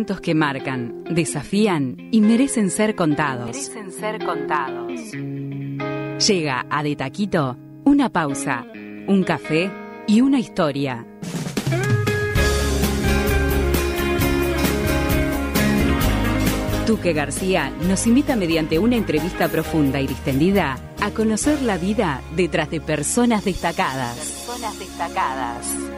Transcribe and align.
momentos 0.00 0.22
que 0.22 0.34
marcan, 0.34 1.04
desafían 1.10 1.94
y 2.10 2.22
merecen 2.22 2.70
ser 2.70 2.94
contados. 2.94 3.48
Merecen 3.48 3.92
ser 3.92 4.24
contados. 4.24 4.92
Llega 6.26 6.64
a 6.70 6.82
De 6.82 6.96
Taquito 6.96 7.58
una 7.84 8.08
pausa, 8.08 8.64
un 9.06 9.22
café 9.24 9.70
y 10.06 10.22
una 10.22 10.38
historia. 10.38 11.04
Tuque 16.86 17.12
García 17.12 17.70
nos 17.86 18.06
invita 18.06 18.36
mediante 18.36 18.78
una 18.78 18.96
entrevista 18.96 19.48
profunda 19.48 20.00
y 20.00 20.06
distendida 20.06 20.78
a 21.02 21.10
conocer 21.10 21.60
la 21.60 21.76
vida 21.76 22.22
detrás 22.36 22.70
de 22.70 22.80
personas 22.80 23.44
destacadas. 23.44 24.16
Personas 24.16 24.78
destacadas. 24.78 25.89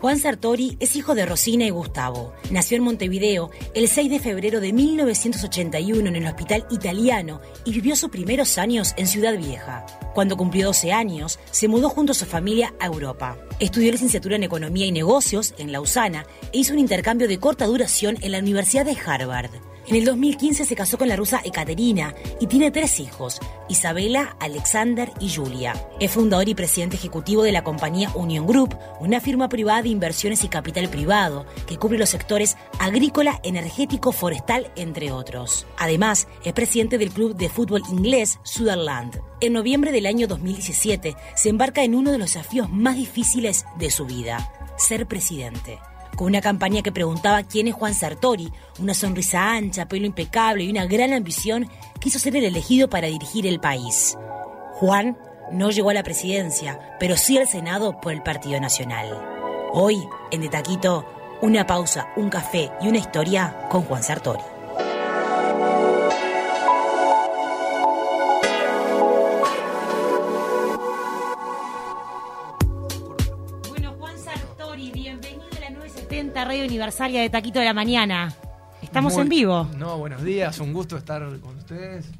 Juan 0.00 0.20
Sartori 0.20 0.76
es 0.78 0.94
hijo 0.94 1.16
de 1.16 1.26
Rosina 1.26 1.64
y 1.64 1.70
Gustavo. 1.70 2.32
Nació 2.52 2.76
en 2.76 2.84
Montevideo 2.84 3.50
el 3.74 3.88
6 3.88 4.10
de 4.10 4.20
febrero 4.20 4.60
de 4.60 4.72
1981 4.72 6.08
en 6.08 6.14
el 6.14 6.26
Hospital 6.26 6.64
Italiano 6.70 7.40
y 7.64 7.72
vivió 7.72 7.96
sus 7.96 8.08
primeros 8.08 8.58
años 8.58 8.94
en 8.96 9.08
Ciudad 9.08 9.36
Vieja. 9.36 9.84
Cuando 10.14 10.36
cumplió 10.36 10.66
12 10.66 10.92
años, 10.92 11.40
se 11.50 11.66
mudó 11.66 11.88
junto 11.88 12.12
a 12.12 12.14
su 12.14 12.26
familia 12.26 12.74
a 12.78 12.86
Europa. 12.86 13.36
Estudió 13.58 13.90
licenciatura 13.90 14.36
en 14.36 14.44
Economía 14.44 14.86
y 14.86 14.92
Negocios 14.92 15.52
en 15.58 15.72
Lausana 15.72 16.26
e 16.52 16.58
hizo 16.58 16.74
un 16.74 16.78
intercambio 16.78 17.26
de 17.26 17.40
corta 17.40 17.66
duración 17.66 18.18
en 18.20 18.30
la 18.30 18.38
Universidad 18.38 18.84
de 18.84 18.96
Harvard. 19.04 19.50
En 19.88 19.96
el 19.96 20.04
2015 20.04 20.66
se 20.66 20.76
casó 20.76 20.98
con 20.98 21.08
la 21.08 21.16
rusa 21.16 21.40
Ekaterina 21.42 22.14
y 22.40 22.46
tiene 22.46 22.70
tres 22.70 23.00
hijos, 23.00 23.40
Isabela, 23.70 24.36
Alexander 24.38 25.10
y 25.18 25.30
Julia. 25.30 25.72
Es 25.98 26.10
fundador 26.10 26.46
y 26.46 26.54
presidente 26.54 26.96
ejecutivo 26.96 27.42
de 27.42 27.52
la 27.52 27.64
compañía 27.64 28.10
Union 28.14 28.46
Group, 28.46 28.76
una 29.00 29.18
firma 29.22 29.48
privada 29.48 29.80
de 29.80 29.88
inversiones 29.88 30.44
y 30.44 30.48
capital 30.48 30.90
privado 30.90 31.46
que 31.66 31.78
cubre 31.78 31.96
los 31.96 32.10
sectores 32.10 32.58
agrícola, 32.78 33.40
energético, 33.42 34.12
forestal, 34.12 34.70
entre 34.76 35.10
otros. 35.10 35.66
Además, 35.78 36.28
es 36.44 36.52
presidente 36.52 36.98
del 36.98 37.10
club 37.10 37.34
de 37.34 37.48
fútbol 37.48 37.80
inglés 37.88 38.40
Sutherland. 38.42 39.18
En 39.40 39.54
noviembre 39.54 39.90
del 39.90 40.04
año 40.04 40.26
2017 40.26 41.16
se 41.34 41.48
embarca 41.48 41.82
en 41.82 41.94
uno 41.94 42.12
de 42.12 42.18
los 42.18 42.34
desafíos 42.34 42.68
más 42.68 42.96
difíciles 42.96 43.64
de 43.78 43.90
su 43.90 44.04
vida, 44.04 44.52
ser 44.76 45.06
presidente 45.06 45.78
con 46.18 46.26
una 46.26 46.40
campaña 46.40 46.82
que 46.82 46.90
preguntaba 46.90 47.44
quién 47.44 47.68
es 47.68 47.74
Juan 47.74 47.94
Sartori, 47.94 48.52
una 48.80 48.92
sonrisa 48.92 49.52
ancha, 49.52 49.86
pelo 49.86 50.04
impecable 50.04 50.64
y 50.64 50.70
una 50.70 50.84
gran 50.84 51.12
ambición, 51.12 51.70
quiso 52.00 52.18
ser 52.18 52.34
el 52.34 52.44
elegido 52.44 52.90
para 52.90 53.06
dirigir 53.06 53.46
el 53.46 53.60
país. 53.60 54.18
Juan 54.72 55.16
no 55.52 55.70
llegó 55.70 55.90
a 55.90 55.94
la 55.94 56.02
presidencia, 56.02 56.96
pero 56.98 57.16
sí 57.16 57.38
al 57.38 57.46
Senado 57.46 58.00
por 58.00 58.12
el 58.12 58.24
Partido 58.24 58.60
Nacional. 58.60 59.16
Hoy, 59.72 59.96
en 60.32 60.40
De 60.40 60.48
Taquito, 60.48 61.06
una 61.40 61.68
pausa, 61.68 62.08
un 62.16 62.30
café 62.30 62.72
y 62.80 62.88
una 62.88 62.98
historia 62.98 63.68
con 63.70 63.82
Juan 63.82 64.02
Sartori. 64.02 64.57
Radio 76.58 76.70
Universalia 76.70 77.20
de 77.20 77.30
Taquito 77.30 77.60
de 77.60 77.66
la 77.66 77.72
Mañana. 77.72 78.34
Estamos 78.82 79.12
Muy- 79.12 79.22
en 79.22 79.28
vivo. 79.28 79.68
No, 79.76 79.96
buenos 79.96 80.24
días, 80.24 80.58
un 80.58 80.72
gusto 80.72 80.96
estar 80.96 81.22
con 81.38 81.56
ustedes. 81.56 82.10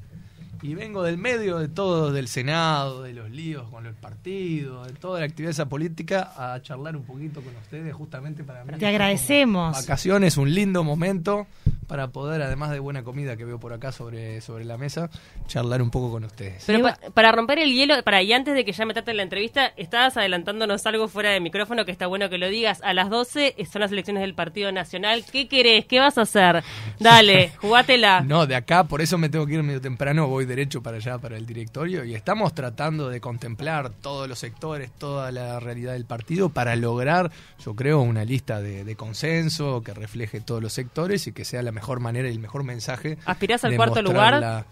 Y 0.63 0.75
vengo 0.77 1.03
del 1.03 1.19
medio 1.19 1.59
de 1.59 1.67
todo, 1.67 2.13
del 2.13 2.29
Senado, 2.29 3.03
de 3.03 3.15
los 3.15 3.31
líos 3.31 3.69
con 3.69 3.87
el 3.87 3.95
partido, 3.95 4.85
de 4.85 4.93
toda 4.93 5.19
la 5.19 5.27
actividad 5.27 5.51
esa 5.51 5.69
política, 5.69 6.31
a 6.37 6.63
charlar 6.63 6.95
un 6.95 7.03
poquito 7.03 7.41
con 7.41 7.53
ustedes, 7.57 7.93
justamente 7.93 8.45
para 8.45 8.65
mí. 8.65 8.75
Te 8.79 8.87
agradecemos. 8.87 9.73
Vacaciones, 9.77 10.37
un 10.37 10.55
lindo 10.55 10.85
momento 10.85 11.49
para 11.89 12.09
poder, 12.09 12.41
además 12.43 12.71
de 12.71 12.79
buena 12.79 13.03
comida 13.03 13.37
que 13.37 13.45
veo 13.45 13.59
por 13.59 13.73
acá 13.73 13.91
sobre, 13.91 14.41
sobre 14.41 14.65
la 14.65 14.79
mesa, 14.79 15.11
charlar 15.49 15.83
un 15.83 15.91
poco 15.91 16.13
con 16.13 16.23
ustedes. 16.25 16.63
Pero 16.67 16.83
pa- 16.83 16.99
para 17.15 17.33
romper 17.33 17.59
el 17.59 17.73
hielo, 17.73 17.95
para 18.05 18.23
y 18.23 18.33
antes 18.33 18.55
de 18.55 18.65
que 18.65 18.73
ya 18.73 18.85
meterte 18.87 19.11
en 19.11 19.17
la 19.17 19.23
entrevista, 19.25 19.73
estabas 19.77 20.17
adelantándonos 20.17 20.87
algo 20.87 21.09
fuera 21.09 21.31
de 21.31 21.41
micrófono 21.41 21.85
que 21.85 21.91
está 21.91 22.07
bueno 22.07 22.29
que 22.29 22.39
lo 22.39 22.49
digas. 22.49 22.81
A 22.85 22.93
las 22.95 23.11
12 23.11 23.57
son 23.71 23.81
las 23.81 23.91
elecciones 23.91 24.21
del 24.21 24.35
Partido 24.35 24.71
Nacional. 24.71 25.25
¿Qué 25.33 25.49
querés? 25.49 25.87
¿Qué 25.87 25.99
vas 25.99 26.19
a 26.19 26.23
hacer? 26.23 26.63
Dale, 27.01 27.51
jugátela. 27.61 28.21
No, 28.21 28.47
de 28.47 28.55
acá, 28.55 28.85
por 28.85 29.01
eso 29.01 29.17
me 29.19 29.29
tengo 29.29 29.47
que 29.47 29.55
ir 29.55 29.63
medio 29.63 29.81
temprano, 29.81 30.29
voy 30.29 30.45
derecho 30.45 30.83
para 30.83 30.99
allá, 30.99 31.19
para 31.19 31.37
el 31.37 31.47
directorio, 31.47 32.05
y 32.05 32.15
estamos 32.15 32.55
tratando 32.55 33.09
de 33.09 33.21
contemplar 33.21 33.91
todos 34.03 34.29
los 34.29 34.39
sectores, 34.39 34.91
toda 34.93 35.33
la 35.33 35.59
realidad 35.59 35.95
del 35.95 36.05
partido, 36.05 36.51
para 36.51 36.77
lograr, 36.77 37.31
yo 37.65 37.75
creo, 37.75 38.01
una 38.01 38.25
lista 38.25 38.61
de, 38.61 38.85
de 38.85 38.97
consenso 38.97 39.83
que 39.83 39.95
refleje 39.95 40.41
todos 40.41 40.63
los 40.63 40.73
sectores 40.73 41.27
y 41.27 41.33
que 41.33 41.45
sea 41.45 41.63
la 41.63 41.73
mejor 41.79 42.01
manera 42.01 42.29
y 42.29 42.33
el 42.33 42.41
mejor 42.41 42.65
mensaje. 42.65 43.19
¿Aspirás 43.25 43.65
al 43.65 43.77
cuarto 43.77 44.03
lugar? 44.03 44.41
la- 44.41 44.67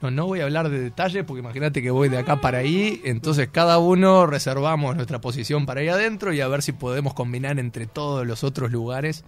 No, 0.00 0.10
no 0.10 0.26
voy 0.26 0.40
a 0.40 0.44
hablar 0.44 0.68
de 0.68 0.78
detalles 0.80 1.24
porque 1.24 1.40
imagínate 1.40 1.80
que 1.80 1.90
voy 1.90 2.08
de 2.10 2.18
acá 2.18 2.40
para 2.40 2.58
ahí, 2.58 3.00
entonces 3.04 3.48
cada 3.50 3.78
uno 3.78 4.26
reservamos 4.26 4.94
nuestra 4.96 5.20
posición 5.20 5.64
para 5.64 5.80
ahí 5.80 5.88
adentro 5.88 6.32
y 6.34 6.40
a 6.42 6.48
ver 6.48 6.60
si 6.62 6.72
podemos 6.72 7.14
combinar 7.14 7.58
entre 7.58 7.86
todos 7.86 8.26
los 8.26 8.44
otros 8.44 8.70
lugares 8.70 9.24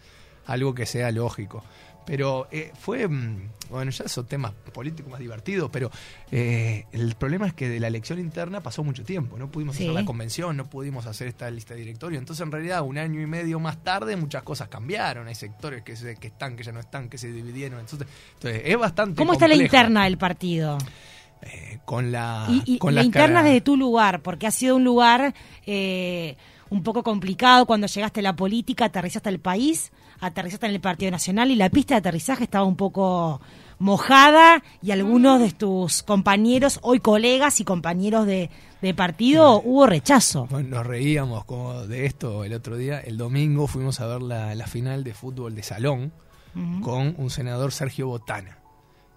algo 0.47 0.75
que 0.75 0.85
sea 0.85 1.11
lógico. 1.13 1.65
Pero 2.07 2.47
eh, 2.53 2.73
fue, 2.79 3.07
mm, 3.09 3.51
bueno, 3.71 3.91
ya 3.91 4.07
son 4.09 4.27
temas 4.27 4.53
políticos 4.73 5.11
más 5.11 5.19
divertidos, 5.21 5.69
pero 5.73 5.91
eh, 6.31 6.85
el 6.93 7.15
problema 7.17 7.49
es 7.49 7.53
que 7.53 7.69
de 7.69 7.81
la 7.81 7.89
elección 7.89 8.21
interna 8.21 8.61
pasó 8.63 8.85
mucho 8.85 9.03
tiempo, 9.05 9.37
no 9.39 9.51
pudimos 9.51 9.75
Sí. 9.77 9.83
hacer 9.83 9.95
la 9.95 10.05
convención, 10.05 10.57
no 10.57 10.71
pudimos 10.71 11.07
hacer 11.07 11.27
esta 11.27 11.51
lista 11.51 11.75
de 11.75 11.81
directorio, 11.81 12.19
entonces 12.21 12.45
en 12.45 12.53
realidad 12.53 12.83
un 12.83 12.97
año 12.97 13.21
y 13.21 13.27
medio 13.27 13.59
más 13.59 13.83
tarde 13.83 14.15
muchas 14.17 14.45
cosas 14.45 14.69
cambiaron, 14.69 15.27
hay 15.27 15.35
sectores 15.35 15.83
que, 15.83 15.97
se, 15.97 16.15
que 16.17 16.29
están, 16.29 16.55
que 16.57 16.63
ya 16.63 16.71
no 16.73 16.79
están, 16.81 17.09
que 17.09 17.19
se 17.19 17.33
dividieron, 17.33 17.81
entonces, 17.81 18.07
entonces 18.35 18.63
es 18.65 18.79
bastante 18.79 19.17
¿Cómo 19.17 19.33
está 19.33 19.49
la 19.49 19.57
interna 19.57 20.05
del 20.05 20.17
partido? 20.17 20.79
Eh, 21.43 21.79
con 21.85 22.13
la, 22.13 22.47
Y, 22.49 22.63
y 22.75 22.79
con 22.79 22.95
la 22.95 23.03
interna 23.03 23.43
desde 23.43 23.61
tu 23.61 23.77
lugar, 23.77 24.21
porque 24.23 24.47
ha 24.47 24.51
sido 24.51 24.77
un 24.77 24.85
lugar 24.85 25.35
eh, 25.67 26.37
un 26.71 26.83
poco 26.83 27.03
complicado 27.03 27.67
cuando 27.67 27.87
llegaste 27.87 28.21
a 28.21 28.23
la 28.23 28.37
política, 28.37 28.87
aterrizaste 28.87 29.29
al 29.29 29.39
país, 29.39 29.93
aterrizaste 30.21 30.67
en 30.67 30.75
el 30.75 30.81
Partido 30.81 31.11
Nacional 31.11 31.51
y 31.51 31.57
la 31.57 31.71
pista 31.71 31.95
de 31.95 31.99
aterrizaje 31.99 32.45
estaba 32.45 32.65
un 32.65 32.77
poco 32.77 33.41
mojada 33.79 34.63
y 34.83 34.91
algunos 34.91 35.41
de 35.41 35.53
tus 35.53 36.03
compañeros, 36.03 36.79
hoy 36.83 37.01
colegas 37.01 37.61
y 37.61 37.65
compañeros 37.65 38.27
de, 38.27 38.51
de 38.81 38.95
partido, 38.95 39.61
hubo 39.63 39.87
rechazo. 39.87 40.47
Bueno, 40.51 40.77
nos 40.77 40.87
reíamos 40.87 41.45
como 41.45 41.87
de 41.87 42.07
esto 42.07 42.45
el 42.45 42.55
otro 42.55 42.77
día. 42.77 43.01
El 43.01 43.17
domingo 43.17 43.67
fuimos 43.67 44.01
a 44.01 44.07
ver 44.07 44.23
la, 44.23 44.55
la 44.55 44.67
final 44.67 45.05
de 45.05 45.15
fútbol 45.15 45.55
de 45.55 45.63
salón 45.63 46.13
con 46.83 47.15
un 47.19 47.29
senador 47.29 47.71
Sergio 47.71 48.09
Botana. 48.09 48.59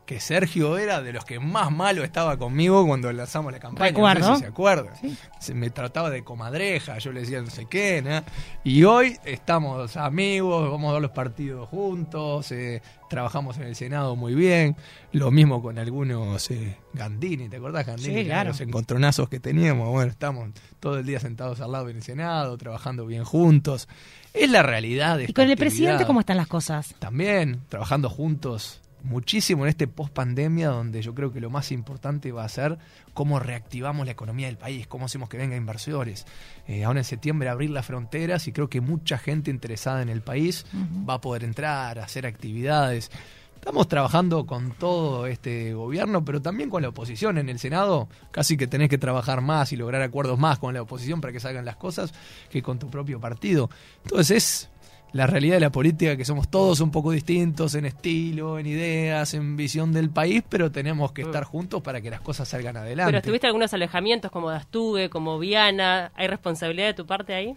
Que 0.09 0.19
Sergio 0.19 0.79
era 0.79 1.03
de 1.03 1.13
los 1.13 1.23
que 1.23 1.39
más 1.39 1.69
malo 1.71 2.03
estaba 2.03 2.35
conmigo 2.35 2.83
cuando 2.83 3.13
lanzamos 3.13 3.51
la 3.51 3.59
campaña. 3.59 3.91
No 3.91 3.95
Recuerdo. 3.95 4.27
sé 4.29 4.33
si 4.33 4.41
se 4.41 4.47
acuerdan. 4.47 4.93
Se 5.39 5.53
me 5.53 5.69
trataba 5.69 6.09
de 6.09 6.23
comadreja, 6.23 6.97
yo 6.97 7.11
le 7.11 7.19
decía 7.19 7.41
no 7.41 7.51
sé 7.51 7.67
qué. 7.67 8.01
¿no? 8.01 8.23
Y 8.63 8.85
hoy 8.85 9.19
estamos 9.23 9.97
amigos, 9.97 10.71
vamos 10.71 10.89
a 10.89 10.93
ver 10.93 11.03
los 11.03 11.11
partidos 11.11 11.69
juntos, 11.69 12.51
eh, 12.51 12.81
trabajamos 13.07 13.57
en 13.57 13.65
el 13.65 13.75
Senado 13.75 14.15
muy 14.15 14.33
bien. 14.33 14.75
Lo 15.11 15.29
mismo 15.29 15.61
con 15.61 15.77
algunos 15.77 16.49
eh, 16.49 16.75
Gandini, 16.91 17.47
¿te 17.47 17.57
acordás 17.57 17.85
Gandini? 17.85 18.21
Sí, 18.21 18.25
claro. 18.25 18.49
Los 18.49 18.61
encontronazos 18.61 19.29
que 19.29 19.39
teníamos. 19.39 19.89
Bueno, 19.89 20.09
estamos 20.09 20.49
todo 20.79 20.97
el 20.97 21.05
día 21.05 21.19
sentados 21.19 21.61
al 21.61 21.71
lado 21.71 21.87
en 21.87 21.97
el 21.97 22.01
Senado, 22.01 22.57
trabajando 22.57 23.05
bien 23.05 23.25
juntos. 23.25 23.87
Es 24.33 24.49
la 24.49 24.63
realidad 24.63 25.19
de 25.19 25.25
¿Y 25.25 25.33
con 25.33 25.47
el 25.47 25.55
presidente 25.55 26.07
cómo 26.07 26.21
están 26.21 26.37
las 26.37 26.47
cosas? 26.47 26.95
También, 26.97 27.61
trabajando 27.69 28.09
juntos 28.09 28.81
muchísimo 29.03 29.63
en 29.63 29.69
este 29.69 29.87
post 29.87 30.13
pandemia, 30.13 30.69
donde 30.69 31.01
yo 31.01 31.13
creo 31.15 31.31
que 31.31 31.39
lo 31.39 31.49
más 31.49 31.71
importante 31.71 32.31
va 32.31 32.43
a 32.43 32.49
ser 32.49 32.77
cómo 33.13 33.39
reactivamos 33.39 34.05
la 34.05 34.11
economía 34.11 34.47
del 34.47 34.57
país, 34.57 34.87
cómo 34.87 35.05
hacemos 35.05 35.29
que 35.29 35.37
vengan 35.37 35.57
inversores. 35.57 36.25
Eh, 36.67 36.83
ahora 36.83 36.99
en 36.99 37.05
septiembre 37.05 37.49
abrir 37.49 37.69
las 37.69 37.85
fronteras 37.85 38.47
y 38.47 38.51
creo 38.51 38.69
que 38.69 38.81
mucha 38.81 39.17
gente 39.17 39.51
interesada 39.51 40.01
en 40.01 40.09
el 40.09 40.21
país 40.21 40.65
va 41.07 41.15
a 41.15 41.21
poder 41.21 41.43
entrar, 41.43 41.99
hacer 41.99 42.25
actividades. 42.25 43.11
Estamos 43.55 43.89
trabajando 43.89 44.45
con 44.45 44.71
todo 44.71 45.27
este 45.27 45.73
gobierno, 45.73 46.23
pero 46.23 46.41
también 46.41 46.69
con 46.69 46.81
la 46.81 46.89
oposición 46.89 47.37
en 47.37 47.49
el 47.49 47.59
Senado. 47.59 48.07
Casi 48.31 48.55
que 48.55 48.67
tenés 48.67 48.87
que 48.87 48.97
trabajar 48.97 49.41
más 49.41 49.73
y 49.73 49.75
lograr 49.75 50.01
acuerdos 50.01 50.39
más 50.39 50.59
con 50.59 50.73
la 50.73 50.81
oposición 50.81 51.19
para 51.19 51.33
que 51.33 51.41
salgan 51.41 51.65
las 51.65 51.75
cosas 51.75 52.13
que 52.49 52.63
con 52.63 52.79
tu 52.79 52.89
propio 52.89 53.19
partido. 53.19 53.69
Entonces 54.05 54.31
es 54.31 54.69
la 55.11 55.27
realidad 55.27 55.55
de 55.55 55.59
la 55.61 55.71
política 55.71 56.15
que 56.15 56.25
somos 56.25 56.49
todos 56.49 56.79
un 56.81 56.91
poco 56.91 57.11
distintos 57.11 57.75
en 57.75 57.85
estilo, 57.85 58.59
en 58.59 58.67
ideas, 58.67 59.33
en 59.33 59.55
visión 59.55 59.91
del 59.91 60.09
país, 60.09 60.43
pero 60.47 60.71
tenemos 60.71 61.11
que 61.11 61.23
estar 61.23 61.43
juntos 61.43 61.81
para 61.81 62.01
que 62.01 62.09
las 62.09 62.21
cosas 62.21 62.47
salgan 62.47 62.77
adelante. 62.77 63.11
Pero 63.11 63.23
tuviste 63.23 63.47
algunos 63.47 63.73
alejamientos 63.73 64.31
como 64.31 64.49
Dastugue, 64.49 65.09
como 65.09 65.39
Viana. 65.39 66.11
¿Hay 66.15 66.27
responsabilidad 66.27 66.87
de 66.87 66.93
tu 66.93 67.05
parte 67.05 67.33
ahí? 67.33 67.55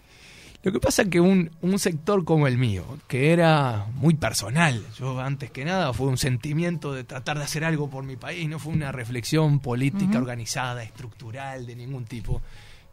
Lo 0.63 0.71
que 0.71 0.79
pasa 0.79 1.01
es 1.01 1.09
que 1.09 1.19
un, 1.19 1.51
un 1.61 1.77
sector 1.77 2.23
como 2.23 2.47
el 2.47 2.57
mío, 2.57 2.85
que 3.09 3.33
era 3.33 3.85
muy 3.95 4.13
personal, 4.13 4.81
yo 4.97 5.19
antes 5.19 5.51
que 5.51 5.65
nada 5.65 5.91
fue 5.91 6.07
un 6.07 6.17
sentimiento 6.17 6.93
de 6.93 7.03
tratar 7.03 7.37
de 7.37 7.43
hacer 7.43 7.65
algo 7.65 7.89
por 7.89 8.05
mi 8.05 8.15
país, 8.15 8.47
no 8.47 8.59
fue 8.59 8.71
una 8.71 8.93
reflexión 8.93 9.59
política 9.59 10.17
organizada, 10.17 10.81
estructural, 10.83 11.65
de 11.65 11.75
ningún 11.75 12.05
tipo. 12.05 12.41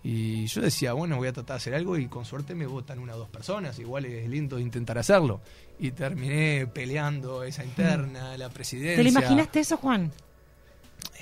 Y 0.03 0.47
yo 0.47 0.63
decía, 0.63 0.95
bueno, 0.95 1.17
voy 1.19 1.29
a 1.29 1.33
tratar 1.33 1.57
de 1.57 1.59
hacer 1.59 1.75
algo 1.75 1.97
y 1.99 2.07
con 2.07 2.25
suerte 2.25 2.55
me 2.55 2.67
votan 2.67 2.99
una 2.99 3.15
o 3.15 3.19
dos 3.19 3.29
personas, 3.29 3.79
igual 3.79 4.07
es 4.07 4.29
lindo 4.29 4.59
intentar 4.59 4.97
hacerlo. 4.99 5.41
Y 5.79 5.91
terminé 5.91 6.67
peleando 6.73 7.43
esa 7.43 7.65
interna, 7.65 8.37
la 8.39 8.49
presidencia. 8.49 8.97
¿Te 8.97 9.03
lo 9.03 9.09
imaginaste 9.11 9.61
eso, 9.61 9.77
Juan? 9.77 10.11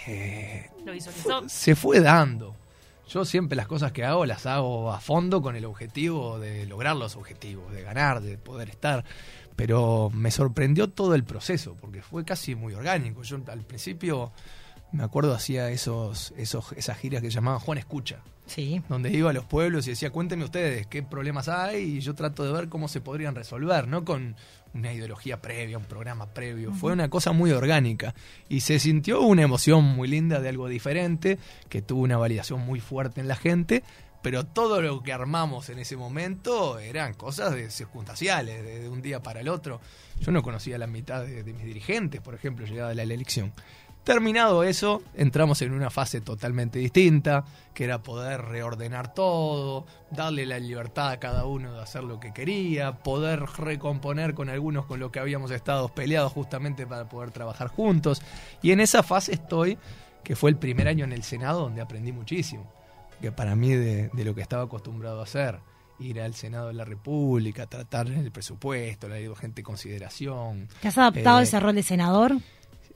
Eh, 0.07 0.71
Lo 0.85 0.93
visualizó. 0.93 1.49
se 1.49 1.75
fue 1.75 2.01
dando. 2.01 2.55
Yo 3.09 3.25
siempre 3.25 3.57
las 3.57 3.67
cosas 3.67 3.91
que 3.93 4.05
hago 4.05 4.27
las 4.27 4.45
hago 4.47 4.93
a 4.93 5.01
fondo 5.01 5.41
con 5.41 5.57
el 5.57 5.65
objetivo 5.65 6.39
de 6.39 6.67
lograr 6.67 6.95
los 6.95 7.17
objetivos, 7.17 7.73
de 7.73 7.83
ganar, 7.83 8.21
de 8.21 8.37
poder 8.37 8.69
estar. 8.69 9.05
Pero 9.57 10.11
me 10.15 10.31
sorprendió 10.31 10.89
todo 10.89 11.15
el 11.15 11.25
proceso, 11.25 11.75
porque 11.81 12.03
fue 12.03 12.25
casi 12.25 12.55
muy 12.55 12.75
orgánico. 12.75 13.23
Yo 13.23 13.39
al 13.49 13.63
principio, 13.63 14.31
me 14.93 15.05
acuerdo, 15.05 15.35
hacía 15.35 15.71
esos, 15.71 16.33
esos, 16.37 16.73
esas 16.73 16.97
giras 16.99 17.21
que 17.23 17.31
llamaban 17.31 17.61
Juan 17.61 17.79
Escucha, 17.79 18.21
Sí. 18.47 18.81
donde 18.89 19.11
iba 19.11 19.29
a 19.31 19.33
los 19.35 19.45
pueblos 19.45 19.87
y 19.87 19.91
decía, 19.91 20.11
cuéntenme 20.11 20.45
ustedes 20.45 20.87
qué 20.87 21.03
problemas 21.03 21.49
hay 21.49 21.83
y 21.97 22.01
yo 22.01 22.15
trato 22.15 22.45
de 22.45 22.53
ver 22.53 22.69
cómo 22.71 22.89
se 22.89 23.01
podrían 23.03 23.35
resolver, 23.35 23.87
no 23.87 24.05
con 24.07 24.37
una 24.73 24.93
ideología 24.93 25.43
previa, 25.43 25.77
un 25.77 25.85
programa 25.85 26.27
previo. 26.33 26.73
Fue 26.73 26.93
una 26.93 27.11
cosa 27.11 27.33
muy 27.33 27.51
orgánica 27.53 28.15
y 28.49 28.61
se 28.61 28.79
sintió 28.79 29.21
una 29.21 29.43
emoción 29.43 29.85
muy 29.85 30.09
linda 30.09 30.41
de 30.41 30.49
algo 30.49 30.69
diferente, 30.69 31.39
que 31.69 31.83
tuvo 31.83 32.01
una 32.03 32.17
validación 32.17 32.61
muy 32.61 32.81
fuerte 32.81 33.21
en 33.21 33.29
la 33.29 33.37
gente, 33.37 33.83
pero 34.23 34.45
todo 34.45 34.81
lo 34.83 35.03
que 35.03 35.13
armamos 35.13 35.69
en 35.69 35.79
ese 35.79 35.97
momento 35.97 36.79
eran 36.79 37.15
cosas 37.15 37.55
de 37.55 37.71
circunstanciales, 37.71 38.63
de, 38.65 38.81
de 38.81 38.89
un 38.89 39.01
día 39.03 39.23
para 39.23 39.41
el 39.41 39.49
otro. 39.49 39.81
Yo 40.21 40.33
no 40.33 40.43
conocía 40.43 40.77
la 40.79 40.87
mitad 40.87 41.23
de, 41.25 41.43
de 41.45 41.53
mis 41.53 41.65
dirigentes, 41.65 42.21
por 42.23 42.35
ejemplo, 42.35 42.67
llegada 42.67 42.95
la, 42.95 43.05
la 43.05 43.15
elección. 43.15 43.53
Terminado 44.05 44.65
eso, 44.65 45.03
entramos 45.15 45.61
en 45.61 45.73
una 45.73 45.91
fase 45.91 46.23
totalmente 46.23 46.79
distinta, 46.79 47.45
que 47.75 47.85
era 47.85 48.03
poder 48.03 48.41
reordenar 48.41 49.13
todo, 49.13 49.85
darle 50.11 50.47
la 50.47 50.59
libertad 50.59 51.11
a 51.11 51.21
cada 51.21 51.45
uno 51.45 51.75
de 51.75 51.83
hacer 51.83 52.05
lo 52.05 52.19
que 52.19 52.33
quería, 52.33 52.93
poder 53.01 53.41
recomponer 53.59 54.33
con 54.33 54.49
algunos 54.49 54.87
con 54.87 54.99
los 54.99 55.11
que 55.11 55.21
habíamos 55.21 55.51
estado 55.51 55.89
peleados 55.91 56.33
justamente 56.33 56.87
para 56.87 57.07
poder 57.07 57.33
trabajar 57.33 57.69
juntos. 57.69 58.23
Y 58.63 58.71
en 58.73 58.81
esa 58.81 59.03
fase 59.03 59.35
estoy, 59.35 59.77
que 60.25 60.35
fue 60.37 60.49
el 60.49 60.57
primer 60.57 60.89
año 60.89 61.05
en 61.05 61.13
el 61.13 61.23
Senado 61.23 61.61
donde 61.61 61.83
aprendí 61.83 62.11
muchísimo, 62.13 62.73
que 63.21 63.31
para 63.31 63.55
mí 63.57 63.75
de, 63.75 64.09
de 64.09 64.25
lo 64.25 64.35
que 64.35 64.41
estaba 64.41 64.63
acostumbrado 64.63 65.21
a 65.21 65.25
hacer, 65.25 65.59
ir 65.99 66.19
al 66.23 66.33
Senado 66.35 66.69
de 66.69 66.75
la 66.75 66.85
República, 66.87 67.67
tratar 67.67 68.07
el 68.07 68.33
presupuesto, 68.33 69.07
la 69.07 69.17
de 69.17 69.29
urgente 69.29 69.63
consideración, 69.63 70.69
¿Te 70.81 70.89
has 70.89 70.97
adaptado 70.97 71.39
Eh, 71.39 71.41
a 71.41 71.43
ese 71.43 71.61
rol 71.61 71.75
de 71.75 71.83
senador? 71.83 72.37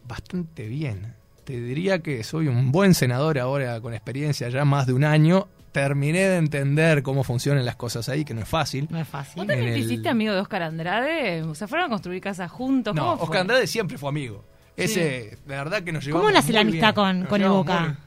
Bastante 0.06 0.66
bien. 0.66 1.14
Te 1.44 1.60
diría 1.60 1.98
que 2.00 2.22
soy 2.24 2.48
un 2.48 2.70
buen 2.72 2.94
senador 2.94 3.38
ahora 3.38 3.80
con 3.80 3.94
experiencia 3.94 4.48
ya 4.48 4.64
más 4.64 4.86
de 4.86 4.92
un 4.92 5.04
año. 5.04 5.48
Terminé 5.72 6.28
de 6.28 6.36
entender 6.36 7.02
cómo 7.02 7.24
funcionan 7.24 7.64
las 7.64 7.76
cosas 7.76 8.08
ahí, 8.10 8.24
que 8.26 8.34
no 8.34 8.42
es 8.42 8.48
fácil. 8.48 8.86
No 8.90 8.98
es 9.00 9.08
fácil. 9.08 9.36
¿Vos 9.36 9.46
también 9.46 9.72
te 9.72 9.78
el- 9.78 9.84
hiciste 9.86 10.08
amigo 10.10 10.34
de 10.34 10.40
Oscar 10.40 10.62
Andrade? 10.64 11.42
O 11.42 11.54
sea, 11.54 11.66
fueron 11.66 11.86
a 11.86 11.88
construir 11.90 12.20
casas 12.20 12.50
juntos. 12.50 12.94
No. 12.94 13.14
Oscar 13.14 13.40
Andrade 13.40 13.66
siempre 13.66 13.96
fue 13.96 14.10
amigo. 14.10 14.44
Ese, 14.76 15.00
de 15.00 15.38
verdad 15.46 15.82
que 15.82 15.92
nos 15.92 16.04
llevamos 16.04 16.26
¿Cómo 16.26 16.32
nace 16.34 16.52
la 16.52 16.60
amistad 16.60 16.94
bien. 16.94 16.94
con- 16.94 17.20
Nos 17.20 17.28
con 17.28 17.42
el 17.42 17.48
Boca? 17.48 17.98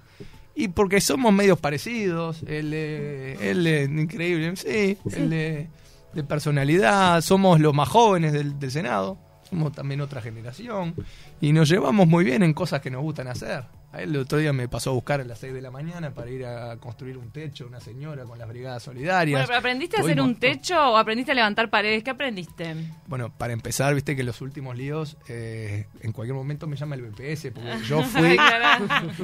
Y 0.55 0.67
porque 0.69 1.01
somos 1.01 1.33
medios 1.33 1.59
parecidos. 1.59 2.41
Él, 2.47 2.71
eh, 2.73 3.37
él 3.41 3.67
es 3.67 3.89
increíble, 3.89 4.55
sí. 4.55 4.97
Él 5.15 5.33
eh, 5.33 5.67
de 6.13 6.23
personalidad. 6.23 7.19
Somos 7.21 7.59
los 7.59 7.73
más 7.73 7.89
jóvenes 7.89 8.31
del, 8.31 8.57
del 8.59 8.71
Senado. 8.71 9.17
También 9.73 10.01
otra 10.01 10.21
generación. 10.21 10.95
Y 11.41 11.53
nos 11.53 11.69
llevamos 11.69 12.07
muy 12.07 12.23
bien 12.23 12.43
en 12.43 12.53
cosas 12.53 12.81
que 12.81 12.91
nos 12.91 13.01
gustan 13.01 13.27
hacer. 13.27 13.63
A 13.95 14.01
él 14.01 14.09
el 14.09 14.17
otro 14.17 14.37
día 14.39 14.51
me 14.51 14.67
pasó 14.67 14.89
a 14.89 14.93
buscar 14.93 15.21
a 15.21 15.23
las 15.23 15.39
6 15.39 15.53
de 15.53 15.61
la 15.61 15.71
mañana 15.71 16.11
para 16.11 16.29
ir 16.29 16.45
a 16.45 16.75
construir 16.77 17.17
un 17.17 17.29
techo, 17.31 17.65
una 17.65 17.79
señora 17.79 18.23
con 18.25 18.37
las 18.37 18.47
brigadas 18.49 18.83
solidarias. 18.83 19.37
Bueno, 19.39 19.47
pero 19.47 19.59
¿aprendiste 19.59 19.95
a 19.97 20.01
hacer 20.01 20.19
un 20.19 20.35
techo 20.35 20.75
o 20.91 20.97
aprendiste 20.97 21.31
a 21.31 21.35
levantar 21.35 21.69
paredes? 21.69 22.03
¿Qué 22.03 22.09
aprendiste? 22.09 22.75
Bueno, 23.07 23.31
para 23.35 23.53
empezar, 23.53 23.95
viste 23.95 24.15
que 24.15 24.23
los 24.23 24.41
últimos 24.41 24.75
líos, 24.75 25.15
eh, 25.29 25.87
en 26.01 26.11
cualquier 26.11 26.35
momento 26.35 26.67
me 26.67 26.75
llama 26.75 26.95
el 26.95 27.03
BPS, 27.03 27.51
porque 27.53 27.69
yo 27.87 28.03
fui... 28.03 28.37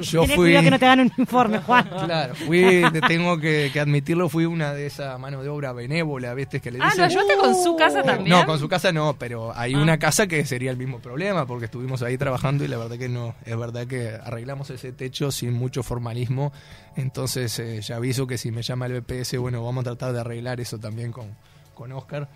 yo 0.02 0.24
fui... 0.26 0.34
cuidado 0.36 0.64
que 0.64 0.70
no 0.70 0.78
te 0.78 0.86
dan 0.86 1.00
un 1.00 1.12
informe, 1.18 1.58
Juan. 1.58 1.88
Claro, 2.06 2.34
fui, 2.34 2.82
te 2.92 3.00
tengo 3.02 3.38
que, 3.38 3.68
que 3.72 3.78
admitirlo, 3.80 4.28
fui 4.30 4.46
una 4.46 4.72
de 4.72 4.86
esa 4.86 5.18
mano 5.18 5.42
de 5.42 5.48
obra 5.50 5.72
benévola, 5.72 6.32
viste, 6.34 6.60
que 6.60 6.70
le 6.70 6.78
Ah, 6.80 6.86
dicen... 6.86 7.00
¿lo 7.00 7.04
ayudaste 7.06 7.36
con 7.36 7.54
su 7.62 7.76
casa 7.76 8.00
Eh, 8.00 8.04
también? 8.04 8.28
No, 8.38 8.46
con 8.46 8.58
su 8.58 8.68
casa 8.68 8.90
no, 8.92 9.16
pero 9.18 9.52
hay 9.54 9.74
Ah. 9.74 9.78
una 9.82 9.98
casa 9.98 10.26
que 10.26 10.44
sería 10.46 10.70
el 10.70 10.76
mismo 10.76 10.98
problema, 11.00 11.46
porque 11.46 11.66
estuvimos 11.66 12.02
ahí 12.02 12.16
trabajando 12.16 12.64
y 12.64 12.68
la 12.68 12.78
verdad 12.78 12.96
que 12.96 13.08
no, 13.10 13.34
es 13.44 13.58
verdad 13.58 13.86
que 13.86 14.08
arreglamos 14.24 14.61
ese 14.70 14.92
techo 14.92 15.30
sin 15.30 15.52
mucho 15.52 15.82
formalismo, 15.82 16.52
entonces 16.96 17.58
eh, 17.58 17.80
ya 17.80 17.96
aviso 17.96 18.26
que 18.26 18.38
si 18.38 18.50
me 18.50 18.62
llama 18.62 18.86
el 18.86 19.00
BPS, 19.00 19.38
bueno, 19.38 19.64
vamos 19.64 19.82
a 19.82 19.84
tratar 19.84 20.12
de 20.12 20.20
arreglar 20.20 20.60
eso 20.60 20.78
también 20.78 21.12
con, 21.12 21.36
con 21.74 21.92
Oscar, 21.92 22.28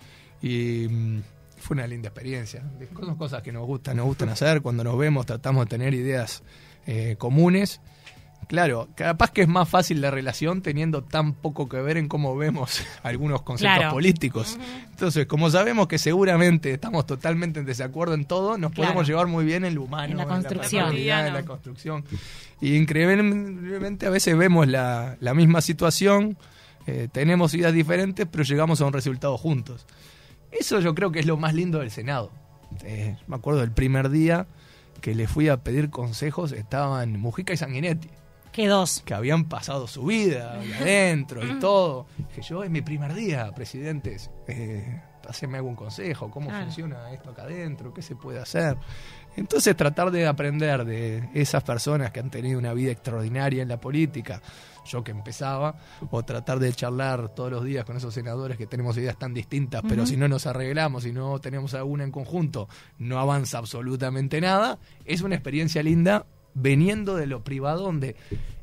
y 0.43 0.87
mm, 0.89 1.23
fue 1.59 1.75
una 1.75 1.87
linda 1.87 2.09
experiencia, 2.09 2.63
son 3.01 3.17
cosas 3.17 3.43
que 3.43 3.53
nos 3.53 3.67
gustan, 3.67 3.97
nos 3.97 4.07
gustan 4.07 4.29
hacer, 4.29 4.63
cuando 4.63 4.85
nos 4.85 4.99
vemos 4.99 5.27
tratamos 5.27 5.67
de 5.67 5.71
tener 5.71 5.95
ideas 5.95 6.43
eh, 6.87 7.17
comunes, 7.19 7.81
Claro, 8.49 8.89
capaz 8.95 9.33
que 9.33 9.43
es 9.43 9.49
más 9.49 9.69
fácil 9.69 10.01
la 10.01 10.13
relación 10.13 10.63
teniendo 10.63 11.03
tan 11.03 11.33
poco 11.33 11.69
que 11.69 11.79
ver 11.83 11.97
en 11.97 12.07
cómo 12.07 12.37
vemos 12.37 12.81
algunos 13.03 13.43
conceptos 13.43 13.77
Claro. 13.79 13.93
políticos. 13.93 14.57
Entonces, 14.91 15.27
como 15.27 15.51
sabemos 15.51 15.89
que 15.89 15.99
seguramente 15.99 16.73
estamos 16.73 17.07
totalmente 17.07 17.59
en 17.61 17.67
desacuerdo 17.67 18.15
en 18.15 18.25
todo, 18.25 18.57
nos 18.57 18.71
Claro. 18.73 18.89
podemos 18.93 19.09
llevar 19.09 19.27
muy 19.27 19.45
bien 19.45 19.65
en 19.65 19.75
lo 19.75 19.83
humano, 19.83 20.13
En 20.13 20.19
la 20.19 20.27
construcción. 20.27 20.83
en 20.83 20.87
la 20.87 20.91
Cotidiano. 20.93 21.45
construcción. 21.45 22.05
Y 22.61 22.77
increíblemente 22.77 24.07
a 24.07 24.11
veces 24.11 24.37
vemos 24.37 24.67
la, 24.69 25.17
la 25.21 25.35
misma 25.35 25.61
situación, 25.61 26.37
eh, 26.87 27.09
tenemos 27.11 27.53
ideas 27.55 27.73
diferentes, 27.73 28.27
pero 28.31 28.45
llegamos 28.45 28.81
a 28.81 28.87
un 28.87 28.93
resultado 28.93 29.37
juntos. 29.39 29.87
Eso 30.53 30.79
yo 30.81 30.95
creo 30.95 31.11
que 31.11 31.19
es 31.21 31.27
lo 31.27 31.37
más 31.37 31.53
lindo 31.55 31.81
del 31.81 31.91
Senado. 31.91 32.31
Eh, 32.85 33.17
me 33.27 33.37
acuerdo 33.37 33.61
del 33.61 33.73
primer 33.73 34.09
día 34.11 34.47
que 35.01 35.15
le 35.15 35.27
fui 35.27 35.49
a 35.49 35.59
pedir 35.59 35.91
consejos, 35.91 36.53
estaban 36.53 37.19
Mujica 37.19 37.53
y 37.53 37.57
Sanguinetti 37.57 38.09
Que 39.05 39.15
habían 39.15 39.45
pasado 39.45 39.87
su 39.87 40.05
vida 40.07 40.61
adentro 40.81 41.45
y 41.45 41.59
todo. 41.59 42.07
Que 42.35 42.43
yo 42.43 42.65
es 42.65 42.71
mi 42.71 42.81
primer 42.83 43.15
día, 43.15 43.53
presidentes. 43.55 44.31
Eh, 44.49 45.03
haceme 45.29 45.59
algún 45.59 45.75
consejo, 45.75 46.31
cómo 46.31 46.49
Claro. 46.49 46.65
funciona 46.67 47.13
esto 47.13 47.31
acá 47.31 47.43
adentro, 47.43 47.93
qué 47.93 48.01
se 48.01 48.15
puede 48.17 48.39
hacer. 48.39 48.77
Entonces 49.37 49.77
tratar 49.77 50.11
de 50.11 50.27
aprender 50.27 50.85
de 50.85 51.29
esas 51.35 51.63
personas 51.65 52.11
que 52.13 52.21
han 52.21 52.31
tenido 52.31 52.59
una 52.59 52.73
vida 52.73 52.93
extraordinaria 52.93 53.61
en 53.63 53.69
la 53.69 53.79
política, 53.81 54.41
yo 54.87 55.03
que 55.05 55.11
empezaba, 55.11 55.75
o 56.11 56.23
tratar 56.23 56.59
de 56.61 56.73
charlar 56.73 57.35
todos 57.35 57.51
los 57.51 57.65
días 57.65 57.85
con 57.85 57.97
esos 57.97 58.15
senadores 58.15 58.57
que 58.57 58.67
tenemos 58.67 58.97
ideas 58.97 59.19
tan 59.19 59.35
distintas, 59.35 59.83
pero 59.87 60.07
si 60.07 60.17
no 60.17 60.29
nos 60.29 60.47
arreglamos, 60.47 61.03
si 61.03 61.13
no 61.13 61.39
tenemos 61.41 61.75
alguna 61.75 62.05
en 62.05 62.13
conjunto, 62.13 62.69
no 62.99 63.19
avanza 63.19 63.59
absolutamente 63.59 64.41
nada, 64.41 64.79
es 65.05 65.21
una 65.23 65.35
experiencia 65.35 65.83
linda 65.83 66.25
veniendo 66.59 67.15
de 67.17 67.27
lo 67.27 67.45
privado 67.45 67.83
donde 67.83 68.17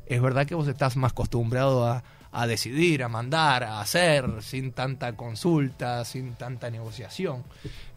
es 0.06 0.20
verdad 0.20 0.46
que 0.46 0.54
vos 0.54 0.68
estás 0.68 0.96
más 0.96 1.12
acostumbrado 1.12 1.86
a, 1.86 2.02
a 2.32 2.46
decidir, 2.46 3.02
a 3.04 3.08
mandar, 3.08 3.62
a 3.64 3.80
hacer, 3.80 4.26
sin 4.42 4.72
tanta 4.72 5.12
consulta, 5.14 6.04
sin 6.04 6.32
tanta 6.34 6.68
negociación. 6.70 7.44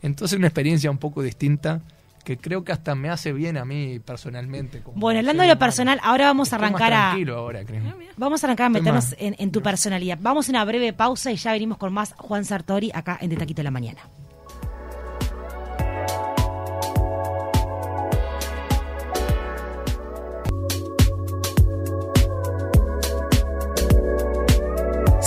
Entonces 0.01 0.37
una 0.37 0.47
experiencia 0.47 0.91
un 0.91 0.99
poco 0.99 1.21
distinta 1.23 1.81
que 2.23 2.37
creo 2.37 2.63
que 2.65 2.73
hasta 2.73 2.93
me 2.93 3.09
hace 3.09 3.31
bien 3.31 3.55
a 3.57 3.63
mí 3.65 3.99
personalmente. 3.99 4.81
como 4.81 4.99
Bueno, 4.99 5.19
hablando 5.19 5.41
de 5.43 5.47
lo 5.47 5.53
humano. 5.53 5.59
personal, 5.65 5.99
ahora 6.03 6.25
vamos 6.25 6.51
a 6.53 6.57
más 6.59 6.67
arrancar 6.69 6.93
a... 6.93 6.97
tranquilo 7.09 7.37
ahora, 7.37 7.63
creo. 7.65 7.81
Vamos 8.17 8.43
a 8.43 8.47
arrancar 8.47 8.65
a 8.65 8.69
meternos 8.69 9.05
más- 9.11 9.15
en, 9.17 9.35
en 9.39 9.51
tu 9.51 9.61
personalidad. 9.61 10.17
Vamos 10.21 10.47
a 10.47 10.51
una 10.51 10.65
breve 10.65 10.91
pausa 10.93 11.31
y 11.31 11.37
ya 11.37 11.53
venimos 11.53 11.77
con 11.77 11.93
más 11.93 12.13
Juan 12.17 12.43
Sartori 12.45 12.91
acá 12.93 13.17
en 13.21 13.29
De 13.29 13.37
Taquito 13.37 13.59
de 13.59 13.63
la 13.63 13.71
Mañana. 13.71 14.01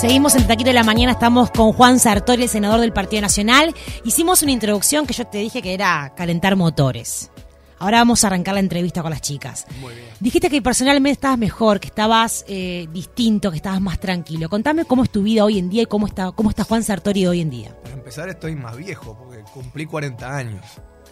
Seguimos 0.00 0.34
en 0.34 0.46
Taquito 0.46 0.70
de 0.70 0.72
la 0.72 0.82
Mañana, 0.82 1.12
estamos 1.12 1.50
con 1.50 1.74
Juan 1.74 2.00
Sartori, 2.00 2.44
el 2.44 2.48
senador 2.48 2.80
del 2.80 2.90
Partido 2.90 3.20
Nacional. 3.20 3.74
Hicimos 4.02 4.42
una 4.42 4.50
introducción 4.50 5.06
que 5.06 5.12
yo 5.12 5.26
te 5.26 5.36
dije 5.36 5.60
que 5.60 5.74
era 5.74 6.14
calentar 6.16 6.56
motores. 6.56 7.30
Ahora 7.78 7.98
vamos 7.98 8.24
a 8.24 8.28
arrancar 8.28 8.54
la 8.54 8.60
entrevista 8.60 9.02
con 9.02 9.10
las 9.10 9.20
chicas. 9.20 9.66
Muy 9.78 9.92
bien. 9.92 10.06
Dijiste 10.18 10.48
que 10.48 10.62
personalmente 10.62 11.12
estabas 11.12 11.36
mejor, 11.36 11.80
que 11.80 11.88
estabas 11.88 12.46
eh, 12.48 12.88
distinto, 12.90 13.50
que 13.50 13.58
estabas 13.58 13.82
más 13.82 14.00
tranquilo. 14.00 14.48
Contame 14.48 14.86
cómo 14.86 15.04
es 15.04 15.10
tu 15.10 15.22
vida 15.22 15.44
hoy 15.44 15.58
en 15.58 15.68
día 15.68 15.82
y 15.82 15.86
cómo 15.86 16.06
está, 16.06 16.32
cómo 16.32 16.48
está 16.48 16.64
Juan 16.64 16.82
Sartori 16.82 17.26
hoy 17.26 17.42
en 17.42 17.50
día. 17.50 17.76
Para 17.82 17.94
empezar 17.96 18.30
estoy 18.30 18.56
más 18.56 18.78
viejo 18.78 19.18
porque 19.18 19.42
cumplí 19.52 19.84
40 19.84 20.34
años. 20.34 20.64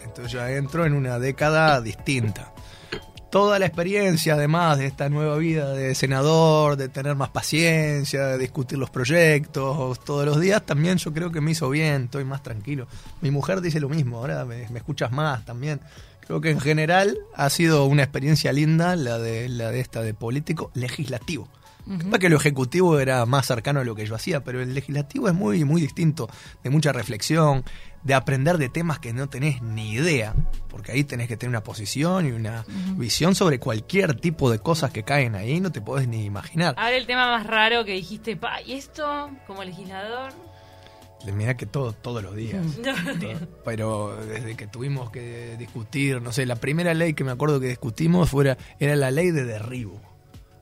Entonces 0.03 0.33
ya 0.33 0.49
entro 0.49 0.87
en 0.87 0.93
una 0.93 1.19
década 1.19 1.79
distinta. 1.79 2.53
Toda 3.31 3.59
la 3.59 3.67
experiencia 3.67 4.33
además 4.33 4.79
de 4.79 4.87
esta 4.87 5.07
nueva 5.07 5.37
vida 5.37 5.71
de 5.73 5.93
senador, 5.93 6.77
de 6.77 6.89
tener 6.89 7.15
más 7.15 7.29
paciencia, 7.29 8.25
de 8.25 8.37
discutir 8.39 8.79
los 8.79 8.89
proyectos 8.89 9.99
todos 10.03 10.25
los 10.25 10.39
días, 10.39 10.65
también 10.65 10.97
yo 10.97 11.13
creo 11.13 11.31
que 11.31 11.39
me 11.39 11.51
hizo 11.51 11.69
bien, 11.69 12.05
estoy 12.05 12.23
más 12.25 12.41
tranquilo. 12.41 12.87
Mi 13.21 13.29
mujer 13.29 13.61
dice 13.61 13.79
lo 13.79 13.87
mismo, 13.87 14.17
ahora 14.17 14.45
me, 14.45 14.67
me 14.69 14.79
escuchas 14.79 15.11
más 15.11 15.45
también. 15.45 15.79
Creo 16.29 16.41
que 16.41 16.51
en 16.51 16.59
general 16.59 17.17
ha 17.35 17.49
sido 17.49 17.85
una 17.85 18.03
experiencia 18.03 18.53
linda 18.53 18.95
la 18.95 19.17
de, 19.17 19.49
la 19.49 19.71
de 19.71 19.79
esta 19.79 20.01
de 20.01 20.13
político 20.13 20.71
legislativo. 20.73 21.47
Capaz 21.97 22.19
que 22.19 22.29
lo 22.29 22.37
ejecutivo 22.37 22.99
era 22.99 23.25
más 23.25 23.47
cercano 23.47 23.79
a 23.79 23.83
lo 23.83 23.95
que 23.95 24.05
yo 24.05 24.13
hacía, 24.13 24.43
pero 24.43 24.61
el 24.61 24.75
legislativo 24.75 25.27
es 25.27 25.33
muy, 25.33 25.63
muy 25.65 25.81
distinto, 25.81 26.29
de 26.63 26.69
mucha 26.69 26.91
reflexión, 26.91 27.63
de 28.03 28.13
aprender 28.13 28.57
de 28.57 28.69
temas 28.69 28.99
que 28.99 29.13
no 29.13 29.29
tenés 29.29 29.61
ni 29.61 29.91
idea, 29.91 30.33
porque 30.69 30.91
ahí 30.91 31.03
tenés 31.03 31.27
que 31.27 31.37
tener 31.37 31.49
una 31.49 31.63
posición 31.63 32.27
y 32.27 32.31
una 32.31 32.65
visión 32.95 33.35
sobre 33.35 33.59
cualquier 33.59 34.19
tipo 34.19 34.49
de 34.49 34.59
cosas 34.59 34.91
que 34.91 35.03
caen 35.03 35.35
ahí, 35.35 35.59
no 35.59 35.71
te 35.71 35.81
podés 35.81 36.07
ni 36.07 36.23
imaginar. 36.23 36.75
Ahora 36.77 36.95
el 36.95 37.05
tema 37.05 37.29
más 37.29 37.45
raro 37.45 37.85
que 37.85 37.93
dijiste, 37.93 38.35
pa, 38.35 38.61
¿y 38.61 38.73
esto 38.73 39.29
como 39.47 39.63
legislador? 39.63 40.33
Mirá 41.33 41.57
que 41.57 41.65
todo, 41.65 41.91
todos 41.91 42.23
los 42.23 42.35
días. 42.35 42.65
Pero 43.65 44.15
desde 44.25 44.55
que 44.55 44.67
tuvimos 44.67 45.11
que 45.11 45.57
discutir, 45.57 46.21
no 46.21 46.31
sé, 46.31 46.45
la 46.45 46.55
primera 46.55 46.93
ley 46.93 47.13
que 47.13 47.23
me 47.23 47.31
acuerdo 47.31 47.59
que 47.59 47.67
discutimos 47.67 48.29
fuera, 48.29 48.57
era 48.79 48.95
la 48.95 49.11
ley 49.11 49.31
de 49.31 49.43
derribo. 49.43 49.99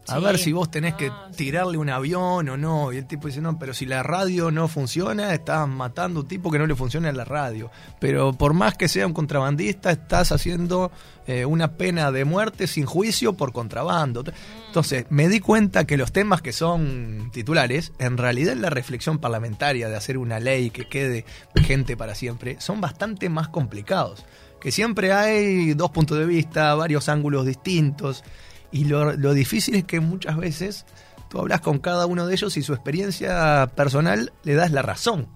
A 0.09 0.17
Sí. 0.19 0.23
ver 0.23 0.37
si 0.37 0.51
vos 0.53 0.71
tenés 0.71 0.93
que 0.95 1.07
Ah, 1.07 1.29
tirarle 1.35 1.77
un 1.77 1.89
avión 1.89 2.47
o 2.49 2.57
no. 2.57 2.93
Y 2.93 2.97
el 2.97 3.05
tipo 3.05 3.27
dice, 3.27 3.41
no, 3.41 3.59
pero 3.59 3.73
si 3.73 3.85
la 3.85 4.03
radio 4.03 4.51
no 4.51 4.67
funciona, 4.67 5.33
estás 5.33 5.67
matando 5.67 6.19
a 6.19 6.23
un 6.23 6.27
tipo 6.27 6.49
que 6.51 6.57
no 6.59 6.65
le 6.65 6.75
funciona 6.75 7.11
la 7.11 7.25
radio. 7.25 7.69
Pero 7.99 8.33
por 8.33 8.53
más 8.53 8.75
que 8.75 8.87
sea 8.87 9.05
un 9.05 9.13
contrabandista, 9.13 9.91
estás 9.91 10.31
haciendo 10.31 10.91
eh, 11.27 11.43
una 11.45 11.73
pena 11.73 12.11
de 12.11 12.23
muerte 12.23 12.67
sin 12.67 12.85
juicio 12.85 13.33
por 13.33 13.51
contrabando. 13.51 14.23
Entonces, 14.67 15.05
me 15.09 15.27
di 15.27 15.39
cuenta 15.41 15.85
que 15.85 15.97
los 15.97 16.11
temas 16.13 16.41
que 16.41 16.53
son 16.53 17.29
titulares, 17.33 17.91
en 17.99 18.17
realidad 18.17 18.53
en 18.53 18.61
la 18.61 18.69
reflexión 18.69 19.19
parlamentaria 19.19 19.89
de 19.89 19.95
hacer 19.97 20.17
una 20.17 20.39
ley 20.39 20.69
que 20.69 20.87
quede 20.87 21.25
vigente 21.53 21.97
para 21.97 22.15
siempre, 22.15 22.55
son 22.59 22.79
bastante 22.79 23.27
más 23.29 23.49
complicados. 23.49 24.23
Que 24.61 24.71
siempre 24.71 25.11
hay 25.13 25.73
dos 25.73 25.91
puntos 25.91 26.17
de 26.17 26.25
vista, 26.25 26.73
varios 26.75 27.09
ángulos 27.09 27.45
distintos. 27.45 28.23
Y 28.71 28.85
lo, 28.85 29.13
lo 29.13 29.33
difícil 29.33 29.75
es 29.75 29.83
que 29.85 29.99
muchas 29.99 30.37
veces 30.37 30.85
tú 31.29 31.39
hablas 31.39 31.61
con 31.61 31.79
cada 31.79 32.05
uno 32.05 32.25
de 32.25 32.33
ellos 32.33 32.57
y 32.57 32.63
su 32.63 32.73
experiencia 32.73 33.69
personal 33.75 34.33
le 34.43 34.55
das 34.55 34.71
la 34.71 34.81
razón. 34.81 35.27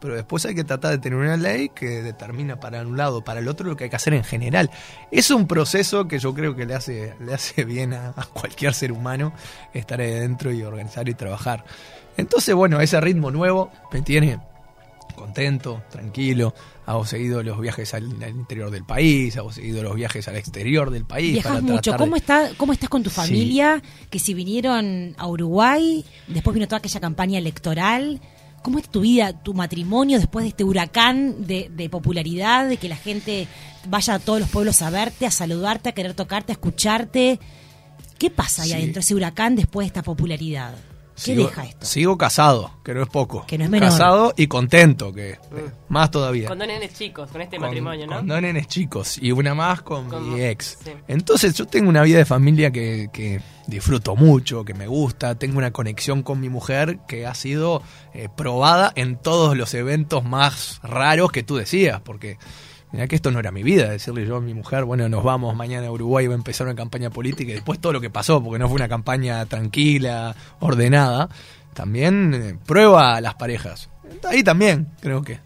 Pero 0.00 0.14
después 0.14 0.46
hay 0.46 0.54
que 0.54 0.64
tratar 0.64 0.92
de 0.92 0.98
tener 0.98 1.18
una 1.18 1.36
ley 1.36 1.68
que 1.68 2.02
determina 2.02 2.58
para 2.58 2.80
un 2.82 2.96
lado, 2.96 3.22
para 3.22 3.40
el 3.40 3.48
otro, 3.48 3.68
lo 3.68 3.76
que 3.76 3.84
hay 3.84 3.90
que 3.90 3.96
hacer 3.96 4.14
en 4.14 4.24
general. 4.24 4.70
Es 5.10 5.30
un 5.30 5.46
proceso 5.46 6.08
que 6.08 6.18
yo 6.18 6.32
creo 6.32 6.56
que 6.56 6.64
le 6.64 6.74
hace, 6.74 7.14
le 7.20 7.34
hace 7.34 7.64
bien 7.64 7.92
a, 7.92 8.14
a 8.16 8.24
cualquier 8.24 8.72
ser 8.72 8.92
humano 8.92 9.34
estar 9.74 10.00
ahí 10.00 10.10
dentro 10.10 10.52
y 10.52 10.62
organizar 10.62 11.06
y 11.08 11.14
trabajar. 11.14 11.64
Entonces, 12.16 12.54
bueno, 12.54 12.80
ese 12.80 12.98
ritmo 13.00 13.30
nuevo 13.30 13.70
me 13.92 14.00
tiene 14.00 14.40
contento, 15.20 15.82
tranquilo. 15.90 16.54
Hago 16.86 17.06
seguido 17.06 17.42
los 17.42 17.60
viajes 17.60 17.94
al, 17.94 18.04
al 18.22 18.30
interior 18.30 18.70
del 18.70 18.84
país, 18.84 19.36
hago 19.36 19.52
seguido 19.52 19.82
los 19.82 19.94
viajes 19.94 20.26
al 20.28 20.36
exterior 20.36 20.90
del 20.90 21.04
país. 21.04 21.34
Viajas 21.34 21.52
para 21.52 21.62
mucho. 21.62 21.80
tratar 21.82 22.00
de- 22.00 22.04
¿Cómo, 22.06 22.16
está, 22.16 22.50
¿Cómo 22.56 22.72
estás 22.72 22.88
con 22.88 23.02
tu 23.02 23.10
Sí. 23.10 23.16
familia? 23.16 23.82
Que 24.10 24.18
si 24.18 24.34
vinieron 24.34 25.14
a 25.18 25.26
Uruguay, 25.28 26.04
después 26.26 26.54
vino 26.54 26.66
toda 26.66 26.78
aquella 26.78 27.00
campaña 27.00 27.38
electoral. 27.38 28.20
¿Cómo 28.62 28.78
es 28.78 28.88
tu 28.90 29.00
vida, 29.00 29.32
tu 29.42 29.54
matrimonio 29.54 30.18
después 30.18 30.42
de 30.44 30.48
este 30.50 30.64
huracán 30.64 31.46
de, 31.46 31.70
de 31.74 31.88
popularidad, 31.88 32.68
de 32.68 32.76
que 32.76 32.88
la 32.90 32.96
gente 32.96 33.46
vaya 33.88 34.14
a 34.14 34.18
todos 34.18 34.38
los 34.40 34.50
pueblos 34.50 34.82
a 34.82 34.90
verte, 34.90 35.24
a 35.26 35.30
saludarte, 35.30 35.88
a 35.88 35.92
querer 35.92 36.12
tocarte, 36.12 36.52
a 36.52 36.54
escucharte? 36.54 37.40
¿Qué 38.18 38.28
pasa 38.30 38.62
ahí 38.64 38.68
Sí. 38.68 38.74
adentro, 38.74 39.00
ese 39.00 39.14
huracán 39.14 39.56
después 39.56 39.84
de 39.84 39.88
esta 39.88 40.02
popularidad? 40.02 40.74
¿Qué 41.24 41.34
sigo, 41.34 41.46
deja 41.48 41.64
esto? 41.64 41.86
Sigo 41.86 42.18
casado, 42.18 42.70
que 42.84 42.94
no 42.94 43.02
es 43.02 43.08
poco. 43.08 43.44
Que 43.46 43.58
no 43.58 43.64
es 43.64 43.70
menor. 43.70 43.90
Casado 43.90 44.32
y 44.36 44.46
contento, 44.46 45.12
que 45.12 45.38
más 45.88 46.10
todavía. 46.10 46.48
Con 46.48 46.58
dos 46.58 46.66
nenes 46.68 46.94
chicos, 46.94 47.30
con 47.30 47.40
este 47.42 47.56
Con- 47.58 47.66
matrimonio, 47.66 48.06
¿no? 48.06 48.16
Con 48.16 48.26
dos 48.28 48.40
nenes 48.42 48.66
chicos 48.68 49.18
y 49.20 49.32
una 49.32 49.54
más 49.54 49.82
con, 49.82 50.08
Con- 50.08 50.32
mi 50.34 50.40
ex. 50.42 50.78
sí. 50.84 50.90
Entonces 51.08 51.54
yo 51.54 51.66
tengo 51.66 51.88
una 51.88 52.02
vida 52.02 52.18
de 52.18 52.24
familia 52.24 52.70
que, 52.70 53.08
que 53.12 53.40
disfruto 53.66 54.16
mucho, 54.16 54.64
que 54.64 54.74
me 54.74 54.86
gusta, 54.86 55.34
tengo 55.36 55.58
una 55.58 55.70
conexión 55.72 56.22
con 56.22 56.40
mi 56.40 56.48
mujer 56.48 56.98
que 57.06 57.26
ha 57.26 57.34
sido 57.34 57.82
eh, 58.14 58.28
probada 58.36 58.92
en 58.96 59.16
todos 59.16 59.56
los 59.56 59.74
eventos 59.74 60.24
más 60.24 60.80
raros 60.82 61.30
que 61.30 61.42
tú 61.42 61.56
decías, 61.56 62.00
porque 62.00 62.38
mira 62.92 63.06
que 63.06 63.16
esto 63.16 63.30
no 63.30 63.38
era 63.38 63.50
mi 63.50 63.62
vida, 63.62 63.90
decirle 63.90 64.26
yo 64.26 64.36
a 64.36 64.40
mi 64.40 64.54
mujer, 64.54 64.84
bueno, 64.84 65.08
nos 65.08 65.24
vamos 65.24 65.54
mañana 65.54 65.88
a 65.88 65.92
Uruguay, 65.92 66.26
va 66.26 66.34
a 66.34 66.36
empezar 66.36 66.66
una 66.66 66.76
campaña 66.76 67.10
política 67.10 67.50
y 67.50 67.54
después 67.54 67.78
todo 67.78 67.92
lo 67.92 68.00
que 68.00 68.10
pasó, 68.10 68.42
porque 68.42 68.58
no 68.58 68.68
fue 68.68 68.76
una 68.76 68.88
campaña 68.88 69.44
tranquila, 69.46 70.34
ordenada, 70.60 71.28
también 71.74 72.34
eh, 72.34 72.58
prueba 72.66 73.16
a 73.16 73.20
las 73.20 73.34
parejas. 73.34 73.88
Ahí 74.28 74.42
también, 74.42 74.88
creo 75.00 75.22
que 75.22 75.38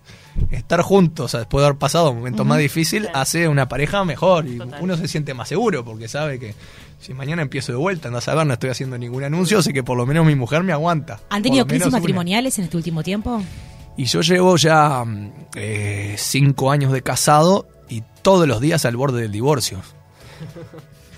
estar 0.50 0.82
juntos 0.82 1.32
después 1.32 1.62
de 1.62 1.66
haber 1.66 1.78
pasado 1.78 2.10
un 2.10 2.18
momento 2.18 2.44
más 2.44 2.58
difícil 2.58 3.08
hace 3.14 3.46
una 3.48 3.68
pareja 3.68 4.04
mejor 4.04 4.46
y 4.46 4.58
Total. 4.58 4.82
uno 4.82 4.96
se 4.96 5.06
siente 5.06 5.32
más 5.32 5.48
seguro 5.48 5.84
porque 5.84 6.08
sabe 6.08 6.38
que 6.38 6.54
si 7.00 7.14
mañana 7.14 7.42
empiezo 7.42 7.72
de 7.72 7.78
vuelta, 7.78 8.10
no 8.10 8.18
a 8.18 8.20
saber, 8.20 8.46
no 8.46 8.54
estoy 8.54 8.70
haciendo 8.70 8.96
ningún 8.98 9.24
anuncio, 9.24 9.62
sé 9.62 9.72
que 9.72 9.82
por 9.82 9.96
lo 9.96 10.06
menos 10.06 10.24
mi 10.24 10.34
mujer 10.34 10.62
me 10.62 10.72
aguanta. 10.72 11.20
¿Han 11.28 11.42
tenido 11.42 11.66
crisis 11.66 11.88
una. 11.88 11.98
matrimoniales 11.98 12.58
en 12.58 12.64
este 12.64 12.76
último 12.76 13.02
tiempo? 13.02 13.42
Y 13.96 14.04
yo 14.06 14.22
llevo 14.22 14.56
ya 14.56 15.04
eh, 15.54 16.14
cinco 16.18 16.70
años 16.70 16.92
de 16.92 17.02
casado 17.02 17.68
y 17.88 18.02
todos 18.22 18.48
los 18.48 18.60
días 18.60 18.84
al 18.84 18.96
borde 18.96 19.22
del 19.22 19.32
divorcio. 19.32 19.80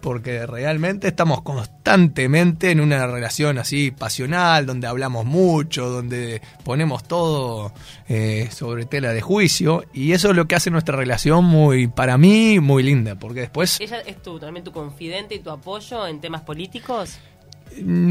Porque 0.02 0.46
realmente 0.46 1.08
estamos 1.08 1.42
constantemente 1.42 2.70
en 2.70 2.80
una 2.80 3.06
relación 3.08 3.58
así 3.58 3.90
pasional, 3.90 4.64
donde 4.64 4.86
hablamos 4.86 5.24
mucho, 5.24 5.88
donde 5.88 6.42
ponemos 6.64 7.02
todo 7.02 7.72
eh, 8.08 8.48
sobre 8.52 8.84
tela 8.84 9.12
de 9.12 9.20
juicio. 9.20 9.84
Y 9.92 10.12
eso 10.12 10.30
es 10.30 10.36
lo 10.36 10.46
que 10.46 10.54
hace 10.54 10.70
nuestra 10.70 10.96
relación 10.96 11.44
muy, 11.44 11.88
para 11.88 12.18
mí, 12.18 12.60
muy 12.60 12.84
linda. 12.84 13.16
Porque 13.16 13.40
después 13.40 13.80
¿Ella 13.80 14.00
es 14.00 14.22
tu, 14.22 14.38
también 14.38 14.62
tu 14.62 14.70
confidente 14.70 15.34
y 15.34 15.40
tu 15.40 15.50
apoyo 15.50 16.06
en 16.06 16.20
temas 16.20 16.42
políticos? 16.42 17.18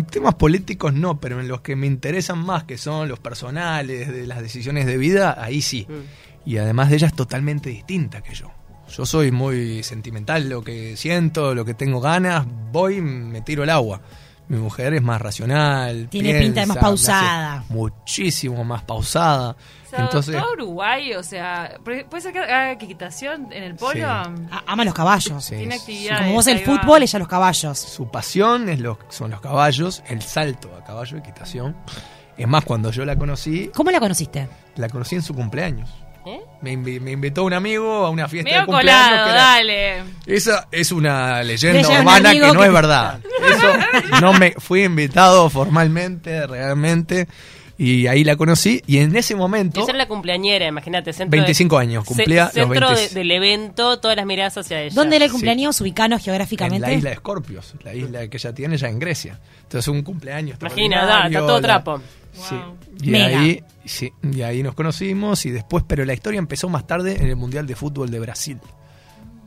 Temas 0.10 0.36
políticos 0.36 0.94
no, 0.94 1.20
pero 1.20 1.40
en 1.40 1.48
los 1.48 1.62
que 1.62 1.76
me 1.76 1.88
interesan 1.88 2.40
más, 2.40 2.64
que 2.64 2.78
son 2.78 3.08
los 3.08 3.20
personales, 3.20 4.08
de 4.12 4.28
las 4.28 4.42
decisiones 4.42 4.86
de 4.86 4.98
vida, 4.98 5.36
ahí 5.38 5.62
sí. 5.62 5.88
Mm. 5.90 6.50
Y 6.50 6.58
además 6.58 6.90
de 6.90 6.98
ella 6.98 7.08
es 7.08 7.16
totalmente 7.16 7.70
distinta 7.70 8.22
que 8.22 8.36
yo. 8.36 8.52
Yo 8.96 9.06
soy 9.06 9.32
muy 9.32 9.84
sentimental, 9.84 10.48
lo 10.48 10.64
que 10.64 10.96
siento, 10.96 11.56
lo 11.56 11.66
que 11.66 11.74
tengo 11.74 12.00
ganas, 12.00 12.46
voy, 12.72 13.02
me 13.02 13.42
tiro 13.42 13.64
el 13.64 13.70
agua. 13.70 14.02
Mi 14.48 14.58
mujer 14.58 14.94
es 14.94 15.02
más 15.02 15.20
racional. 15.20 16.08
Tiene 16.10 16.40
pinta 16.40 16.62
de 16.62 16.68
más 16.68 16.78
pausada. 16.78 17.66
Muchísimo 17.70 18.64
más 18.64 18.84
pausada. 18.84 19.56
O 19.96 19.98
sea, 19.98 20.06
Entonces, 20.06 20.36
todo 20.42 20.54
Uruguay, 20.54 21.14
o 21.14 21.24
sea, 21.24 21.78
puede 21.84 22.22
ser 22.22 22.34
que 22.34 22.40
haga 22.40 22.72
equitación 22.74 23.48
en 23.52 23.64
el 23.64 23.76
polo. 23.76 23.94
Sí. 23.94 24.02
A- 24.02 24.64
ama 24.68 24.84
los 24.86 24.94
caballos. 24.94 25.44
Sí. 25.44 25.56
Tiene 25.56 25.76
actividades. 25.76 26.22
como 26.24 26.34
vos 26.34 26.48
el 26.48 26.58
va. 26.58 26.66
fútbol, 26.66 27.04
ella 27.04 27.20
los 27.20 27.28
caballos. 27.28 27.80
su 27.80 28.10
pasión 28.12 28.70
es 28.70 28.80
lo, 28.80 29.00
son 29.10 29.32
los 29.32 29.42
caballos, 29.42 30.04
el 30.08 30.22
salto 30.22 30.72
a 30.80 30.84
caballo, 30.84 31.18
equitación. 31.18 31.76
Es 32.38 32.48
más, 32.48 32.66
cuando 32.66 32.92
yo 32.92 33.06
la 33.06 33.16
conocí, 33.16 33.72
¿Cómo 33.74 33.92
la 33.92 34.00
conociste? 34.00 34.50
la 34.76 34.90
conocí 34.90 35.16
en 35.16 35.22
su 35.22 35.34
cumpleaños. 35.34 35.90
¿Eh? 36.28 36.42
Me, 36.62 36.74
invi- 36.74 37.00
me 37.00 37.12
invitó 37.12 37.44
un 37.44 37.54
amigo 37.54 38.04
a 38.04 38.10
una 38.10 38.28
fiesta 38.28 38.50
Medio 38.50 38.62
de 38.62 38.66
cumpleaños. 38.66 39.10
colado, 39.10 39.26
que 39.26 39.32
era- 39.32 39.42
dale. 39.44 40.04
Esa 40.26 40.68
es 40.72 40.92
una 40.92 41.44
leyenda 41.44 41.88
un 41.88 41.98
urbana 42.00 42.32
que 42.32 42.40
no 42.40 42.60
que- 42.60 42.66
es 42.66 42.74
verdad. 42.74 43.20
Eso 43.48 44.22
no 44.22 44.34
me 44.34 44.52
fui 44.58 44.84
invitado 44.86 45.48
formalmente, 45.52 46.48
realmente, 46.48 47.28
y 47.78 48.08
ahí 48.08 48.24
la 48.24 48.36
conocí 48.38 48.82
y 48.88 48.98
en 49.00 49.16
ese 49.16 49.36
momento 49.36 49.82
Ella 49.82 49.90
era 49.90 49.98
la 49.98 50.08
cumpleañera, 50.08 50.68
imagínate. 50.68 51.12
centro 51.14 51.38
25 51.38 51.78
de- 51.78 51.82
años, 51.82 52.04
ce- 52.04 52.08
cumplía 52.08 52.44
los 52.46 52.54
Centro 52.54 52.88
20. 52.90 53.10
de- 53.10 53.16
del 53.16 53.32
evento, 53.32 54.00
todas 54.00 54.16
las 54.16 54.26
miradas 54.26 54.58
hacia 54.58 54.82
ella. 54.82 54.96
¿Dónde 54.96 55.18
era 55.18 55.26
el 55.26 55.32
Sí. 55.32 55.34
cumpleaños? 55.34 55.82
En 55.82 56.20
geográficamente. 56.20 56.80
la 56.88 56.94
isla 56.94 57.10
de 57.10 57.16
Escorpios, 57.16 57.74
la 57.84 57.94
isla 57.94 58.28
que 58.30 58.38
ella 58.38 58.54
tiene 58.54 58.78
ya 58.78 58.88
en 58.88 59.00
Grecia. 59.00 59.40
Entonces 59.64 59.88
un 59.90 60.04
cumpleaños 60.04 60.58
Imagina, 60.62 61.06
da, 61.06 61.28
está 61.28 61.40
todo 61.40 61.56
la- 61.60 61.62
trapo. 61.62 62.02
Sí. 62.34 62.56
Wow. 62.56 62.78
Y 63.02 63.10
Mega. 63.12 63.40
ahí, 63.40 63.64
sí, 63.86 64.12
y 64.32 64.42
ahí 64.42 64.62
nos 64.64 64.74
conocimos 64.76 65.46
y 65.46 65.52
después, 65.52 65.84
pero 65.88 66.04
la 66.06 66.14
historia 66.14 66.38
empezó 66.40 66.70
más 66.70 66.86
tarde 66.88 67.18
en 67.20 67.28
el 67.28 67.36
Mundial 67.36 67.66
de 67.68 67.76
Fútbol 67.76 68.10
de 68.10 68.20
Brasil, 68.20 68.58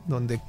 donde 0.07 0.39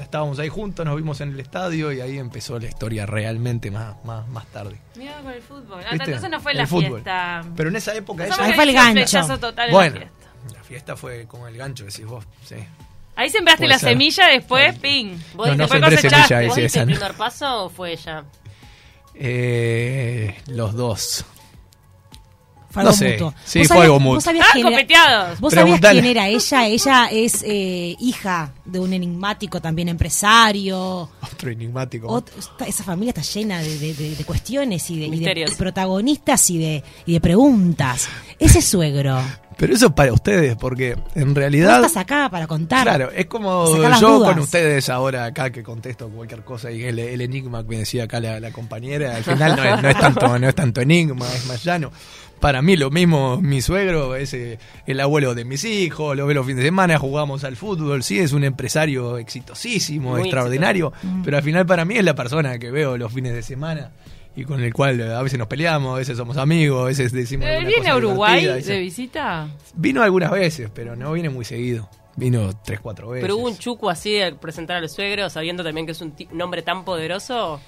estábamos 0.00 0.38
ahí 0.38 0.48
juntos, 0.48 0.84
nos 0.84 0.96
vimos 0.96 1.20
en 1.20 1.30
el 1.32 1.40
estadio 1.40 1.92
y 1.92 2.00
ahí 2.00 2.18
empezó 2.18 2.58
la 2.58 2.66
historia 2.66 3.06
realmente 3.06 3.70
más, 3.70 3.96
más, 4.04 4.26
más 4.28 4.46
tarde. 4.46 4.78
Mira 4.96 5.20
con 5.22 5.32
el 5.32 5.42
fútbol. 5.42 5.82
Ah, 5.84 5.90
entonces 5.92 6.28
no 6.30 6.40
fue 6.40 6.52
El 6.52 6.58
la 6.58 6.66
fútbol. 6.66 7.02
fiesta. 7.02 7.44
Pero 7.56 7.68
en 7.70 7.76
esa 7.76 7.94
época 7.94 8.26
ella... 8.26 8.36
Ahí 8.38 8.52
fue 8.54 8.64
el 8.64 8.72
gancho. 8.72 9.38
total 9.38 9.68
en 9.68 9.72
Bueno, 9.74 9.94
la 9.94 10.00
fiesta. 10.06 10.56
la 10.58 10.64
fiesta 10.64 10.96
fue 10.96 11.26
como 11.26 11.46
el 11.48 11.56
gancho, 11.56 11.84
decís 11.84 12.04
vos, 12.06 12.24
sí. 12.44 12.56
Ahí 13.14 13.30
sembraste 13.30 13.60
Puede 13.62 13.68
la 13.70 13.78
ser. 13.78 13.88
semilla, 13.90 14.26
después, 14.28 14.78
ping. 14.78 15.16
¿Vos 15.34 15.46
No, 15.48 15.54
no 15.54 15.56
diste- 15.56 15.56
Después 15.56 15.70
sembré 15.70 15.96
cosechaste. 15.96 16.26
semilla, 16.28 16.46
¿Vos 16.48 16.56
diste 16.56 16.66
esa 16.66 16.80
el 16.82 16.88
no. 16.88 16.94
primer 16.96 17.14
paso 17.16 17.64
o 17.64 17.68
fue 17.70 17.92
ella? 17.92 18.24
Eh, 19.14 20.36
los 20.48 20.74
dos. 20.74 21.24
Fue 22.76 22.82
No 22.84 22.90
algo 22.90 22.98
sé. 22.98 23.12
mutuo. 23.12 23.34
Sí, 23.44 23.58
¿Vos 23.60 23.68
fue 23.68 23.76
sabías- 23.76 23.84
algo 23.84 24.00
mutuo. 24.00 24.14
¿Vos 24.16 24.24
sabías 24.24 24.46
Ah, 24.46 24.50
quién 24.52 24.66
era- 24.66 24.76
copeteados. 24.76 25.40
¿Vos 25.40 25.52
sabías 25.54 25.80
quién 25.80 26.04
era 26.04 26.28
ella? 26.28 26.66
Ella 26.66 27.06
es 27.10 27.42
eh, 27.46 27.96
hija 27.98 28.52
de 28.66 28.80
un 28.80 28.92
enigmático 28.92 29.60
también 29.62 29.88
empresario. 29.88 31.08
Otro 31.22 31.50
enigmático. 31.50 32.08
Ot- 32.08 32.30
está- 32.38 32.66
esa 32.66 32.84
familia 32.84 33.10
está 33.16 33.22
llena 33.22 33.60
de, 33.60 33.78
de- 33.78 33.94
de- 33.94 34.14
de 34.16 34.24
cuestiones 34.24 34.90
y 34.90 34.98
de, 35.00 35.06
y 35.06 35.20
de 35.20 35.52
protagonistas 35.56 36.50
y 36.50 36.58
de, 36.58 36.84
y 37.06 37.12
de 37.14 37.20
preguntas. 37.20 38.08
Ese 38.38 38.60
suegro, 38.60 39.18
Pero 39.56 39.72
eso 39.74 39.86
es 39.86 39.92
para 39.92 40.12
ustedes, 40.12 40.54
porque 40.56 40.98
en 41.14 41.28
Vos 41.28 41.34
realidad... 41.36 41.76
estás 41.82 41.96
acá 41.96 42.28
para 42.30 42.46
contar. 42.46 42.82
Claro, 42.82 43.10
es 43.10 43.24
como 43.24 43.64
yo 43.98 44.18
dudas. 44.18 44.32
con 44.34 44.40
ustedes 44.42 44.90
ahora 44.90 45.24
acá 45.24 45.48
que 45.50 45.62
contesto 45.62 46.10
cualquier 46.10 46.44
cosa 46.44 46.70
y 46.70 46.82
el, 46.84 46.98
el 46.98 47.20
enigma 47.22 47.62
que 47.62 47.68
me 47.70 47.78
decía 47.78 48.04
acá 48.04 48.20
la, 48.20 48.38
la 48.38 48.50
compañera, 48.52 49.16
al 49.16 49.24
final 49.24 49.56
no 49.56 49.64
es, 49.64 49.82
no 49.82 49.88
es 49.88 49.98
tanto, 49.98 50.38
no 50.38 50.48
es 50.48 50.54
tanto 50.54 50.80
enigma, 50.82 51.26
es 51.34 51.46
más 51.46 51.64
llano. 51.64 51.90
Para 52.40 52.60
mí 52.62 52.76
lo 52.76 52.90
mismo, 52.90 53.40
mi 53.40 53.62
suegro 53.62 54.14
es 54.14 54.34
eh, 54.34 54.58
el 54.86 55.00
abuelo 55.00 55.34
de 55.34 55.44
mis 55.44 55.64
hijos, 55.64 56.16
lo 56.16 56.26
veo 56.26 56.34
los 56.34 56.46
fines 56.46 56.62
de 56.62 56.68
semana, 56.68 56.98
jugamos 56.98 57.44
al 57.44 57.56
fútbol, 57.56 58.02
sí, 58.02 58.18
es 58.18 58.32
un 58.32 58.44
empresario 58.44 59.16
exitosísimo, 59.16 60.10
Muy 60.10 60.22
extraordinario, 60.22 60.92
pero 61.24 61.38
al 61.38 61.42
final 61.42 61.64
para 61.64 61.84
mí 61.84 61.96
es 61.96 62.04
la 62.04 62.14
persona 62.14 62.58
que 62.58 62.70
veo 62.70 62.98
los 62.98 63.12
fines 63.12 63.32
de 63.32 63.42
semana 63.42 63.90
y 64.36 64.44
con 64.44 64.62
el 64.62 64.72
cual 64.74 65.00
eh, 65.00 65.14
a 65.14 65.22
veces 65.22 65.38
nos 65.38 65.48
peleamos, 65.48 65.94
a 65.94 65.98
veces 65.98 66.16
somos 66.18 66.36
amigos, 66.36 66.82
a 66.82 66.84
veces 66.84 67.10
decimos... 67.10 67.48
Eh, 67.48 67.64
¿Viene 67.66 67.88
a 67.88 67.96
Uruguay 67.96 68.44
de 68.44 68.80
visita? 68.80 69.48
Vino 69.74 70.02
algunas 70.02 70.30
veces, 70.30 70.70
pero 70.72 70.94
no 70.94 71.12
viene 71.12 71.30
muy 71.30 71.46
seguido. 71.46 71.88
Vino 72.16 72.50
tres, 72.64 72.80
cuatro 72.80 73.08
veces. 73.08 73.24
Pero 73.24 73.38
hubo 73.38 73.46
un 73.46 73.56
chuco 73.56 73.88
así 73.88 74.12
de 74.12 74.34
presentar 74.34 74.76
al 74.76 74.88
suegro, 74.90 75.28
sabiendo 75.30 75.64
también 75.64 75.86
que 75.86 75.92
es 75.92 76.00
un, 76.02 76.14
un 76.30 76.42
hombre 76.42 76.62
tan 76.62 76.84
poderoso. 76.84 77.60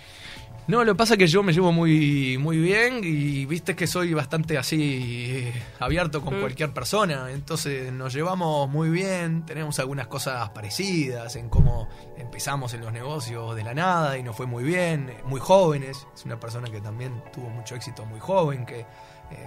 No, 0.68 0.84
lo 0.84 0.92
que 0.92 0.98
pasa 0.98 1.14
es 1.14 1.18
que 1.18 1.26
yo 1.26 1.42
me 1.42 1.54
llevo 1.54 1.72
muy, 1.72 2.36
muy 2.36 2.58
bien 2.58 3.00
y 3.02 3.46
viste 3.46 3.74
que 3.74 3.86
soy 3.86 4.12
bastante 4.12 4.58
así 4.58 5.24
eh, 5.30 5.62
abierto 5.78 6.20
con 6.20 6.38
cualquier 6.40 6.74
persona. 6.74 7.30
Entonces 7.32 7.90
nos 7.90 8.12
llevamos 8.12 8.68
muy 8.68 8.90
bien, 8.90 9.46
tenemos 9.46 9.78
algunas 9.78 10.08
cosas 10.08 10.50
parecidas 10.50 11.36
en 11.36 11.48
cómo 11.48 11.88
empezamos 12.18 12.74
en 12.74 12.82
los 12.82 12.92
negocios 12.92 13.56
de 13.56 13.64
la 13.64 13.72
nada 13.72 14.18
y 14.18 14.22
nos 14.22 14.36
fue 14.36 14.44
muy 14.44 14.62
bien, 14.62 15.08
eh, 15.08 15.16
muy 15.24 15.40
jóvenes. 15.40 16.06
Es 16.14 16.26
una 16.26 16.38
persona 16.38 16.70
que 16.70 16.82
también 16.82 17.14
tuvo 17.32 17.48
mucho 17.48 17.74
éxito 17.74 18.04
muy 18.04 18.20
joven, 18.20 18.66
que 18.66 18.80
eh, 18.80 18.86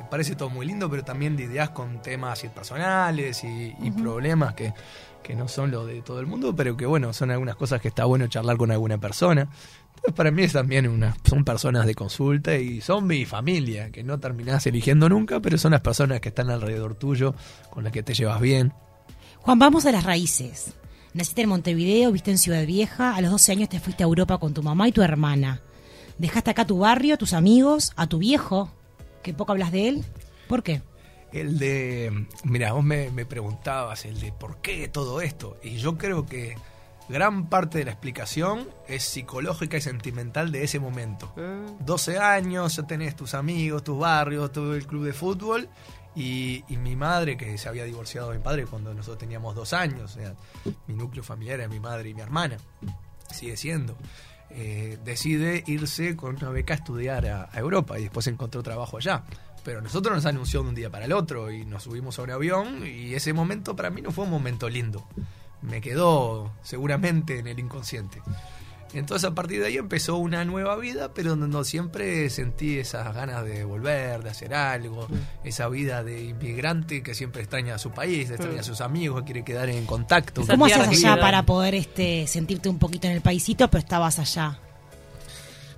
parece 0.10 0.36
todo 0.36 0.50
muy 0.50 0.66
lindo, 0.66 0.90
pero 0.90 1.04
también 1.04 1.38
lidias 1.38 1.70
con 1.70 2.02
temas 2.02 2.42
personales 2.46 3.44
y, 3.44 3.76
y 3.80 3.92
problemas 3.92 4.56
que, 4.56 4.74
que 5.22 5.36
no 5.36 5.48
son 5.48 5.72
los 5.72 5.88
de 5.88 6.02
todo 6.02 6.20
el 6.20 6.26
mundo, 6.26 6.56
pero 6.56 6.76
que 6.76 6.86
bueno, 6.86 7.14
son 7.14 7.32
algunas 7.32 7.56
cosas 7.56 7.80
que 7.80 7.88
está 7.88 8.06
bueno 8.06 8.28
charlar 8.28 8.58
con 8.58 8.72
alguna 8.72 8.98
persona. 8.98 9.48
Para 10.16 10.32
mí 10.32 10.44
es 10.44 10.54
también 10.54 10.88
una, 10.88 11.16
son 11.24 11.44
personas 11.44 11.86
de 11.86 11.96
consulta 11.96 12.56
y 12.56 12.82
son 12.82 13.08
mi 13.08 13.26
familia, 13.26 13.92
que 13.92 14.04
no 14.04 14.20
terminás 14.20 14.66
eligiendo 14.68 15.10
nunca, 15.10 15.40
pero 15.40 15.58
son 15.58 15.72
las 15.72 15.82
personas 15.82 16.20
que 16.22 16.30
están 16.30 16.50
alrededor 16.50 16.96
tuyo, 16.96 17.36
con 17.70 17.84
las 17.84 17.94
que 17.94 18.04
te 18.04 18.14
llevas 18.14 18.42
bien. 18.42 18.74
Juan, 19.40 19.60
vamos 19.60 19.86
a 19.86 19.92
las 19.92 20.04
raíces. 20.04 20.74
Naciste 21.14 21.42
en 21.42 21.50
Montevideo, 21.50 22.12
viste 22.12 22.32
en 22.32 22.38
Ciudad 22.38 22.66
Vieja, 22.66 23.16
a 23.16 23.22
los 23.22 23.32
12 23.32 23.52
años 23.52 23.70
te 23.70 23.80
fuiste 23.80 24.04
a 24.04 24.06
Europa 24.06 24.38
con 24.38 24.54
tu 24.54 24.64
mamá 24.64 24.88
y 24.88 24.92
tu 24.92 25.02
hermana. 25.02 25.62
Dejaste 26.18 26.52
acá 26.52 26.66
tu 26.66 26.80
barrio, 26.80 27.18
tus 27.18 27.34
amigos, 27.34 27.92
a 27.96 28.08
tu 28.08 28.20
viejo, 28.20 28.72
que 29.24 29.34
poco 29.34 29.52
hablas 29.52 29.72
de 29.72 29.90
él. 29.90 30.06
¿Por 30.48 30.64
qué? 30.64 30.82
El 31.34 31.60
de, 31.60 32.28
mira, 32.44 32.74
vos 32.74 32.84
me, 32.84 33.10
me 33.10 33.26
preguntabas 33.26 34.06
el 34.06 34.20
de 34.20 34.32
por 34.32 34.62
qué 34.62 34.88
todo 34.88 35.22
esto, 35.22 35.58
y 35.64 35.78
yo 35.78 35.98
creo 35.98 36.26
que 36.26 36.56
gran 37.10 37.48
parte 37.48 37.80
de 37.80 37.86
la 37.86 37.92
explicación 37.92 38.68
es 38.88 39.04
psicológica 39.04 39.78
y 39.78 39.82
sentimental 39.82 40.52
de 40.52 40.64
ese 40.64 40.80
momento. 40.80 41.34
12 41.80 42.18
años, 42.20 42.76
ya 42.76 42.84
tenés 42.84 43.16
tus 43.16 43.34
amigos, 43.34 43.84
tus 43.84 44.00
barrios, 44.00 44.52
todo 44.52 44.76
el 44.76 44.86
club 44.86 45.06
de 45.06 45.14
fútbol. 45.14 45.70
Y, 46.14 46.66
y 46.68 46.76
mi 46.76 46.98
madre, 46.98 47.38
que 47.38 47.58
se 47.58 47.70
había 47.70 47.86
divorciado 47.86 48.32
de 48.32 48.38
mi 48.38 48.44
padre 48.44 48.66
cuando 48.66 48.94
nosotros 48.94 49.18
teníamos 49.18 49.56
dos 49.56 49.72
años, 49.72 50.12
o 50.12 50.20
sea, 50.20 50.36
mi 50.88 50.94
núcleo 50.94 51.24
familiar 51.24 51.62
era 51.62 51.70
mi 51.70 51.80
madre 51.80 52.10
y 52.10 52.14
mi 52.14 52.22
hermana, 52.22 52.58
sigue 53.34 53.56
siendo, 53.56 53.96
eh, 54.50 54.98
decide 55.06 55.64
irse 55.68 56.18
con 56.18 56.36
una 56.36 56.50
beca 56.50 56.74
a 56.74 56.78
estudiar 56.78 57.26
a, 57.28 57.50
a 57.50 57.60
Europa 57.60 57.98
y 57.98 58.04
después 58.04 58.28
encontró 58.28 58.62
trabajo 58.62 58.98
allá. 58.98 59.24
Pero 59.64 59.82
nosotros 59.82 60.16
nos 60.16 60.26
anunció 60.26 60.64
de 60.64 60.70
un 60.70 60.76
día 60.76 60.90
para 60.90 61.06
el 61.06 61.14
otro 61.14 61.52
y 61.52 61.66
nos 61.66 61.84
subimos 61.84 62.16
sobre 62.16 62.34
avión 62.34 62.86
y 62.86 63.14
ese 63.14 63.32
momento 63.32 63.76
para 63.76 63.90
mí 63.90 64.02
no 64.02 64.12
fue 64.12 64.26
un 64.26 64.32
momento 64.32 64.68
lindo. 64.68 65.08
Me 65.62 65.82
quedó 65.82 66.52
seguramente 66.64 67.40
en 67.40 67.48
el 67.48 67.60
inconsciente. 67.60 68.22
Entonces 68.94 69.30
a 69.30 69.34
partir 69.34 69.62
de 69.62 69.68
ahí 69.68 69.78
empezó 69.78 70.18
una 70.18 70.44
nueva 70.44 70.76
vida, 70.76 71.14
pero 71.14 71.32
donde 71.32 71.48
no 71.48 71.64
siempre 71.64 72.30
sentí 72.30 72.78
esas 72.78 73.14
ganas 73.16 73.46
de 73.46 73.64
volver, 73.64 74.22
de 74.22 74.30
hacer 74.30 74.54
algo, 74.54 75.08
esa 75.44 75.70
vida 75.70 76.04
de 76.04 76.24
inmigrante 76.26 77.02
que 77.02 77.14
siempre 77.14 77.42
extraña 77.42 77.76
a 77.76 77.78
su 77.78 77.92
país, 77.92 78.30
extraña 78.30 78.60
a 78.60 78.64
sus 78.64 78.82
amigos, 78.82 79.24
quiere 79.24 79.44
quedar 79.44 79.70
en 79.70 79.86
contacto. 79.86 80.46
¿Cómo 80.46 80.66
que 80.66 80.74
allá 80.74 81.18
para 81.20 81.46
poder 81.46 81.76
este, 81.76 82.28
sentirte 82.28 82.68
un 82.68 82.80
poquito 82.80 83.08
en 83.08 83.14
el 83.14 83.22
paisito, 83.22 83.70
pero 83.70 83.80
estabas 83.80 84.20
allá? 84.20 84.60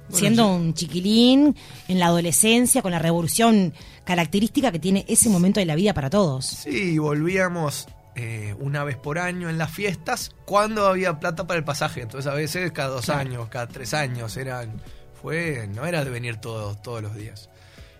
Bueno, 0.09 0.17
Siendo 0.17 0.55
un 0.55 0.73
chiquilín, 0.73 1.55
en 1.87 1.99
la 1.99 2.07
adolescencia, 2.07 2.81
con 2.81 2.91
la 2.91 2.99
revolución 2.99 3.73
característica 4.03 4.71
que 4.71 4.79
tiene 4.79 5.05
ese 5.07 5.29
momento 5.29 5.59
de 5.59 5.65
la 5.65 5.75
vida 5.75 5.93
para 5.93 6.09
todos. 6.09 6.45
Sí, 6.45 6.97
volvíamos 6.97 7.87
eh, 8.15 8.55
una 8.59 8.83
vez 8.83 8.97
por 8.97 9.17
año 9.17 9.49
en 9.49 9.57
las 9.57 9.71
fiestas 9.71 10.35
cuando 10.45 10.87
había 10.87 11.19
plata 11.19 11.47
para 11.47 11.57
el 11.57 11.63
pasaje. 11.63 12.01
Entonces 12.01 12.31
a 12.31 12.35
veces 12.35 12.71
cada 12.71 12.89
dos 12.89 13.09
años, 13.09 13.49
cada 13.49 13.67
tres 13.67 13.93
años 13.93 14.37
eran, 14.37 14.81
fue, 15.21 15.67
no 15.73 15.85
era 15.85 16.03
de 16.03 16.11
venir 16.11 16.37
todos, 16.37 16.81
todos 16.81 17.01
los 17.01 17.15
días. 17.15 17.49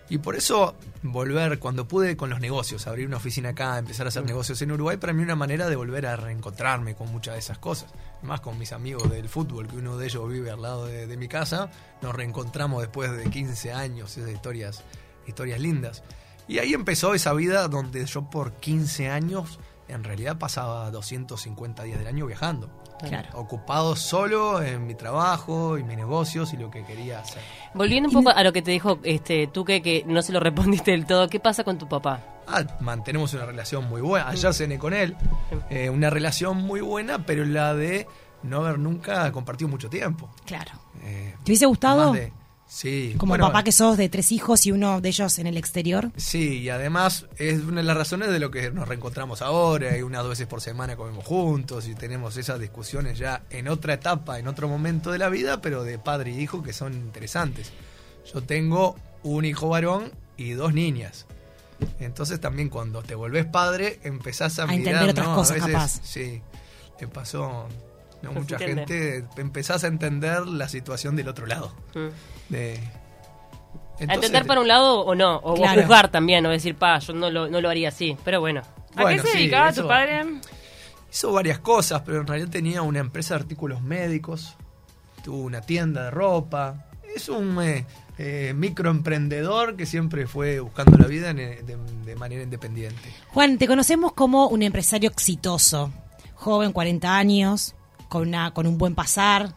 Y 0.08 0.18
por 0.18 0.36
eso 0.36 0.76
volver, 1.02 1.58
cuando 1.58 1.88
pude 1.88 2.16
con 2.16 2.28
los 2.28 2.38
negocios, 2.38 2.86
abrir 2.86 3.06
una 3.06 3.16
oficina 3.16 3.50
acá, 3.50 3.78
empezar 3.78 4.06
a 4.06 4.10
hacer 4.10 4.24
negocios 4.24 4.60
en 4.60 4.70
Uruguay, 4.70 4.98
para 4.98 5.14
mí 5.14 5.22
una 5.22 5.34
manera 5.34 5.68
de 5.68 5.76
volver 5.76 6.06
a 6.06 6.14
reencontrarme 6.16 6.94
con 6.94 7.10
muchas 7.10 7.34
de 7.34 7.40
esas 7.40 7.58
cosas. 7.58 7.90
Más 8.22 8.40
con 8.40 8.58
mis 8.58 8.72
amigos 8.72 9.10
del 9.10 9.28
fútbol, 9.28 9.66
que 9.66 9.76
uno 9.76 9.96
de 9.96 10.06
ellos 10.06 10.28
vive 10.28 10.50
al 10.50 10.60
lado 10.60 10.86
de, 10.86 11.06
de 11.06 11.16
mi 11.16 11.26
casa, 11.26 11.70
nos 12.02 12.14
reencontramos 12.14 12.82
después 12.82 13.10
de 13.16 13.30
15 13.30 13.72
años, 13.72 14.16
esas 14.16 14.30
historias, 14.30 14.84
historias 15.26 15.58
lindas. 15.58 16.02
Y 16.46 16.58
ahí 16.58 16.74
empezó 16.74 17.14
esa 17.14 17.32
vida 17.32 17.66
donde 17.68 18.04
yo 18.04 18.28
por 18.28 18.52
15 18.52 19.08
años 19.08 19.58
en 19.88 20.04
realidad 20.04 20.38
pasaba 20.38 20.90
250 20.90 21.82
días 21.82 21.98
del 21.98 22.06
año 22.08 22.26
viajando. 22.26 22.68
Claro. 23.00 23.28
Ocupado 23.34 23.96
solo 23.96 24.62
en 24.62 24.86
mi 24.86 24.94
trabajo 24.94 25.76
y 25.78 25.82
mis 25.82 25.96
negocios 25.96 26.52
y 26.54 26.56
lo 26.56 26.70
que 26.70 26.84
quería 26.84 27.20
hacer. 27.20 27.42
Volviendo 27.74 28.08
un 28.08 28.14
poco 28.14 28.30
a 28.30 28.42
lo 28.42 28.52
que 28.52 28.62
te 28.62 28.70
dijo 28.70 28.98
este 29.02 29.46
Tuque, 29.48 29.82
que 29.82 30.04
no 30.06 30.22
se 30.22 30.32
lo 30.32 30.40
respondiste 30.40 30.92
del 30.92 31.04
todo, 31.04 31.28
¿qué 31.28 31.40
pasa 31.40 31.64
con 31.64 31.76
tu 31.76 31.88
papá? 31.88 32.20
Ah, 32.46 32.62
mantenemos 32.80 33.34
una 33.34 33.46
relación 33.46 33.88
muy 33.88 34.00
buena. 34.00 34.28
Ayer 34.28 34.54
cené 34.54 34.78
con 34.78 34.94
él. 34.94 35.16
eh, 35.70 35.90
una 35.90 36.08
relación 36.10 36.56
muy 36.58 36.80
buena, 36.80 37.24
pero 37.26 37.44
la 37.44 37.74
de 37.74 38.06
no 38.42 38.58
haber 38.64 38.78
nunca 38.78 39.30
compartido 39.32 39.68
mucho 39.68 39.88
tiempo. 39.90 40.30
Claro. 40.46 40.70
Eh, 41.02 41.34
¿Te 41.44 41.50
hubiese 41.52 41.66
gustado? 41.66 42.12
más 42.12 42.12
de- 42.20 42.32
sí. 42.74 43.14
Como 43.16 43.30
bueno, 43.30 43.46
papá 43.46 43.62
que 43.62 43.72
sos 43.72 43.96
de 43.96 44.08
tres 44.08 44.32
hijos 44.32 44.66
y 44.66 44.72
uno 44.72 45.00
de 45.00 45.08
ellos 45.08 45.38
en 45.38 45.46
el 45.46 45.56
exterior. 45.56 46.10
Sí, 46.16 46.60
y 46.60 46.68
además 46.70 47.26
es 47.36 47.60
una 47.62 47.80
de 47.80 47.86
las 47.86 47.96
razones 47.96 48.30
de 48.30 48.38
lo 48.38 48.50
que 48.50 48.70
nos 48.70 48.88
reencontramos 48.88 49.42
ahora 49.42 49.96
y 49.96 50.02
unas 50.02 50.26
veces 50.28 50.46
por 50.46 50.60
semana 50.60 50.96
comemos 50.96 51.24
juntos 51.24 51.86
y 51.88 51.94
tenemos 51.94 52.36
esas 52.36 52.58
discusiones 52.58 53.18
ya 53.18 53.42
en 53.50 53.68
otra 53.68 53.94
etapa, 53.94 54.38
en 54.38 54.48
otro 54.48 54.68
momento 54.68 55.12
de 55.12 55.18
la 55.18 55.28
vida, 55.28 55.60
pero 55.60 55.84
de 55.84 55.98
padre 55.98 56.32
y 56.32 56.40
hijo 56.40 56.62
que 56.62 56.72
son 56.72 56.94
interesantes. 56.94 57.72
Yo 58.32 58.42
tengo 58.42 58.96
un 59.22 59.44
hijo 59.44 59.68
varón 59.68 60.12
y 60.36 60.50
dos 60.50 60.74
niñas. 60.74 61.26
Entonces 62.00 62.40
también 62.40 62.68
cuando 62.68 63.02
te 63.02 63.14
volvés 63.14 63.46
padre 63.46 64.00
empezás 64.04 64.58
a, 64.58 64.64
A 64.64 64.66
mirar, 64.66 64.78
entender 64.94 65.10
otras 65.10 65.26
¿no? 65.26 65.32
A 65.32 65.36
cosas, 65.36 65.56
veces, 65.56 65.72
capaz. 65.72 66.00
Sí, 66.02 66.42
te 66.98 67.06
pasó... 67.08 67.68
No, 68.24 68.32
mucha 68.32 68.58
gente 68.58 69.24
empezás 69.36 69.84
a 69.84 69.86
entender 69.88 70.46
la 70.46 70.68
situación 70.68 71.16
del 71.16 71.28
otro 71.28 71.46
lado. 71.46 71.74
Mm. 71.94 72.52
De, 72.52 72.74
¿A 72.76 74.02
Entonces, 74.02 74.14
entender 74.16 74.46
para 74.46 74.60
un 74.60 74.68
lado 74.68 75.00
o 75.02 75.14
no? 75.14 75.36
O, 75.36 75.54
Claro. 75.54 75.80
juzgar 75.82 76.10
también, 76.10 76.44
o 76.46 76.50
decir, 76.50 76.74
pa, 76.74 76.98
yo 76.98 77.12
no 77.12 77.30
lo, 77.30 77.48
no 77.48 77.60
lo 77.60 77.68
haría 77.70 77.88
así. 77.88 78.16
Pero 78.24 78.40
bueno. 78.40 78.62
¿A 78.96 79.02
Bueno, 79.02 79.22
qué 79.22 79.28
se 79.28 79.32
sí, 79.34 79.38
dedicaba 79.38 79.68
eso- 79.70 79.82
tu 79.82 79.88
padre? 79.88 80.24
Hizo 81.12 81.32
varias 81.32 81.60
cosas, 81.60 82.02
pero 82.04 82.20
en 82.20 82.26
realidad 82.26 82.48
tenía 82.50 82.82
una 82.82 82.98
empresa 82.98 83.34
de 83.34 83.40
artículos 83.42 83.82
médicos, 83.82 84.56
tuvo 85.22 85.38
una 85.42 85.60
tienda 85.60 86.04
de 86.06 86.10
ropa. 86.10 86.86
Es 87.14 87.28
un 87.28 87.56
eh, 87.62 87.86
eh, 88.18 88.52
microemprendedor 88.56 89.76
que 89.76 89.86
siempre 89.86 90.26
fue 90.26 90.58
buscando 90.60 90.98
la 90.98 91.06
vida 91.06 91.30
en- 91.30 91.38
eh, 91.38 91.62
de, 91.64 91.76
de 92.04 92.16
manera 92.16 92.42
independiente. 92.42 93.14
Juan, 93.28 93.58
te 93.58 93.68
conocemos 93.68 94.12
como 94.12 94.48
un 94.48 94.62
empresario 94.62 95.08
exitoso, 95.10 95.92
joven, 96.34 96.72
40 96.72 97.16
años, 97.16 97.74
con, 98.08 98.28
una, 98.28 98.52
con 98.52 98.66
un 98.66 98.78
buen 98.78 98.94
pasar, 98.94 99.54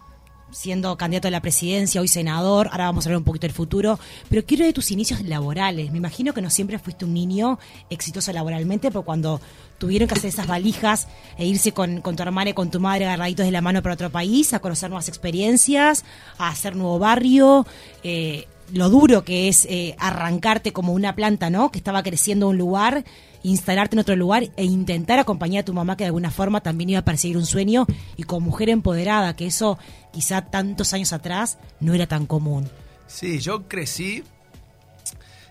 siendo 0.52 0.98
candidato 0.98 1.28
a 1.28 1.32
la 1.32 1.42
presidencia, 1.42 2.02
hoy 2.02 2.08
senador, 2.08 2.70
ahora 2.72 2.86
vamos 2.86 3.06
a 3.06 3.10
hablar 3.10 3.18
un 3.18 3.24
poquito 3.24 3.48
del 3.48 3.54
futuro, 3.54 4.00
pero 4.30 4.46
quiero 4.46 4.66
de 4.66 4.74
tus 4.74 4.92
inicios 4.92 5.22
laborales. 5.22 5.92
Me 5.92 5.98
imagino 5.98 6.34
que 6.34 6.42
no 6.42 6.50
siempre 6.50 6.80
fuiste 6.80 7.06
un 7.06 7.14
niño 7.14 7.60
exitoso 7.90 8.32
laboralmente, 8.32 8.90
pero 8.90 9.04
cuando 9.04 9.42
tuvieron 9.78 10.08
que 10.08 10.16
hacer 10.16 10.30
esas 10.30 10.48
valijas 10.48 11.08
e 11.38 11.46
irse 11.46 11.74
con, 11.74 12.02
con 12.02 12.16
tu 12.16 12.24
hermana 12.24 12.52
y 12.52 12.54
con 12.54 12.72
tu 12.72 12.80
madre 12.80 13.06
agarraditos 13.06 13.46
de 13.46 13.52
la 13.52 13.62
mano 13.62 13.82
para 13.82 13.94
otro 13.94 14.10
país, 14.10 14.54
a 14.54 14.60
conocer 14.60 14.90
nuevas 14.90 15.10
experiencias, 15.10 16.06
a 16.38 16.50
hacer 16.50 16.76
nuevo 16.76 16.98
barrio, 16.98 17.66
eh, 18.04 18.48
lo 18.74 18.90
duro 18.90 19.24
que 19.24 19.48
es 19.48 19.66
eh, 19.66 19.96
arrancarte 19.98 20.74
como 20.74 20.94
una 20.94 21.16
planta, 21.16 21.50
¿no? 21.50 21.72
Que 21.72 21.78
estaba 21.78 22.04
creciendo 22.04 22.48
en 22.48 22.52
un 22.52 22.58
lugar, 22.58 23.06
instalarte 23.44 23.96
en 23.96 24.00
otro 24.00 24.16
lugar 24.16 24.50
e 24.56 24.66
intentar 24.66 25.20
acompañar 25.20 25.62
a 25.62 25.66
tu 25.66 25.74
mamá 25.74 25.98
que 25.98 26.04
de 26.04 26.08
alguna 26.08 26.32
forma 26.32 26.62
también 26.62 26.90
iba 26.92 27.00
a 27.00 27.06
perseguir 27.06 27.38
un 27.38 27.46
sueño 27.46 27.86
y 28.16 28.24
como 28.24 28.48
mujer 28.48 28.70
empoderada, 28.70 29.36
que 29.36 29.48
eso 29.48 29.78
quizá 30.12 30.42
tantos 30.42 30.94
años 30.94 31.14
atrás 31.14 31.58
no 31.80 31.94
era 31.94 32.08
tan 32.08 32.26
común. 32.26 32.70
Sí, 33.08 33.40
yo 33.40 33.68
crecí 33.68 34.24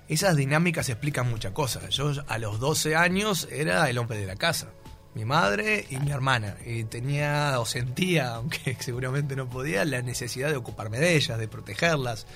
esas 0.09 0.37
dinámicas 0.37 0.89
explican 0.89 1.29
muchas 1.29 1.53
cosas. 1.53 1.89
Yo 1.91 2.13
a 2.29 2.39
los 2.39 2.61
12 2.61 2.97
años 2.97 3.49
era 3.51 3.89
el 3.91 3.99
hombre 3.99 4.19
de 4.19 4.27
la 4.27 4.37
casa, 4.37 4.69
mi 5.17 5.25
madre 5.25 5.87
y 5.89 5.97
mi 5.97 6.11
hermana. 6.11 6.57
Y 6.65 6.85
tenía 6.85 7.59
o 7.59 7.65
sentía, 7.65 8.35
aunque 8.35 8.77
seguramente 8.79 9.35
no 9.35 9.49
podía, 9.49 9.85
la 9.87 10.03
necesidad 10.03 10.51
de 10.51 10.57
ocuparme 10.57 10.99
de 10.99 11.17
ellas, 11.17 11.39
de 11.39 11.49
protegerlas, 11.49 12.27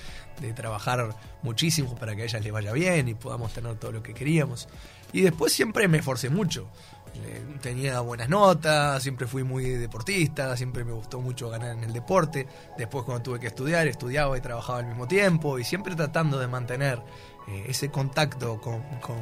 de 0.41 0.51
trabajar 0.53 1.15
muchísimo 1.43 1.95
para 1.95 2.15
que 2.15 2.23
a 2.23 2.25
ellas 2.25 2.43
les 2.43 2.51
vaya 2.51 2.73
bien 2.73 3.07
y 3.07 3.13
podamos 3.13 3.53
tener 3.53 3.75
todo 3.75 3.91
lo 3.91 4.01
que 4.01 4.15
queríamos. 4.15 4.67
Y 5.13 5.21
después 5.21 5.53
siempre 5.53 5.87
me 5.87 5.99
esforcé 5.99 6.29
mucho. 6.31 6.67
Eh, 7.13 7.41
Tenía 7.61 7.99
buenas 7.99 8.29
notas, 8.29 9.03
siempre 9.03 9.27
fui 9.27 9.43
muy 9.43 9.65
deportista, 9.65 10.57
siempre 10.57 10.83
me 10.83 10.93
gustó 10.93 11.19
mucho 11.19 11.49
ganar 11.49 11.77
en 11.77 11.83
el 11.83 11.93
deporte. 11.93 12.47
Después 12.79 13.05
cuando 13.05 13.21
tuve 13.21 13.39
que 13.39 13.47
estudiar, 13.47 13.87
estudiaba 13.87 14.35
y 14.35 14.41
trabajaba 14.41 14.79
al 14.79 14.87
mismo 14.87 15.07
tiempo 15.07 15.59
y 15.59 15.63
siempre 15.63 15.95
tratando 15.95 16.39
de 16.39 16.47
mantener 16.47 16.99
eh, 17.47 17.65
ese 17.67 17.91
contacto 17.91 18.59
con, 18.59 18.81
con, 19.01 19.17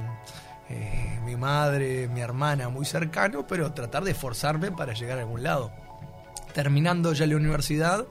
eh, 0.70 1.20
mi 1.26 1.36
madre, 1.36 2.08
mi 2.08 2.22
hermana 2.22 2.70
muy 2.70 2.86
cercano, 2.86 3.48
pero 3.48 3.72
tratar 3.74 4.04
de 4.04 4.12
esforzarme 4.12 4.72
para 4.72 4.94
llegar 4.94 5.18
a 5.18 5.22
algún 5.22 5.44
lado. 5.44 5.72
Terminando 6.54 7.14
ya 7.14 7.26
la 7.26 7.36
universidad, 7.36 8.06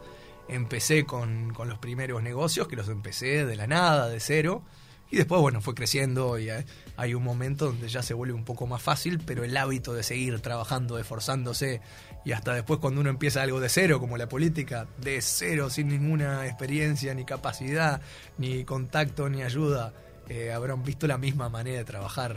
empecé 0.48 1.04
con, 1.04 1.52
con 1.52 1.68
los 1.68 1.78
primeros 1.78 2.22
negocios, 2.22 2.68
que 2.68 2.76
los 2.76 2.88
empecé 2.88 3.44
de 3.44 3.56
la 3.56 3.66
nada, 3.66 4.08
de 4.08 4.20
cero. 4.20 4.62
Y 5.10 5.16
después, 5.16 5.40
bueno, 5.40 5.62
fue 5.62 5.74
creciendo 5.74 6.38
y 6.38 6.50
hay- 6.50 7.14
un 7.14 7.22
momento 7.24 7.64
donde 7.66 7.88
ya 7.88 8.02
se 8.02 8.12
vuelve 8.12 8.34
un 8.34 8.44
poco 8.44 8.66
más 8.66 8.82
fácil, 8.82 9.18
pero 9.24 9.42
el 9.42 9.56
hábito 9.56 9.94
de 9.94 10.02
seguir 10.02 10.38
trabajando, 10.40 10.98
esforzándose, 10.98 11.80
y 12.26 12.32
hasta 12.32 12.52
después 12.52 12.78
cuando 12.78 13.00
uno 13.00 13.08
empieza 13.08 13.40
algo 13.40 13.58
de 13.58 13.70
cero, 13.70 14.00
como 14.00 14.18
la 14.18 14.28
política, 14.28 14.86
de 14.98 15.22
cero, 15.22 15.70
sin 15.70 15.88
ninguna 15.88 16.44
experiencia, 16.46 17.14
ni 17.14 17.24
capacidad, 17.24 18.02
ni 18.36 18.64
contacto, 18.64 19.30
ni 19.30 19.42
ayuda, 19.42 19.94
eh, 20.28 20.52
habrán 20.52 20.82
visto 20.82 21.06
la 21.06 21.18
misma 21.18 21.48
manera 21.48 21.78
de 21.78 21.84
trabajar. 21.84 22.34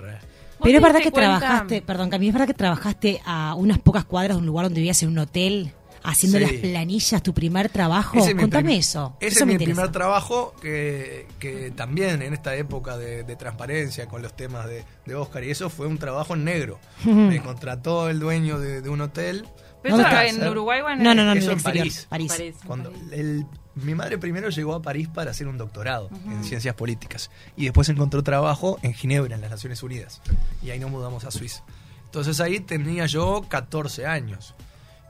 ¿Vos 0.59 0.59
Pero 0.63 0.77
es 0.77 0.83
verdad 0.83 0.99
que 1.01 1.11
cuenta? 1.11 1.39
trabajaste, 1.39 1.81
perdón, 1.81 2.09
Cami, 2.09 2.27
es 2.27 2.33
verdad 2.33 2.47
que 2.47 2.53
trabajaste 2.53 3.21
a 3.25 3.55
unas 3.55 3.79
pocas 3.79 4.05
cuadras 4.05 4.35
de 4.37 4.41
un 4.41 4.45
lugar 4.45 4.65
donde 4.67 4.79
vivías 4.81 5.01
en 5.03 5.09
un 5.09 5.17
hotel, 5.19 5.73
haciendo 6.03 6.37
Sí. 6.39 6.43
las 6.45 6.53
planillas, 6.53 7.23
tu 7.23 7.33
primer 7.33 7.69
trabajo. 7.69 8.17
Ese 8.17 8.29
es 8.29 8.35
mi 8.35 8.41
Contame 8.41 8.77
eso. 8.77 9.15
Ese 9.19 9.27
eso 9.35 9.39
es 9.41 9.45
mi 9.47 9.53
interesa. 9.53 9.75
primer 9.75 9.91
trabajo 9.91 10.53
que, 10.61 11.27
que 11.39 11.71
también 11.71 12.21
en 12.21 12.33
esta 12.33 12.55
época 12.55 12.97
de, 12.97 13.23
de 13.23 13.35
transparencia 13.35 14.05
con 14.07 14.21
los 14.21 14.35
temas 14.35 14.67
de, 14.67 14.83
de 15.05 15.15
Oscar 15.15 15.43
y 15.43 15.51
eso 15.51 15.69
fue 15.69 15.87
un 15.87 15.97
trabajo 15.97 16.33
en 16.35 16.43
negro. 16.43 16.79
Me 17.05 17.41
contrató 17.41 18.09
el 18.09 18.19
dueño 18.19 18.59
de, 18.59 18.81
de 18.81 18.89
un 18.89 19.01
hotel. 19.01 19.45
¿Pero 19.81 19.97
en 19.99 20.47
Uruguay 20.47 20.81
o 20.81 20.89
en 20.89 21.01
No, 21.03 21.13
no, 21.15 21.23
no, 21.25 21.31
en 21.31 21.37
Eso 21.37 21.51
el 21.51 21.57
exterior. 21.57 21.83
París. 21.85 22.07
París. 22.09 22.31
París. 22.31 22.55
Cuando 22.65 22.91
el- 23.11 23.45
mi 23.75 23.95
madre 23.95 24.17
primero 24.17 24.49
llegó 24.49 24.75
a 24.75 24.81
París 24.81 25.07
para 25.07 25.31
hacer 25.31 25.47
un 25.47 25.57
doctorado 25.57 26.09
en 26.25 26.43
ciencias 26.43 26.75
políticas 26.75 27.31
y 27.55 27.63
después 27.63 27.87
encontró 27.89 28.21
trabajo 28.21 28.77
en 28.83 28.93
Ginebra, 28.93 29.35
en 29.35 29.41
las 29.41 29.49
Naciones 29.49 29.81
Unidas. 29.81 30.21
Y 30.61 30.71
ahí 30.71 30.79
nos 30.79 30.91
mudamos 30.91 31.23
a 31.23 31.31
Suiza. 31.31 31.63
Entonces 32.05 32.41
ahí 32.41 32.59
tenía 32.59 33.05
yo 33.05 33.45
14 33.47 34.05
años 34.05 34.55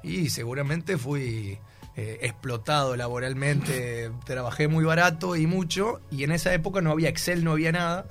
y 0.04 0.30
seguramente 0.30 0.98
fui 0.98 1.58
eh, 1.98 2.20
explotado 2.22 2.96
laboralmente. 2.96 4.12
Trabajé 4.26 4.68
muy 4.68 4.86
barato 4.86 5.36
y 5.36 5.48
mucho 5.48 6.00
y 6.12 6.24
en 6.24 6.32
esa 6.32 6.54
época 6.54 6.82
no 6.82 6.92
había 6.92 7.10
Excel, 7.10 7.44
no 7.44 7.52
había 7.54 7.72
nada. 7.72 8.06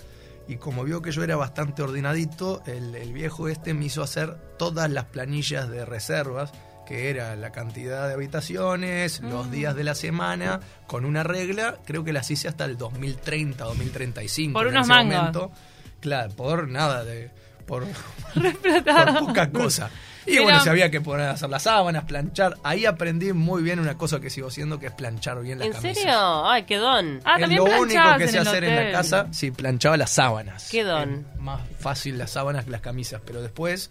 Y 0.50 0.56
como 0.56 0.82
vio 0.82 1.00
que 1.00 1.12
yo 1.12 1.22
era 1.22 1.36
bastante 1.36 1.80
ordenadito, 1.80 2.60
el, 2.66 2.96
el 2.96 3.12
viejo 3.12 3.48
este 3.48 3.72
me 3.72 3.84
hizo 3.84 4.02
hacer 4.02 4.34
todas 4.58 4.90
las 4.90 5.04
planillas 5.04 5.70
de 5.70 5.84
reservas, 5.84 6.50
que 6.88 7.08
era 7.08 7.36
la 7.36 7.52
cantidad 7.52 8.08
de 8.08 8.14
habitaciones, 8.14 9.20
los 9.20 9.48
días 9.52 9.76
de 9.76 9.84
la 9.84 9.94
semana, 9.94 10.58
con 10.88 11.04
una 11.04 11.22
regla, 11.22 11.78
creo 11.86 12.02
que 12.02 12.12
las 12.12 12.28
hice 12.32 12.48
hasta 12.48 12.64
el 12.64 12.76
2030, 12.76 13.62
2035. 13.62 14.52
Por 14.58 14.66
en 14.66 14.72
unos 14.72 14.86
ese 14.88 14.92
mangos. 14.92 15.16
momento. 15.16 15.52
Claro, 16.00 16.32
por 16.34 16.66
nada, 16.68 17.04
de, 17.04 17.30
por, 17.64 17.84
por 18.34 19.18
poca 19.20 19.52
cosa. 19.52 19.88
Y 20.26 20.38
bueno, 20.38 20.60
se 20.60 20.70
había 20.70 20.90
que 20.90 21.00
poner 21.00 21.28
a 21.28 21.30
hacer 21.32 21.48
las 21.50 21.62
sábanas, 21.62 22.04
planchar. 22.04 22.56
Ahí 22.62 22.86
aprendí 22.86 23.32
muy 23.32 23.62
bien 23.62 23.80
una 23.80 23.96
cosa 23.96 24.20
que 24.20 24.30
sigo 24.30 24.48
haciendo, 24.48 24.78
que 24.78 24.86
es 24.86 24.92
planchar 24.92 25.40
bien 25.40 25.58
las 25.58 25.66
¿En 25.66 25.72
camisas. 25.72 25.96
serio? 26.02 26.46
Ay, 26.46 26.64
qué 26.64 26.76
don. 26.76 27.20
Ah, 27.24 27.34
es 27.36 27.40
también 27.40 27.64
lo 27.64 27.80
único 27.80 28.16
que 28.18 28.24
en 28.24 28.30
sé 28.30 28.38
hacer 28.38 28.64
en 28.64 28.76
la 28.76 28.92
casa. 28.92 29.28
Sí, 29.32 29.50
planchaba 29.50 29.96
las 29.96 30.10
sábanas. 30.10 30.68
Qué 30.70 30.84
don. 30.84 31.26
Es 31.34 31.40
más 31.40 31.60
fácil 31.78 32.18
las 32.18 32.30
sábanas 32.30 32.64
que 32.64 32.70
las 32.70 32.80
camisas. 32.80 33.22
Pero 33.24 33.40
después, 33.42 33.90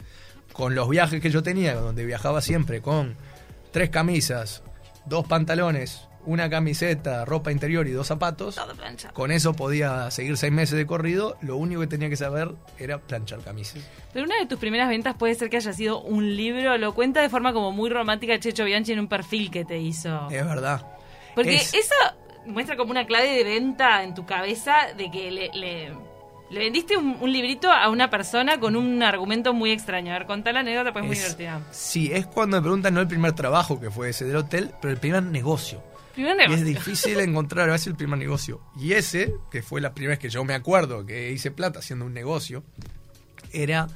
con 0.54 0.76
los 0.76 0.88
viajes 0.90 1.22
que 1.22 1.32
yo 1.32 1.44
tenía, 1.44 1.76
donde 1.76 2.06
viajaba 2.06 2.42
siempre 2.42 2.82
con 2.82 3.16
tres 3.72 3.90
camisas, 3.90 4.62
dos 5.06 5.26
pantalones, 5.28 6.02
una 6.26 6.50
camiseta, 6.50 7.26
ropa 7.26 7.52
interior 7.52 7.88
y 7.88 7.92
dos 7.92 8.08
zapatos, 8.08 8.56
Todo 8.56 8.74
planchado. 8.76 9.14
con 9.14 9.32
eso 9.32 9.54
podía 9.54 10.12
seguir 10.12 10.38
seis 10.38 10.52
meses 10.52 10.78
de 10.78 10.86
corrido. 10.86 11.38
Lo 11.42 11.56
único 11.58 11.82
que 11.82 11.88
tenía 11.88 12.10
que 12.10 12.18
saber 12.18 12.52
era 12.78 12.98
planchar 13.00 13.40
camisas. 13.40 13.82
Pero 14.14 14.26
una 14.26 14.38
de 14.38 14.46
tus 14.46 14.60
primeras 14.60 14.90
ventas 14.90 15.16
puede 15.16 15.36
ser 15.36 15.50
que 15.50 15.58
haya 15.58 15.74
sido 15.74 16.02
un 16.02 16.36
libro. 16.36 16.78
Lo 16.78 16.94
cuenta 16.94 17.22
de 17.22 17.30
forma 17.30 17.54
como 17.54 17.72
muy 17.72 17.90
romántica 17.90 18.38
Checho 18.40 18.66
Bianchi 18.66 18.92
en 18.94 19.00
un 19.00 19.08
perfil 19.08 19.50
que 19.50 19.66
te 19.66 19.78
hizo. 19.80 20.30
Es 20.30 20.46
verdad. 20.46 20.86
Porque 21.36 21.56
Es- 21.56 21.74
eso 21.74 21.96
muestra 22.46 22.76
como 22.76 22.92
una 22.92 23.06
clave 23.06 23.30
de 23.32 23.44
venta 23.44 24.04
en 24.04 24.14
tu 24.14 24.26
cabeza 24.26 24.74
de 24.98 25.10
que 25.12 25.30
le, 25.32 25.50
le, 25.54 25.94
le 26.50 26.60
vendiste 26.60 26.98
un, 26.98 27.18
un 27.22 27.32
librito 27.32 27.72
a 27.72 27.90
una 27.90 28.10
persona 28.10 28.60
con 28.60 28.76
un 28.76 29.02
argumento 29.04 29.54
muy 29.54 29.72
extraño. 29.72 30.12
A 30.12 30.18
ver, 30.20 30.28
contá 30.28 30.52
la 30.52 30.62
anécdota, 30.62 30.92
pues 30.92 31.04
es 31.04 31.08
muy 31.08 31.16
divertida. 31.18 31.62
Sí, 31.72 32.12
es 32.12 32.26
cuando 32.28 32.58
me 32.58 32.62
preguntan 32.62 32.94
no 32.94 33.02
el 33.02 33.08
primer 33.08 33.34
trabajo 33.34 33.80
que 33.80 33.90
fue 33.92 34.10
ese 34.10 34.26
del 34.26 34.36
hotel, 34.38 34.72
pero 34.82 34.92
el 34.92 35.00
primer 35.00 35.24
negocio. 35.24 35.84
Primer 36.20 36.50
Y 36.50 36.54
es 36.54 36.66
difícil 36.66 37.18
encontrar 37.22 37.70
a 37.70 37.72
veces 37.72 37.88
el 37.88 37.96
primer 37.96 38.20
negocio. 38.20 38.60
Y 38.78 38.92
ese, 38.92 39.34
que 39.50 39.62
fue 39.62 39.80
la 39.80 39.94
primera 39.94 40.12
vez 40.12 40.20
que 40.20 40.30
yo 40.30 40.44
me 40.44 40.54
acuerdo 40.54 41.06
que 41.06 41.32
hice 41.32 41.50
plata 41.50 41.80
haciendo 41.80 42.04
un 42.04 42.14
negocio, 42.14 42.66
era, 43.54 43.88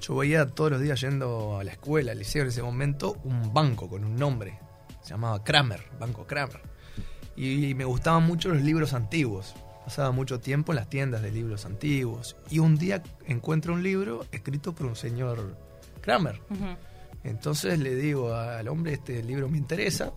yo 0.00 0.14
veía 0.14 0.46
todos 0.46 0.70
los 0.70 0.80
días 0.80 1.00
yendo 1.00 1.58
a 1.58 1.64
la 1.64 1.72
escuela, 1.72 2.12
al 2.12 2.20
liceo 2.20 2.42
en 2.42 2.50
ese 2.50 2.62
momento, 2.62 3.18
un 3.24 3.52
banco 3.52 3.88
con 3.88 4.04
un 4.04 4.14
nombre. 4.14 4.60
Se 5.02 5.10
llamaba 5.10 5.42
Kramer, 5.42 5.80
Banco 5.98 6.24
Kramer. 6.24 6.60
Y 7.34 7.74
me 7.74 7.84
gustaban 7.84 8.22
mucho 8.22 8.50
los 8.50 8.62
libros 8.62 8.92
antiguos. 8.92 9.56
Pasaba 9.84 10.12
mucho 10.12 10.38
tiempo 10.38 10.70
en 10.70 10.76
las 10.76 10.88
tiendas 10.88 11.20
de 11.20 11.32
libros 11.32 11.66
antiguos. 11.66 12.36
Y 12.48 12.60
un 12.60 12.76
día 12.76 13.02
encuentro 13.26 13.74
un 13.74 13.82
libro 13.82 14.24
escrito 14.30 14.72
por 14.72 14.86
un 14.86 14.94
señor 14.94 15.56
Kramer. 16.00 16.40
Entonces 17.24 17.80
le 17.80 17.96
digo 17.96 18.32
al 18.32 18.68
hombre, 18.68 18.92
este 18.92 19.20
libro 19.24 19.48
me 19.48 19.58
interesa, 19.58 20.12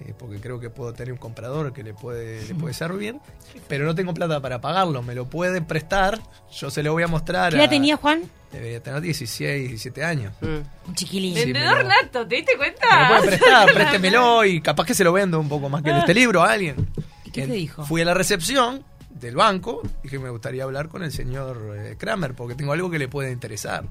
eh, 0.00 0.14
porque 0.18 0.40
creo 0.40 0.60
que 0.60 0.70
puedo 0.70 0.92
tener 0.92 1.12
un 1.12 1.18
comprador 1.18 1.72
que 1.72 1.82
le 1.82 1.94
puede, 1.94 2.46
le 2.46 2.54
puede 2.54 2.74
servir, 2.74 3.16
pero 3.68 3.84
no 3.84 3.94
tengo 3.94 4.14
plata 4.14 4.40
para 4.40 4.60
pagarlo, 4.60 5.02
me 5.02 5.14
lo 5.14 5.26
puede 5.26 5.60
prestar, 5.62 6.20
yo 6.52 6.70
se 6.70 6.82
lo 6.82 6.92
voy 6.92 7.02
a 7.02 7.08
mostrar. 7.08 7.50
¿Qué 7.52 7.56
edad 7.58 7.66
a- 7.66 7.70
tenía 7.70 7.96
Juan? 7.96 8.22
Debería 8.52 8.82
tener 8.82 9.00
16, 9.02 9.68
17 9.68 10.02
años. 10.04 10.32
Mm. 10.40 10.88
Un 10.88 10.94
chiquilín. 10.94 11.34
Sí, 11.34 11.44
Vendedor 11.52 11.84
nato, 11.84 12.26
¿te 12.26 12.36
diste 12.36 12.56
cuenta? 12.56 12.86
Me 12.96 13.02
lo 13.02 13.08
puede 13.20 13.36
prestar, 13.36 13.68
préstemelo 13.74 14.44
y 14.44 14.60
capaz 14.62 14.86
que 14.86 14.94
se 14.94 15.04
lo 15.04 15.12
vendo 15.12 15.38
un 15.38 15.48
poco 15.50 15.68
más 15.68 15.82
que 15.82 15.90
este 15.96 16.14
libro 16.14 16.42
a 16.42 16.52
alguien. 16.52 16.88
¿Y 17.24 17.30
qué 17.30 17.46
te 17.46 17.52
dijo? 17.52 17.84
Fui 17.84 18.00
a 18.00 18.04
la 18.06 18.14
recepción 18.14 18.84
del 19.10 19.36
banco 19.36 19.82
y 20.02 20.08
que 20.08 20.18
me 20.18 20.30
gustaría 20.30 20.62
hablar 20.64 20.88
con 20.88 21.02
el 21.02 21.12
señor 21.12 21.74
eh, 21.76 21.96
Kramer 21.98 22.34
porque 22.34 22.54
tengo 22.54 22.72
algo 22.72 22.88
que 22.90 22.98
le 22.98 23.08
puede 23.08 23.32
interesar. 23.32 23.84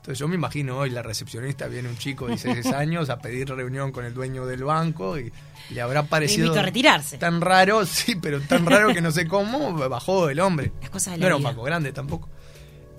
Entonces 0.00 0.18
yo 0.18 0.28
me 0.28 0.34
imagino 0.34 0.78
hoy 0.78 0.88
la 0.88 1.02
recepcionista 1.02 1.66
viene 1.66 1.90
un 1.90 1.98
chico 1.98 2.24
de 2.26 2.36
16 2.36 2.66
años 2.74 3.10
a 3.10 3.18
pedir 3.18 3.46
reunión 3.50 3.92
con 3.92 4.06
el 4.06 4.14
dueño 4.14 4.46
del 4.46 4.64
banco 4.64 5.18
y 5.18 5.30
le 5.68 5.80
habrá 5.82 6.04
parecido 6.04 6.58
a 6.58 6.62
retirarse. 6.62 7.18
tan 7.18 7.42
raro, 7.42 7.84
sí, 7.86 8.14
pero 8.14 8.40
tan 8.40 8.64
raro 8.64 8.94
que 8.94 9.02
no 9.02 9.10
sé 9.10 9.28
cómo 9.28 9.74
bajó 9.90 10.30
el 10.30 10.40
hombre. 10.40 10.72
Las 10.80 10.88
cosas 10.88 11.14
de 11.14 11.20
No 11.20 11.26
era 11.26 11.36
un 11.36 11.42
banco 11.42 11.62
grande 11.62 11.92
tampoco. 11.92 12.30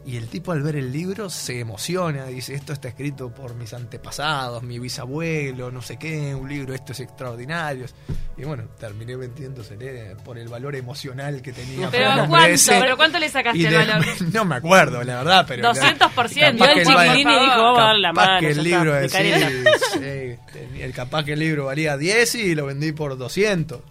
Y 0.03 0.17
el 0.17 0.27
tipo 0.29 0.51
al 0.51 0.63
ver 0.63 0.75
el 0.77 0.91
libro 0.91 1.29
se 1.29 1.59
emociona, 1.59 2.25
dice, 2.25 2.55
esto 2.55 2.73
está 2.73 2.87
escrito 2.87 3.31
por 3.31 3.53
mis 3.53 3.71
antepasados, 3.73 4.63
mi 4.63 4.79
bisabuelo, 4.79 5.69
no 5.71 5.81
sé 5.83 5.97
qué, 5.97 6.33
un 6.33 6.49
libro, 6.49 6.73
esto 6.73 6.91
es 6.93 7.01
extraordinario. 7.01 7.85
Y 8.35 8.43
bueno, 8.43 8.63
terminé 8.79 9.15
vendiéndosele 9.15 10.15
por 10.25 10.39
el 10.39 10.47
valor 10.47 10.75
emocional 10.75 11.41
que 11.43 11.53
tenía. 11.53 11.89
Pero 11.91 12.09
para 12.09 12.27
¿cuánto? 12.27 12.47
ese. 12.47 12.79
¿Pero 12.79 12.97
cuánto 12.97 13.19
le 13.19 13.29
sacaste 13.29 13.59
Y 13.59 13.65
el 13.65 13.71
de- 13.71 13.77
valor? 13.77 14.05
No 14.33 14.45
me 14.45 14.55
acuerdo, 14.55 15.03
la 15.03 15.17
verdad, 15.17 15.45
pero... 15.47 15.69
200%. 15.71 15.99
capaz 15.99 16.33
Vio 16.33 16.65
el 16.65 16.85
chiquilín 16.87 17.29
y 17.29 17.39
dijo, 17.39 17.61
vamos 17.61 17.79
a 17.79 17.83
dar 17.83 17.95
la 17.99 18.13
mano. 18.13 18.39
que 18.39 18.51
el 18.51 18.63
libro 18.63 18.97
está, 18.97 19.19
de 19.19 20.39
sí, 20.53 20.81
el 20.81 20.93
capaz 20.93 21.23
que 21.25 21.33
el 21.33 21.39
libro 21.39 21.65
valía 21.65 21.95
10 21.97 22.35
y 22.35 22.55
lo 22.55 22.65
vendí 22.65 22.91
por 22.91 23.17
200. 23.17 23.81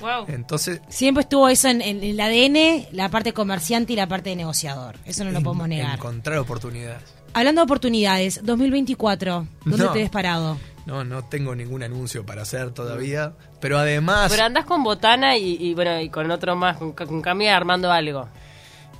Wow. 0.00 0.24
Entonces, 0.28 0.80
Siempre 0.88 1.22
estuvo 1.22 1.48
eso 1.48 1.68
en, 1.68 1.80
en 1.82 2.02
el 2.02 2.20
ADN, 2.20 2.88
la 2.92 3.08
parte 3.08 3.32
comerciante 3.32 3.92
y 3.92 3.96
la 3.96 4.06
parte 4.06 4.30
de 4.30 4.36
negociador. 4.36 4.96
Eso 5.04 5.24
no 5.24 5.30
lo 5.30 5.38
en- 5.38 5.44
podemos 5.44 5.68
negar. 5.68 5.94
encontrar 5.94 6.38
oportunidades. 6.38 7.02
Hablando 7.32 7.60
de 7.60 7.64
oportunidades, 7.64 8.40
2024, 8.44 9.46
¿dónde 9.64 9.84
No. 9.84 9.92
te 9.92 9.98
ves 10.00 10.10
parado? 10.10 10.58
No, 10.86 11.04
no 11.04 11.24
tengo 11.24 11.54
ningún 11.54 11.82
anuncio 11.82 12.24
para 12.24 12.42
hacer 12.42 12.70
todavía, 12.70 13.34
pero 13.60 13.76
además... 13.78 14.30
Pero 14.30 14.44
andás 14.44 14.64
con 14.64 14.84
Botana 14.84 15.36
y, 15.36 15.56
y, 15.60 15.74
bueno, 15.74 16.00
y 16.00 16.08
con 16.10 16.30
otro 16.30 16.54
más, 16.56 16.76
con, 16.76 16.92
con 16.92 17.20
Cami 17.22 17.48
armando 17.48 17.90
algo. 17.90 18.28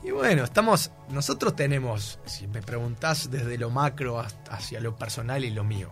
Y 0.03 0.11
bueno, 0.11 0.45
estamos, 0.45 0.91
nosotros 1.11 1.55
tenemos, 1.57 2.19
si 2.27 2.47
me 2.49 2.61
preguntás 2.63 3.31
desde 3.31 3.57
lo 3.59 3.71
macro 3.71 4.19
hasta- 4.21 4.55
hacia 4.57 4.81
lo 4.81 4.97
personal 4.97 5.45
y 5.45 5.51
lo 5.51 5.65
mío, 5.65 5.91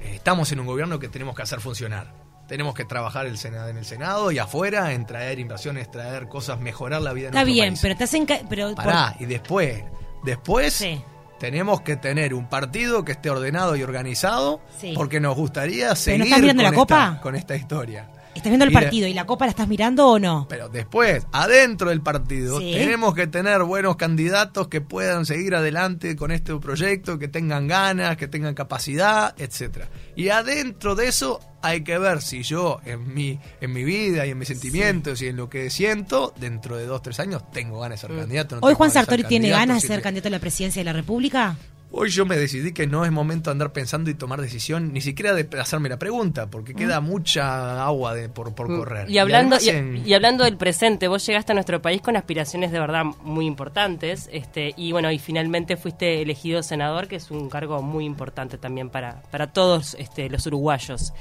eh, 0.00 0.12
estamos 0.14 0.50
en 0.52 0.60
un 0.60 0.66
gobierno 0.66 0.98
que 0.98 1.08
tenemos 1.08 1.34
que 1.34 1.42
hacer 1.42 1.60
funcionar. 1.60 2.12
Tenemos 2.52 2.74
que 2.74 2.84
trabajar 2.84 3.24
el 3.24 3.38
Senado, 3.38 3.70
en 3.70 3.78
el 3.78 3.86
Senado 3.86 4.30
y 4.30 4.38
afuera 4.38 4.92
en 4.92 5.06
traer 5.06 5.38
inversiones, 5.38 5.90
traer 5.90 6.28
cosas, 6.28 6.60
mejorar 6.60 7.00
la 7.00 7.14
vida 7.14 7.30
de 7.30 7.38
Está 7.38 7.44
bien, 7.44 7.68
país. 7.70 7.78
pero 7.80 7.96
te 7.96 8.04
hacen... 8.04 8.26
Pero, 8.26 8.74
Pará, 8.74 9.16
y 9.18 9.24
después, 9.24 9.82
después 10.22 10.74
Sí. 10.74 11.02
tenemos 11.38 11.80
que 11.80 11.96
tener 11.96 12.34
un 12.34 12.50
partido 12.50 13.06
que 13.06 13.12
esté 13.12 13.30
ordenado 13.30 13.74
y 13.74 13.82
organizado 13.82 14.60
Sí. 14.78 14.92
porque 14.94 15.18
nos 15.18 15.34
gustaría 15.34 15.96
seguir 15.96 16.18
no 16.18 16.24
estás 16.26 16.40
mirando 16.42 16.62
con, 16.62 16.70
la 16.72 16.76
copa? 16.78 17.06
Esta, 17.08 17.20
con 17.22 17.36
esta 17.36 17.56
historia. 17.56 18.06
¿Estás 18.34 18.50
viendo 18.50 18.64
el 18.64 18.72
partido 18.72 19.06
y 19.06 19.14
la 19.14 19.26
copa 19.26 19.44
la 19.44 19.50
estás 19.50 19.68
mirando 19.68 20.08
o 20.08 20.18
no? 20.18 20.46
Pero 20.48 20.68
después, 20.68 21.26
adentro 21.32 21.90
del 21.90 22.00
partido, 22.00 22.58
Sí. 22.60 22.72
tenemos 22.72 23.14
que 23.14 23.26
tener 23.26 23.62
buenos 23.62 23.96
candidatos 23.96 24.68
que 24.68 24.80
puedan 24.80 25.26
seguir 25.26 25.54
adelante 25.54 26.16
con 26.16 26.30
este 26.32 26.56
proyecto, 26.56 27.18
que 27.18 27.28
tengan 27.28 27.68
ganas, 27.68 28.16
que 28.16 28.28
tengan 28.28 28.54
capacidad, 28.54 29.34
etcétera. 29.38 29.88
Y 30.16 30.30
adentro 30.30 30.94
de 30.94 31.08
eso 31.08 31.40
hay 31.62 31.84
que 31.84 31.98
ver 31.98 32.22
si 32.22 32.42
yo 32.42 32.80
en 32.84 33.12
mi, 33.14 33.38
en 33.60 33.72
mi 33.72 33.84
vida 33.84 34.26
y 34.26 34.30
en 34.30 34.38
mis 34.38 34.48
sentimientos 34.48 35.20
y 35.22 35.28
en 35.28 35.36
lo 35.36 35.48
que 35.48 35.70
siento, 35.70 36.32
dentro 36.40 36.76
de 36.76 36.86
dos, 36.86 37.02
tres 37.02 37.20
años, 37.20 37.48
tengo 37.52 37.80
ganas 37.80 38.00
de 38.00 38.08
ser 38.08 38.16
candidato. 38.16 38.56
no 38.56 38.66
¿Hoy 38.66 38.74
Juan 38.74 38.90
Sartori 38.90 39.24
tiene 39.24 39.50
candidato, 39.50 39.60
ganas 39.68 39.82
de 39.82 39.88
ser 39.88 40.02
candidato 40.02 40.28
a 40.28 40.30
la 40.32 40.38
presidencia 40.40 40.80
de 40.80 40.84
la 40.84 40.92
República? 40.92 41.56
Hoy 41.94 42.08
yo 42.08 42.24
me 42.24 42.38
decidí 42.38 42.72
que 42.72 42.86
no 42.86 43.04
es 43.04 43.12
momento 43.12 43.50
de 43.50 43.52
andar 43.52 43.72
pensando 43.72 44.08
y 44.10 44.14
tomar 44.14 44.40
decisión, 44.40 44.94
ni 44.94 45.02
siquiera 45.02 45.34
de 45.34 45.46
hacerme 45.60 45.90
la 45.90 45.98
pregunta, 45.98 46.46
porque 46.48 46.72
queda 46.74 47.00
mucha 47.00 47.84
agua 47.84 48.14
de, 48.14 48.30
por, 48.30 48.54
por 48.54 48.66
correr. 48.68 49.08
Mm. 49.08 49.10
Y 49.12 49.18
hablando, 49.18 49.56
y, 49.62 49.68
en- 49.68 50.02
y 50.06 50.14
hablando 50.14 50.44
del 50.44 50.56
presente, 50.56 51.06
vos 51.08 51.26
llegaste 51.26 51.52
a 51.52 51.54
nuestro 51.54 51.82
país 51.82 52.00
con 52.00 52.16
aspiraciones 52.16 52.72
de 52.72 52.80
verdad 52.80 53.04
muy 53.22 53.44
importantes, 53.44 54.30
este, 54.32 54.72
y 54.76 54.92
bueno, 54.92 55.12
y 55.12 55.18
finalmente 55.18 55.76
fuiste 55.76 56.22
elegido 56.22 56.62
senador, 56.62 57.08
que 57.08 57.16
es 57.16 57.30
un 57.30 57.50
cargo 57.50 57.82
muy 57.82 58.06
importante 58.06 58.56
también 58.56 58.88
para, 58.88 59.20
para 59.30 59.52
todos 59.52 59.94
este, 59.98 60.30
los 60.30 60.46
uruguayos. 60.46 61.12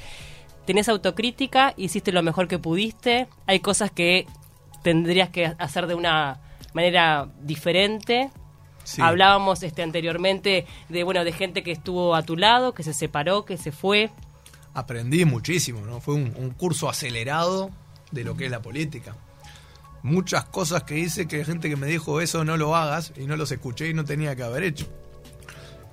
Tenés 0.65 0.87
autocrítica, 0.87 1.73
hiciste 1.75 2.13
lo 2.13 2.23
mejor 2.23 2.47
que 2.47 2.59
pudiste, 2.59 3.27
hay 3.45 3.59
cosas 3.59 3.91
que 3.91 4.25
tendrías 4.83 5.27
que 5.29 5.53
hacer 5.59 5.85
de 5.87 5.95
una 5.95 6.39
manera 6.73 7.27
diferente. 7.41 8.29
Sí. 8.83 9.01
Hablábamos 9.01 9.63
este, 9.63 9.83
anteriormente 9.83 10.65
de 10.89 11.03
bueno 11.03 11.23
de 11.23 11.31
gente 11.31 11.63
que 11.63 11.71
estuvo 11.71 12.15
a 12.15 12.23
tu 12.23 12.35
lado, 12.35 12.73
que 12.73 12.83
se 12.83 12.93
separó, 12.93 13.45
que 13.45 13.57
se 13.57 13.71
fue. 13.71 14.09
aprendí 14.73 15.25
muchísimo, 15.25 15.81
¿no? 15.81 15.99
Fue 16.01 16.15
un, 16.15 16.33
un 16.37 16.51
curso 16.51 16.89
acelerado 16.89 17.71
de 18.11 18.23
lo 18.23 18.35
que 18.35 18.45
es 18.45 18.51
la 18.51 18.61
política. 18.61 19.15
Muchas 20.03 20.45
cosas 20.45 20.83
que 20.83 20.97
hice 20.97 21.27
que 21.27 21.45
gente 21.45 21.69
que 21.69 21.75
me 21.75 21.87
dijo 21.87 22.21
eso 22.21 22.43
no 22.43 22.57
lo 22.57 22.75
hagas 22.75 23.13
y 23.15 23.27
no 23.27 23.35
los 23.35 23.51
escuché 23.51 23.87
y 23.89 23.93
no 23.93 24.03
tenía 24.03 24.35
que 24.35 24.43
haber 24.43 24.63
hecho. 24.63 24.87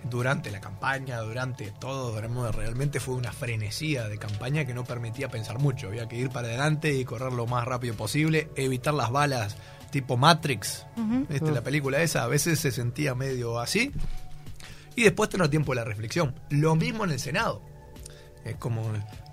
Durante 0.05 0.51
la 0.51 0.61
campaña, 0.61 1.19
durante 1.21 1.73
todo, 1.73 2.19
realmente 2.53 3.01
fue 3.01 3.15
una 3.17 3.33
frenesía 3.33 4.09
de 4.09 4.17
campaña 4.17 4.65
que 4.65 4.73
no 4.73 4.85
permitía 4.85 5.29
pensar 5.29 5.59
mucho. 5.59 5.89
Había 5.89 6.09
que 6.09 6.17
ir 6.17 6.31
para 6.31 6.49
adelante 6.49 6.95
y 6.95 7.05
correr 7.05 7.33
lo 7.33 7.47
más 7.47 7.67
rápido 7.67 7.95
posible, 7.95 8.49
evitar 8.57 8.95
las 8.95 9.11
balas 9.11 9.57
tipo 9.91 10.17
Matrix, 10.17 10.87
la 11.41 11.63
película 11.63 12.03
esa, 12.03 12.25
a 12.25 12.27
veces 12.27 12.59
se 12.61 12.71
sentía 12.71 13.15
medio 13.15 13.59
así. 13.59 13.93
Y 14.97 15.03
después 15.05 15.29
tener 15.31 15.49
tiempo 15.49 15.73
de 15.73 15.77
la 15.77 15.85
reflexión. 15.85 16.35
Lo 16.51 16.75
mismo 16.75 17.05
en 17.05 17.13
el 17.13 17.21
Senado. 17.21 17.63
Es 18.45 18.57
como 18.57 18.83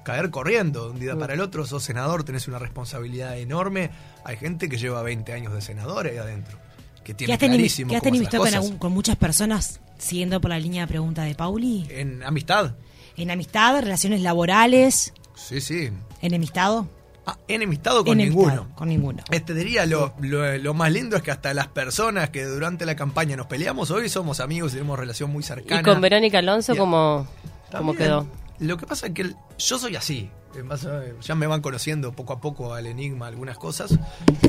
caer 0.04 0.30
corriendo 0.30 0.86
de 0.86 0.92
un 0.92 1.00
día 1.00 1.16
para 1.18 1.34
el 1.34 1.42
otro. 1.42 1.66
Sos 1.66 1.84
senador, 1.84 2.24
tenés 2.24 2.48
una 2.48 2.60
responsabilidad 2.60 3.38
enorme. 3.40 3.90
Hay 4.24 4.38
gente 4.38 4.70
que 4.70 4.78
lleva 4.78 5.02
20 5.02 5.34
años 5.34 5.54
de 5.54 5.62
senador 5.62 6.06
ahí 6.06 6.18
adentro. 6.18 6.60
Que 7.04 7.14
tiene 7.16 7.30
¿Qué 7.38 7.46
has 7.46 7.50
clarísimo 7.52 7.90
qué 7.90 7.96
has 7.98 8.02
cómo 8.02 8.12
tenido 8.14 8.28
hacer 8.28 8.40
con, 8.40 8.46
las 8.46 8.54
cosas. 8.56 8.66
algún- 8.66 8.80
con 8.80 8.92
muchas 8.92 9.16
personas 9.16 9.80
siguiendo 9.98 10.40
por 10.42 10.50
la 10.52 10.60
línea 10.60 10.84
de 10.84 10.88
pregunta 10.88 11.24
de 11.24 11.34
Pauli? 11.36 11.88
En 11.90 12.22
amistad. 12.24 12.76
¿En 13.18 13.32
amistad, 13.32 13.80
relaciones 13.82 14.22
laborales, 14.22 15.14
Sí, 15.36 15.62
sí. 15.62 15.90
enemistado? 16.22 16.88
Ah, 17.28 17.38
enemistado 17.48 18.04
con 18.06 18.20
Enemistado, 18.20 18.50
ninguno. 18.52 18.76
Con 18.76 18.90
ninguno. 18.90 19.24
Este 19.32 19.54
diría 19.54 19.86
lo, 19.86 20.14
lo, 20.22 20.58
lo 20.58 20.74
más 20.76 20.92
lindo 20.92 21.16
es 21.18 21.24
que 21.24 21.32
hasta 21.32 21.54
las 21.54 21.68
personas 21.68 22.30
que 22.30 22.46
durante 22.46 22.86
la 22.86 22.96
campaña 22.96 23.36
nos 23.36 23.48
peleamos 23.48 23.90
hoy 23.92 24.10
somos 24.10 24.40
amigos 24.40 24.74
y 24.74 24.76
tenemos 24.76 25.00
relación 25.00 25.32
muy 25.32 25.42
cercana. 25.44 25.82
Y 25.82 25.84
con 25.84 26.02
Verónica 26.02 26.40
Alonso. 26.40 26.76
¿cómo, 26.76 27.28
cómo 27.72 27.96
quedó? 27.96 28.28
Lo 28.60 28.78
que 28.78 28.86
pasa 28.86 29.08
es 29.08 29.14
que 29.14 29.24
el- 29.24 29.36
yo 29.58 29.80
soy 29.80 29.96
así. 29.96 30.30
Base 30.64 30.88
a- 30.88 31.04
Ya 31.22 31.36
me 31.36 31.48
van 31.48 31.60
conociendo 31.62 32.14
poco 32.14 32.32
a 32.32 32.40
poco 32.40 32.74
al 32.74 32.86
enigma 32.86 33.28
algunas 33.28 33.58
cosas. 33.58 33.98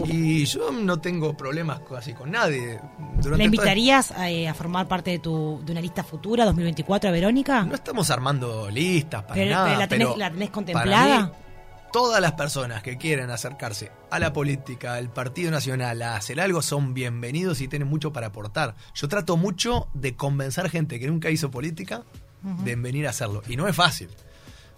Y 0.04 0.44
yo 0.44 0.70
no 0.70 1.00
tengo 1.00 1.36
problemas 1.36 1.80
casi 1.90 2.12
con 2.12 2.30
nadie. 2.30 2.78
Durante 2.98 3.22
¿La 3.22 3.22
toda- 3.22 3.44
invitarías 3.44 4.12
eh, 4.20 4.46
a 4.48 4.54
formar 4.54 4.86
parte 4.86 5.10
de, 5.10 5.18
tu, 5.18 5.60
de 5.64 5.72
una 5.72 5.80
lista 5.80 6.04
futura 6.04 6.44
2024 6.44 7.08
a 7.08 7.12
Verónica? 7.12 7.64
No 7.64 7.74
estamos 7.74 8.08
armando 8.10 8.70
listas 8.70 9.22
para 9.22 9.34
Pero- 9.34 9.50
nada. 9.50 9.66
pero 9.66 9.78
la 9.80 9.86
tenés- 9.88 9.98
pero 10.06 10.16
la 10.16 10.30
tenés 10.30 10.48
para 10.48 10.52
contemplada. 10.54 11.32
Todas 11.92 12.20
las 12.20 12.32
personas 12.32 12.82
que 12.82 12.96
quieren 12.96 13.30
acercarse 13.30 13.90
a 14.10 14.18
la 14.18 14.32
política, 14.32 14.94
al 14.94 15.10
Partido 15.10 15.50
Nacional, 15.50 16.02
a 16.02 16.16
hacer 16.16 16.40
algo, 16.40 16.62
son 16.62 16.94
bienvenidos 16.94 17.60
y 17.60 17.68
tienen 17.68 17.88
mucho 17.88 18.12
para 18.12 18.28
aportar. 18.28 18.74
Yo 18.94 19.08
trato 19.08 19.36
mucho 19.36 19.88
de 19.94 20.16
convencer 20.16 20.70
gente 20.70 20.98
que 20.98 21.08
nunca 21.08 21.30
hizo 21.30 21.50
política 21.50 22.04
de 22.42 22.76
venir 22.76 23.06
a 23.06 23.10
hacerlo. 23.10 23.42
Y 23.48 23.56
no 23.56 23.66
es 23.66 23.74
fácil. 23.74 24.08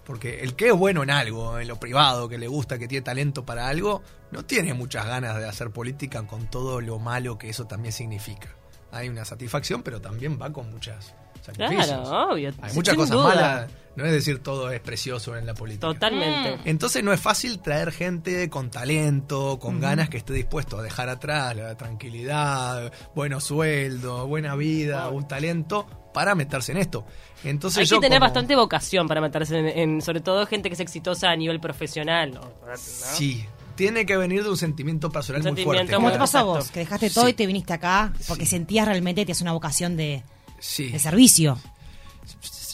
Porque 0.05 0.39
el 0.41 0.55
que 0.55 0.69
es 0.69 0.73
bueno 0.73 1.03
en 1.03 1.11
algo, 1.11 1.59
en 1.59 1.67
lo 1.67 1.79
privado, 1.79 2.27
que 2.27 2.39
le 2.39 2.47
gusta, 2.47 2.79
que 2.79 2.87
tiene 2.87 3.03
talento 3.03 3.45
para 3.45 3.67
algo, 3.67 4.01
no 4.31 4.43
tiene 4.43 4.73
muchas 4.73 5.05
ganas 5.05 5.37
de 5.37 5.47
hacer 5.47 5.69
política 5.69 6.25
con 6.25 6.49
todo 6.49 6.81
lo 6.81 6.97
malo 6.97 7.37
que 7.37 7.49
eso 7.49 7.65
también 7.65 7.93
significa. 7.93 8.49
Hay 8.91 9.07
una 9.07 9.23
satisfacción, 9.23 9.83
pero 9.83 10.01
también 10.01 10.39
va 10.41 10.51
con 10.51 10.71
muchas 10.71 11.13
sacrificios. 11.41 11.85
Claro, 11.87 12.31
obvio. 12.33 12.53
Hay 12.61 12.69
sin 12.69 12.75
muchas 12.77 12.95
cosas 12.95 13.11
duda. 13.11 13.23
malas. 13.29 13.71
No 13.95 14.05
es 14.05 14.11
decir 14.13 14.41
todo 14.41 14.71
es 14.71 14.79
precioso 14.79 15.35
en 15.35 15.45
la 15.45 15.53
política. 15.53 15.87
Totalmente. 15.87 16.57
Entonces 16.69 17.03
no 17.03 17.11
es 17.11 17.19
fácil 17.19 17.59
traer 17.59 17.91
gente 17.91 18.49
con 18.49 18.69
talento, 18.71 19.59
con 19.59 19.81
ganas 19.81 20.07
que 20.09 20.17
esté 20.17 20.31
dispuesto 20.33 20.77
a 20.77 20.81
dejar 20.81 21.09
atrás 21.09 21.53
la 21.57 21.75
tranquilidad, 21.75 22.91
buenos 23.15 23.43
sueldos, 23.43 24.27
buena 24.27 24.55
vida, 24.55 25.09
un 25.09 25.27
talento 25.27 25.85
para 26.13 26.33
meterse 26.35 26.71
en 26.71 26.77
esto. 26.77 27.05
Entonces 27.43 27.79
Hay 27.79 27.85
yo 27.85 27.97
que 27.99 28.07
tener 28.07 28.19
como- 28.19 28.27
bastante 28.29 28.55
vocación 28.55 29.07
para 29.07 29.21
meterse 29.21 29.57
en, 29.57 29.67
en- 29.67 30.01
sobre 30.01 30.21
todo 30.21 30.45
gente 30.45 30.69
que 30.69 30.73
es 30.75 30.79
exitosa 30.79 31.29
a 31.31 31.35
nivel 31.35 31.59
profesional. 31.59 32.33
¿no? 32.33 32.41
Sí, 32.77 33.45
tiene 33.75 34.05
que 34.05 34.15
venir 34.17 34.43
de 34.43 34.49
un 34.49 34.57
sentimiento 34.57 35.09
personal 35.09 35.41
Un 35.41 35.43
muy 35.45 35.49
sentimiento 35.57 35.77
fuerte. 35.77 35.95
¿Cómo 35.95 36.11
te 36.11 36.17
pasó 36.17 36.37
a 36.39 36.43
vos? 36.43 36.71
Que 36.71 36.79
dejaste 36.79 37.09
todo 37.09 37.25
Sí. 37.25 37.31
y 37.31 37.33
te 37.33 37.45
viniste 37.47 37.73
acá 37.73 38.13
porque 38.27 38.45
Sí. 38.45 38.51
sentías 38.51 38.85
realmente 38.87 39.21
que 39.21 39.25
tienes 39.27 39.41
una 39.41 39.51
vocación 39.53 39.95
de, 39.97 40.23
Sí. 40.59 40.89
de 40.89 40.99
servicio, 40.99 41.57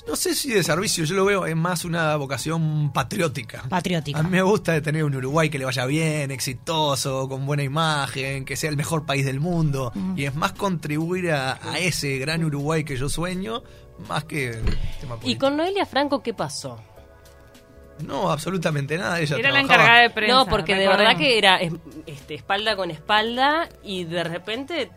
No 0.07 0.15
sé 0.15 0.35
si 0.35 0.51
de 0.51 0.63
servicio, 0.63 1.03
yo 1.03 1.15
lo 1.15 1.25
veo 1.25 1.45
es 1.47 1.55
más 1.55 1.83
una 1.83 2.15
vocación 2.15 2.91
patriótica. 2.93 3.63
patriótica. 3.67 4.19
A 4.19 4.23
mí 4.23 4.29
me 4.29 4.43
gusta 4.43 4.79
tener 4.81 5.03
un 5.03 5.15
Uruguay 5.15 5.49
que 5.49 5.57
le 5.57 5.65
vaya 5.65 5.85
bien, 5.87 6.29
exitoso, 6.29 7.27
con 7.27 7.45
buena 7.47 7.63
imagen, 7.63 8.45
que 8.45 8.55
sea 8.55 8.69
el 8.69 8.77
mejor 8.77 9.05
país 9.07 9.25
del 9.25 9.39
mundo. 9.39 9.91
Y 10.15 10.25
es 10.25 10.35
más 10.35 10.51
contribuir 10.53 11.31
a, 11.31 11.53
a 11.71 11.79
ese 11.79 12.19
gran 12.19 12.43
Uruguay 12.43 12.83
que 12.83 12.97
yo 12.97 13.09
sueño, 13.09 13.63
más 14.07 14.25
que 14.25 14.49
el 14.49 14.63
tema 14.99 15.15
¿Y 15.15 15.19
político. 15.21 15.45
con 15.47 15.57
Noelia 15.57 15.85
Franco 15.87 16.21
qué 16.21 16.35
pasó? 16.35 16.79
No, 18.05 18.29
absolutamente 18.29 18.97
nada. 18.97 19.19
Ella 19.21 19.37
Era 19.37 19.51
la 19.51 19.61
encargada 19.61 20.01
de 20.01 20.09
prensa. 20.09 20.35
no, 20.35 20.45
porque 20.45 20.75
de 20.75 20.87
verdad 20.87 21.17
que 21.17 21.37
era 21.37 21.57
es- 21.61 21.73
este, 22.05 22.35
espalda 22.35 22.75
con 22.75 22.91
espalda 22.91 23.69
y 23.83 24.03
de 24.03 24.23
repente 24.23 24.91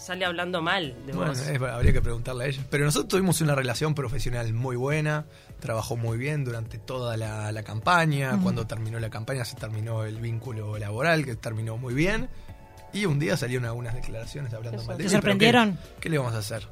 sale 0.00 0.24
hablando 0.24 0.62
mal 0.62 0.94
de 1.06 1.12
Bueno, 1.12 1.32
vos. 1.32 1.40
es- 1.40 1.60
habría 1.60 1.92
que 1.92 2.00
preguntarle 2.00 2.44
a 2.44 2.46
ella. 2.48 2.64
Pero 2.70 2.84
nosotros 2.84 3.08
tuvimos 3.08 3.40
una 3.40 3.54
relación 3.54 3.94
profesional 3.94 4.52
muy 4.54 4.76
buena, 4.76 5.26
trabajó 5.60 5.96
muy 5.96 6.16
bien 6.18 6.44
durante 6.44 6.78
toda 6.78 7.16
la, 7.16 7.52
la 7.52 7.62
campaña. 7.62 8.38
Cuando 8.42 8.66
terminó 8.66 8.98
la 8.98 9.10
campaña 9.10 9.44
se 9.44 9.56
terminó 9.56 10.04
el 10.04 10.16
vínculo 10.20 10.78
laboral, 10.78 11.24
que 11.24 11.36
terminó 11.36 11.76
muy 11.76 11.94
bien. 11.94 12.28
Y 12.92 13.04
un 13.06 13.18
día 13.20 13.36
salieron 13.36 13.66
algunas 13.66 13.94
declaraciones 13.94 14.52
hablando 14.54 14.78
Eso. 14.78 14.88
mal 14.88 14.96
de 14.98 15.04
¿Te 15.04 15.08
mí, 15.08 15.10
pero 15.10 15.20
sorprendieron? 15.22 15.72
¿Qué, 15.76 16.00
qué 16.00 16.08
le 16.08 16.18
vamos 16.18 16.34
a 16.34 16.38
hacer? 16.38 16.66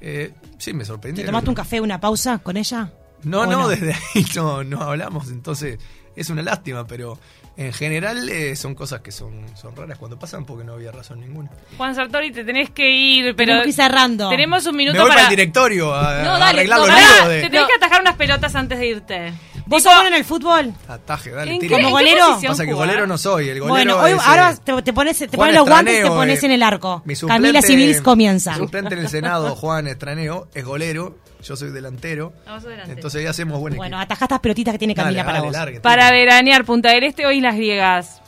Eh, 0.00 0.32
sí, 0.58 0.72
me 0.72 0.80
¿Te 0.80 0.86
sorprendió. 0.86 1.24
tomaste 1.26 1.48
un 1.50 1.54
café, 1.54 1.80
una 1.80 2.00
pausa 2.00 2.38
con 2.38 2.56
ella? 2.56 2.90
No, 3.22 3.42
¿O 3.42 3.46
no, 3.46 3.52
no? 3.60 3.68
desde 3.68 3.92
ahí 3.92 4.24
no, 4.34 4.64
no 4.64 4.80
hablamos, 4.82 5.28
entonces 5.28 5.78
es 6.16 6.28
una 6.30 6.42
lástima, 6.42 6.84
pero 6.88 7.16
en 7.56 7.72
general 7.72 8.28
eh, 8.28 8.56
son 8.56 8.74
cosas 8.74 9.00
que 9.00 9.12
son, 9.12 9.44
son 9.56 9.76
raras 9.76 9.98
cuando 9.98 10.18
pasan 10.18 10.44
porque 10.44 10.64
no 10.64 10.72
había 10.74 10.90
razón 10.92 11.20
ninguna. 11.20 11.50
Juan 11.76 11.94
Sartori, 11.94 12.30
te 12.32 12.44
tenés 12.44 12.70
que 12.70 12.90
ir, 12.90 13.34
pero 13.36 13.36
Tenemos 13.36 13.62
que 13.64 13.68
ir 13.70 13.74
cerrando. 13.74 14.28
tenemos 14.30 14.66
un 14.66 14.76
minuto 14.76 14.94
Me 14.94 15.00
voy 15.00 15.08
para 15.10 15.22
para... 15.22 15.30
el 15.32 15.36
directorio 15.36 15.94
a, 15.94 16.22
No, 16.22 16.34
a 16.34 16.38
dale, 16.38 16.44
arreglar 16.60 16.80
no, 16.80 16.86
los 16.86 16.96
de... 17.28 17.42
te 17.42 17.50
tenés 17.50 17.66
que 17.66 17.74
atajar 17.76 18.00
unas 18.00 18.16
pelotas 18.16 18.54
antes 18.54 18.78
de 18.78 18.86
irte. 18.86 19.32
¿Vos 19.64 19.82
sos 19.82 19.92
bueno 19.94 20.08
en 20.08 20.14
el 20.14 20.24
fútbol? 20.24 20.74
Ataje, 20.88 21.30
dale, 21.30 21.52
¿En 21.54 21.60
tire. 21.60 21.76
qué- 21.76 21.82
¿Como 21.82 21.98
en 22.00 22.04
qué 22.06 22.12
golero? 22.14 22.38
Pasa 22.48 22.66
que 22.66 22.72
golero 22.72 23.06
no 23.06 23.16
soy, 23.16 23.48
el 23.48 23.60
golero 23.60 23.72
Bueno, 23.74 23.96
hoy, 23.98 24.10
es, 24.12 24.26
ahora 24.26 24.50
eh, 24.50 24.56
te, 24.62 24.82
te 24.82 24.92
pones, 24.92 25.16
te 25.18 25.28
pones 25.28 25.54
los 25.54 25.68
guantes 25.68 26.00
y 26.00 26.02
te 26.02 26.08
pones 26.08 26.42
eh, 26.42 26.46
en 26.46 26.52
el 26.52 26.62
arco. 26.62 27.00
mi 27.04 27.14
Camila 27.14 27.62
Civilis 27.62 28.00
comienza. 28.02 28.54
Suplente 28.56 28.94
en 28.94 29.00
el 29.00 29.08
Senado, 29.08 29.54
Juan 29.54 29.86
Estraneo, 29.86 30.48
es 30.52 30.64
golero, 30.64 31.16
yo 31.42 31.56
soy 31.56 31.70
delantero. 31.70 32.32
Ah, 32.46 32.54
vos 32.54 32.62
sos 32.62 32.70
delantero. 32.70 32.96
Entonces 32.98 33.20
ahí 33.20 33.26
hacemos 33.26 33.58
buen 33.60 33.76
Bueno, 33.76 33.98
atajá 33.98 34.24
estas 34.26 34.40
pelotitas 34.40 34.72
que 34.72 34.78
tiene 34.78 34.94
Dale, 34.94 35.06
Camila 35.06 35.24
para 35.24 35.38
dale, 35.38 35.46
vos. 35.48 35.52
largue, 35.56 35.80
Para 35.80 36.10
veranear, 36.10 36.64
Punta 36.64 36.90
del 36.90 37.04
Este 37.04 37.26
o 37.26 37.32
Islas 37.32 37.56
Griegas. 37.56 38.22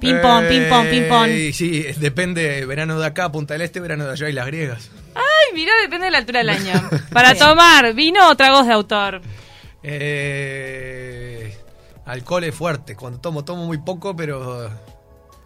Ping 0.00 0.20
pong, 0.22 0.46
ping 0.48 0.68
pong, 0.68 0.88
ping 0.90 1.08
pong. 1.08 1.28
Eh, 1.28 1.52
Sí, 1.52 1.82
depende, 1.98 2.64
verano 2.66 2.98
de 3.00 3.06
acá, 3.06 3.30
Punta 3.32 3.54
del 3.54 3.62
Este, 3.62 3.80
verano 3.80 4.04
de 4.06 4.12
allá 4.12 4.28
y 4.28 4.32
las 4.32 4.46
griegas. 4.46 4.90
Ay, 5.14 5.54
mira, 5.54 5.72
depende 5.82 6.04
de 6.06 6.10
la 6.12 6.18
altura 6.18 6.38
del 6.38 6.50
año. 6.50 6.72
Para 7.12 7.34
tomar, 7.34 7.92
¿vino 7.94 8.28
o 8.28 8.36
tragos 8.36 8.66
de 8.66 8.72
autor? 8.74 9.20
Eh, 9.82 11.56
Alcohol 12.06 12.44
es 12.44 12.54
fuerte. 12.54 12.94
Cuando 12.96 13.18
tomo, 13.20 13.44
tomo 13.44 13.66
muy 13.66 13.78
poco, 13.78 14.14
pero. 14.14 14.70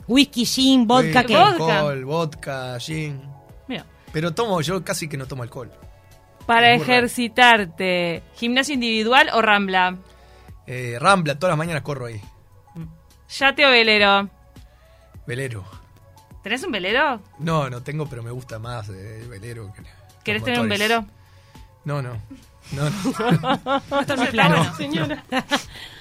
Whisky, 0.06 0.44
gin, 0.44 0.86
vodka, 0.86 1.24
¿qué? 1.24 1.34
Vodka. 1.36 1.78
Alcohol, 1.78 2.04
vodka, 2.04 2.78
gin. 2.78 3.20
Mira. 3.68 3.86
Pero 4.12 4.32
tomo, 4.34 4.60
yo 4.60 4.84
casi 4.84 5.08
que 5.08 5.16
no 5.16 5.26
tomo 5.26 5.42
alcohol. 5.42 5.70
Para 6.46 6.72
ejercitarte, 6.74 8.22
¿gimnasio 8.34 8.74
individual 8.74 9.30
o 9.32 9.42
rambla? 9.42 9.96
Eh, 10.66 10.96
Rambla, 11.00 11.38
todas 11.38 11.52
las 11.52 11.58
mañanas 11.58 11.82
corro 11.82 12.06
ahí. 12.06 12.20
¿Yate 13.28 13.66
o 13.66 13.70
velero? 13.70 14.28
Velero. 15.26 15.64
¿Tenés 16.42 16.62
un 16.64 16.72
velero? 16.72 17.20
No, 17.38 17.70
no 17.70 17.82
tengo, 17.82 18.06
pero 18.06 18.22
me 18.22 18.30
gusta 18.30 18.58
más 18.58 18.88
eh, 18.88 19.24
velero. 19.28 19.72
Que 19.72 19.82
¿Querés 20.24 20.44
tener 20.44 20.60
un 20.60 20.68
velero? 20.68 21.06
No, 21.84 22.02
no. 22.02 22.16
No, 22.72 22.88
no. 22.90 23.82
No 23.90 24.30
plano. 24.30 24.72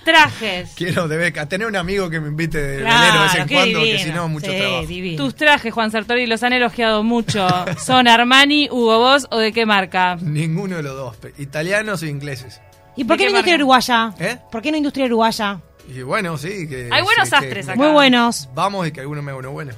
Trajes. 0.04 0.72
Quiero 0.76 1.08
de 1.08 1.18
beca. 1.18 1.48
Tener 1.48 1.68
un 1.68 1.76
amigo 1.76 2.10
que 2.10 2.20
me 2.20 2.30
invite 2.30 2.58
de 2.62 2.80
Claro, 2.82 3.00
velero 3.00 3.20
de 3.20 3.24
vez 3.28 3.36
en 3.36 3.48
cuando, 3.48 3.80
que 3.80 3.86
divino. 3.86 4.04
si 4.04 4.10
no, 4.12 4.28
mucho 4.30 4.52
Sí, 4.52 4.58
trabajo. 4.58 4.88
divino. 4.88 5.24
Tus 5.24 5.36
trajes, 5.36 5.74
Juan 5.74 5.92
Sartori, 5.92 6.26
los 6.28 6.42
han 6.44 6.54
elogiado 6.54 7.04
mucho. 7.04 7.48
¿Son 7.78 8.08
Armani, 8.08 8.68
Hugo 8.72 8.98
Boss 9.00 9.28
o 9.30 9.38
de 9.38 9.54
qué 9.54 9.66
marca? 9.66 10.18
Ninguno 10.22 10.78
de 10.78 10.84
los 10.84 10.96
dos. 10.96 11.18
Italianos 11.38 12.02
o 12.02 12.06
ingleses. 12.08 12.62
¿Y 12.96 13.04
por 13.04 13.18
¿De 13.18 13.24
qué 13.24 13.28
qué 13.28 13.32
no 13.32 13.38
industria 13.38 13.56
uruguaya? 13.56 14.14
¿Eh? 14.20 14.38
¿por 14.52 14.62
qué 14.62 14.72
no 14.72 14.78
industria 14.78 15.06
uruguaya? 15.06 15.62
Y 15.88 16.02
bueno, 16.02 16.38
sí. 16.38 16.68
Que, 16.68 16.90
Hay 16.92 17.04
buenos 17.04 17.26
sí, 17.28 17.32
que- 17.32 17.36
astres 17.38 17.68
acá. 17.70 17.78
Muy 17.78 17.90
buenos. 17.90 18.50
Vamos 18.54 18.88
y 18.88 18.92
que 18.92 19.02
alguno 19.02 19.22
me 19.22 19.32
haga 19.32 19.40
uno 19.40 19.52
bueno. 19.52 19.72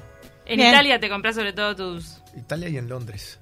En 0.45 0.57
Bien. 0.57 0.69
Italia 0.69 0.99
te 0.99 1.09
compras 1.09 1.35
sobre 1.35 1.53
todo 1.53 1.75
tus... 1.75 2.21
Italia 2.35 2.67
y 2.69 2.77
en 2.77 2.89
Londres. 2.89 3.39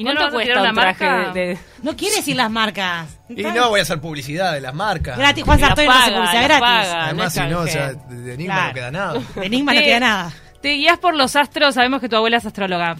¿Y 0.00 0.04
no 0.04 0.12
lo 0.14 0.20
vas 0.20 0.34
a 0.34 0.38
tirar 0.40 0.58
una 0.60 0.68
un 0.70 0.74
traje 0.74 1.04
marca? 1.04 1.32
de- 1.32 1.46
de- 1.46 1.58
No 1.82 1.96
quiere 1.96 2.16
decir 2.16 2.36
las 2.36 2.50
marcas. 2.50 3.06
Y 3.28 3.42
no 3.42 3.68
voy 3.68 3.80
a 3.80 3.82
hacer 3.82 4.00
publicidad 4.00 4.52
de 4.54 4.60
las 4.60 4.74
marcas. 4.74 5.18
Gratis, 5.18 5.44
Juan 5.44 5.60
La 5.60 5.66
Sartori 5.68 5.86
no 5.88 5.92
hace 5.94 6.12
publicidad 6.12 6.42
gratis. 6.44 6.60
paga. 6.60 7.04
Además, 7.04 7.32
si 7.34 7.40
no, 7.40 7.58
o 7.60 7.66
sea, 7.66 7.92
de 7.92 8.34
Enigma 8.34 8.54
Claro. 8.54 8.68
no 8.68 8.74
queda 8.74 8.90
nada. 8.90 9.12
De 9.36 9.46
Enigma 9.46 9.72
no 9.74 9.80
Te- 9.80 9.84
queda 9.86 10.00
nada. 10.00 10.32
Te 10.62 10.68
guías 10.74 10.98
por 10.98 11.14
los 11.14 11.36
astros, 11.36 11.74
sabemos 11.74 12.00
que 12.00 12.08
tu 12.08 12.16
abuela 12.16 12.36
es 12.38 12.44
astróloga. 12.46 12.96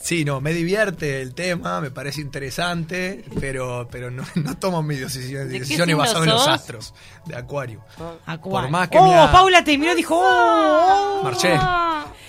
Sí, 0.00 0.24
no, 0.24 0.40
me 0.40 0.52
divierte 0.52 1.20
el 1.20 1.34
tema, 1.34 1.80
me 1.80 1.90
parece 1.90 2.20
interesante, 2.20 3.24
pero, 3.40 3.88
pero 3.90 4.10
no, 4.10 4.24
no 4.36 4.56
tomo 4.56 4.82
mis 4.82 5.00
decisiones, 5.00 5.52
qué 5.52 5.60
decisiones 5.60 5.96
basadas 5.96 6.24
en 6.24 6.30
los 6.30 6.48
astros 6.48 6.94
de 7.26 7.36
Acuario. 7.36 7.82
Acuario. 8.26 8.68
Por 8.68 8.70
más 8.70 8.88
que 8.88 8.98
oh, 8.98 9.28
Paula 9.32 9.64
te 9.64 9.76
miró 9.76 9.92
y 9.92 9.96
dijo, 9.96 10.16
oh, 10.16 11.20
oh. 11.20 11.24
Marché. 11.24 11.58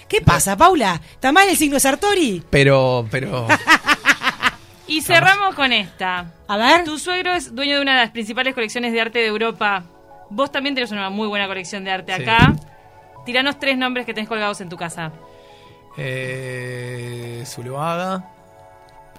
¿Qué 0.08 0.22
pasa, 0.22 0.58
Paula? 0.58 1.00
¿Está 1.12 1.32
mal 1.32 1.48
el 1.48 1.56
signo 1.56 1.76
de 1.76 1.80
Sartori? 1.82 2.44
Pero, 2.50 3.08
pero, 3.12 3.48
Y 4.90 5.02
cerramos 5.02 5.54
con 5.54 5.72
esta. 5.72 6.32
A 6.48 6.58
ver. 6.58 6.84
Tu 6.84 6.98
suegro 6.98 7.32
es 7.34 7.54
dueño 7.54 7.76
de 7.76 7.82
una 7.82 7.94
de 7.94 8.02
las 8.02 8.10
principales 8.10 8.56
colecciones 8.56 8.92
de 8.92 9.00
arte 9.00 9.20
de 9.20 9.28
Europa. 9.28 9.84
Vos 10.32 10.52
también 10.52 10.74
tenés 10.74 10.92
una 10.92 11.12
muy 11.12 11.28
buena 11.28 11.48
colección 11.48 11.84
de 11.84 11.92
arte 11.92 12.16
Sí. 12.16 12.24
acá. 12.24 12.56
Tiranos 13.24 13.60
tres 13.60 13.78
nombres 13.78 14.08
que 14.08 14.16
tenés 14.16 14.28
colgados 14.28 14.62
en 14.62 14.70
tu 14.70 14.78
casa. 14.78 15.12
Eh, 16.02 17.44
Zuluaga. 17.46 18.26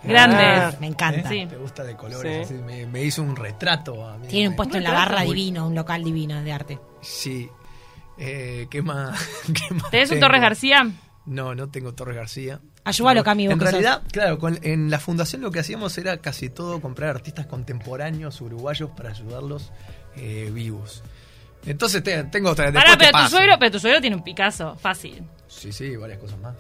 Grandes. 0.03 0.41
Ah, 0.41 0.75
me 0.81 0.87
encanta. 0.87 1.29
Sí. 1.29 1.47
Te 1.47 1.57
gusta 1.57 1.85
de 1.85 1.95
colores, 1.95 2.49
Sí. 2.49 2.55
así, 2.55 2.63
me, 2.63 2.87
me 2.87 3.03
hizo 3.05 3.23
un 3.23 3.37
retrato 3.37 4.07
a 4.09 4.17
mí. 4.17 4.29
Tiene 4.29 4.49
un 4.49 4.57
puesto 4.57 4.79
en 4.79 4.85
la 4.85 4.93
barra 4.93 5.23
divino, 5.23 5.67
un 5.67 5.75
local 5.75 6.03
divino 6.03 6.43
de 6.43 6.53
arte. 6.53 6.79
Sí. 7.03 7.49
Eh, 8.19 8.67
¿Qué 8.71 8.81
más? 8.83 9.19
¿Qué 9.47 9.75
más 9.75 9.91
¿Tenés 9.91 10.11
un? 10.11 10.21
Torres 10.21 10.41
García? 10.41 10.91
No, 11.27 11.55
no 11.55 11.69
tengo 11.69 11.93
Torres 11.95 12.17
García. 12.17 12.61
Ayúdalo, 12.83 13.23
Cami, 13.23 13.47
vos 13.47 13.55
En 13.55 13.61
sos- 13.61 13.71
realidad, 13.73 14.03
claro, 14.11 14.39
con- 14.39 14.59
en 14.63 14.91
la 14.91 14.99
fundación 14.99 15.43
lo 15.43 15.51
que 15.51 15.61
hacíamos 15.61 15.97
era 15.99 16.17
casi 16.19 16.49
todo 16.49 16.81
comprar 16.81 17.11
artistas 17.11 17.45
contemporáneos 17.47 18.41
uruguayos 18.41 18.91
para 18.97 19.11
ayudarlos 19.11 19.71
eh, 20.17 20.51
vivos. 20.53 21.03
Entonces 21.67 22.03
te- 22.03 22.25
tengo 22.25 22.51
otra. 22.51 22.73
Pará, 22.73 22.97
te 22.97 23.05
pero 23.13 23.23
tu 23.25 23.29
suegro, 23.29 23.57
pero 23.59 23.71
tu 23.73 23.79
suegro 23.79 24.01
tiene 24.01 24.17
un 24.17 24.25
Picasso, 24.25 24.77
fácil. 24.77 25.23
Sí, 25.47 25.73
sí, 25.73 25.95
varias 25.97 26.19
cosas 26.19 26.39
más. 26.39 26.55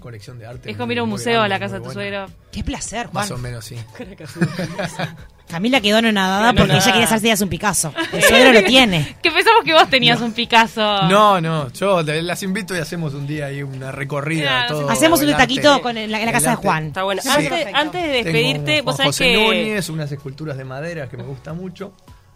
Colección 0.00 0.38
de 0.38 0.46
arte. 0.46 0.70
Es 0.70 0.76
como 0.76 0.90
ir 0.90 0.98
a 0.98 1.04
un 1.04 1.08
museo 1.10 1.42
a 1.42 1.48
la 1.48 1.60
casa 1.60 1.74
de 1.74 1.80
tu 1.80 1.84
buena. 1.92 2.26
suegro. 2.26 2.26
Qué 2.50 2.64
placer, 2.64 3.06
Juan. 3.06 3.22
Más 3.22 3.30
o 3.30 3.38
menos, 3.38 3.64
sí. 3.64 3.76
Camila 5.48 5.80
quedó 5.80 5.98
anonadada 5.98 6.52
Quedó 6.52 6.62
porque 6.64 6.76
ella 6.78 6.86
quería 6.92 7.04
hacerse 7.04 7.26
ideas 7.26 7.40
un 7.42 7.48
Picasso. 7.48 7.92
El 8.12 8.22
suegro 8.22 8.52
lo 8.52 8.64
tiene. 8.64 9.16
Que 9.22 9.30
pensamos 9.30 9.62
que 9.64 9.72
vos 9.72 9.88
tenías 9.88 10.20
un 10.20 10.32
Picasso. 10.32 10.80
No, 11.08 11.40
no, 11.40 11.70
yo 11.72 12.02
las 12.02 12.42
invito 12.42 12.74
y 12.76 12.80
hacemos 12.80 13.14
un 13.14 13.26
día 13.28 13.46
ahí 13.46 13.62
una 13.62 13.92
recorrida. 13.92 14.66
Claro, 14.66 14.78
todo 14.80 14.90
Hacemos 14.90 15.22
un 15.22 15.30
taquito 15.32 15.80
con 15.80 15.96
el- 15.96 16.10
la, 16.10 16.18
en 16.18 16.24
la 16.26 16.30
El 16.32 16.36
casa 16.36 16.50
de. 16.50 16.56
Juan. 16.56 16.86
Está 16.86 17.04
bueno. 17.04 17.22
Sí. 17.22 17.28
Antes, 17.28 17.66
antes 17.74 18.02
de 18.02 18.08
despedirte, 18.08 18.82
vos 18.82 18.96
sabés 18.96 19.10
José 19.10 19.24
que. 19.24 19.46
Núñez, 19.46 19.88
unas 19.88 20.10
esculturas 20.10 20.56
de 20.56 20.64
madera 20.64 21.08
que 21.08 21.16
me 21.16 21.22
gusta 21.22 21.52
mucho. 21.52 21.92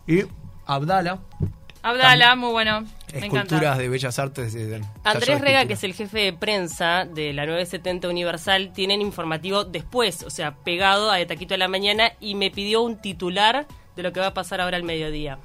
Y 0.07 0.23
Abdala, 0.67 1.19
Abdala, 1.91 2.35
muy 2.37 2.51
bueno. 2.51 2.81
Me 3.13 3.21
esculturas 3.27 3.63
encanta. 3.63 3.77
de 3.79 3.89
bellas 3.89 4.19
artes. 4.19 4.53
De, 4.53 4.67
de- 4.67 4.85
Andrés 5.05 5.27
de 5.29 5.39
Rega, 5.39 5.67
que 5.67 5.75
es 5.75 5.85
el 5.85 5.95
jefe 5.95 6.19
de 6.21 6.33
prensa 6.33 7.05
de 7.05 7.33
la 7.33 7.47
970 7.47 8.09
Universal, 8.09 8.73
tienen 8.75 9.01
informativo 9.01 9.65
después, 9.65 10.23
o 10.25 10.31
sea, 10.31 10.53
pegado 10.57 11.11
a 11.11 11.17
De 11.17 11.27
Taquito 11.27 11.55
de 11.55 11.59
la 11.59 11.69
Mañana, 11.69 12.11
y 12.21 12.35
me 12.35 12.51
pidió 12.51 12.83
un 12.83 13.01
titular 13.01 13.67
de 13.95 14.03
lo 14.03 14.13
que 14.13 14.21
va 14.21 14.27
a 14.29 14.35
pasar 14.35 14.61
ahora 14.61 14.77
al 14.77 14.83
mediodía. 14.83 15.39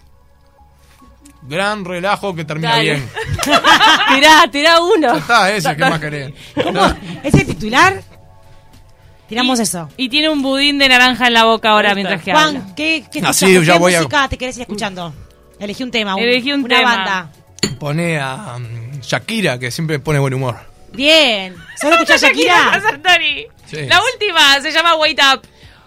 Gran 1.43 1.86
relajo 1.86 2.34
que 2.36 2.43
termina 2.45 2.71
Dale. 2.71 2.84
bien. 2.84 3.10
tirá, 4.15 4.47
tirá 4.51 4.80
uno. 4.82 5.13
Ya 5.13 5.19
está, 5.19 5.51
ese 5.51 5.75
que 5.75 5.82
más 5.89 5.99
querés. 5.99 6.34
¿Cómo? 6.63 6.82
¿Ese 7.23 7.45
titular? 7.45 8.01
Tiramos 9.27 9.60
eso. 9.60 9.88
Y 9.97 10.10
tiene 10.10 10.30
un 10.30 10.41
budín 10.41 10.77
de 10.77 10.89
naranja 10.89 11.27
en 11.27 11.34
la 11.34 11.45
boca 11.45 11.69
ahora 11.69 11.95
mientras 11.95 12.21
que 12.21 12.32
habla. 12.32 12.60
Juan, 12.60 12.75
¿qué, 12.75 13.06
qué, 13.12 13.19
Ah, 13.19 13.32
escuchas? 13.32 13.36
sí, 13.38 13.63
ya 13.65 13.73
¿Qué 13.73 13.80
voy 13.80 13.93
a- 13.95 14.27
te 14.27 14.38
querés 14.38 14.58
ir 14.58 14.63
escuchando? 14.63 15.13
Elegí 15.62 15.84
un 15.84 15.91
tema. 15.91 16.15
un- 16.15 16.21
Elegí 16.24 16.52
un 16.52 16.63
una 16.65 16.78
tema. 16.78 16.95
banda. 16.95 17.32
Pone 17.80 18.19
a 18.19 18.56
um, 18.58 19.00
Shakira, 19.02 19.58
que 19.60 19.71
siempre 19.71 20.00
pone 20.00 20.19
buen 20.19 20.34
humor. 20.34 20.58
Bien. 20.93 21.56
¿Solo 21.80 21.93
escuchás 21.95 22.21
Shakira? 22.24 22.82
Sartori. 22.82 23.47
Sí. 23.67 23.78
La 23.88 24.00
última 24.13 24.60
se 24.62 24.71
llama 24.71 24.95
Wait 24.97 25.19
Up. 25.34 25.41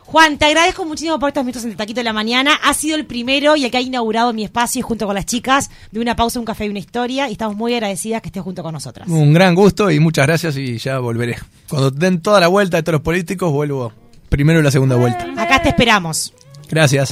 Juan, 0.06 0.36
te 0.38 0.44
agradezco 0.44 0.84
muchísimo 0.84 1.18
por 1.18 1.28
estos 1.30 1.44
minutos 1.44 1.64
en 1.64 1.70
el 1.70 1.76
Taquito 1.76 2.00
de 2.00 2.04
la 2.04 2.12
Mañana. 2.12 2.58
Ha 2.62 2.74
sido 2.74 2.94
el 2.94 3.06
primero 3.06 3.56
y 3.56 3.64
el 3.64 3.70
que 3.70 3.78
ha 3.78 3.80
inaugurado 3.80 4.32
mi 4.32 4.44
espacio 4.44 4.82
junto 4.82 5.06
con 5.06 5.14
las 5.14 5.24
chicas 5.26 5.70
de 5.90 5.98
una 6.00 6.14
pausa, 6.14 6.38
un 6.38 6.44
café 6.44 6.66
y 6.66 6.68
una 6.68 6.78
historia. 6.78 7.28
Y 7.28 7.32
estamos 7.32 7.56
muy 7.56 7.72
agradecidas 7.74 8.20
que 8.22 8.28
estés 8.28 8.42
junto 8.42 8.62
con 8.62 8.72
nosotras. 8.74 9.08
Un 9.08 9.32
gran 9.32 9.54
gusto 9.54 9.90
y 9.90 9.98
muchas 10.00 10.26
gracias 10.26 10.56
y 10.56 10.76
ya 10.78 10.98
volveré. 10.98 11.36
Cuando 11.68 11.90
den 11.90 12.20
toda 12.20 12.38
la 12.38 12.48
vuelta 12.48 12.76
de 12.76 12.82
todos 12.82 12.94
los 12.94 13.02
políticos, 13.02 13.50
vuelvo 13.50 13.92
primero 14.28 14.60
la 14.62 14.70
segunda 14.70 14.96
vuelta. 14.96 15.26
Acá 15.38 15.62
te 15.62 15.70
esperamos. 15.70 16.32
Gracias. 16.68 17.02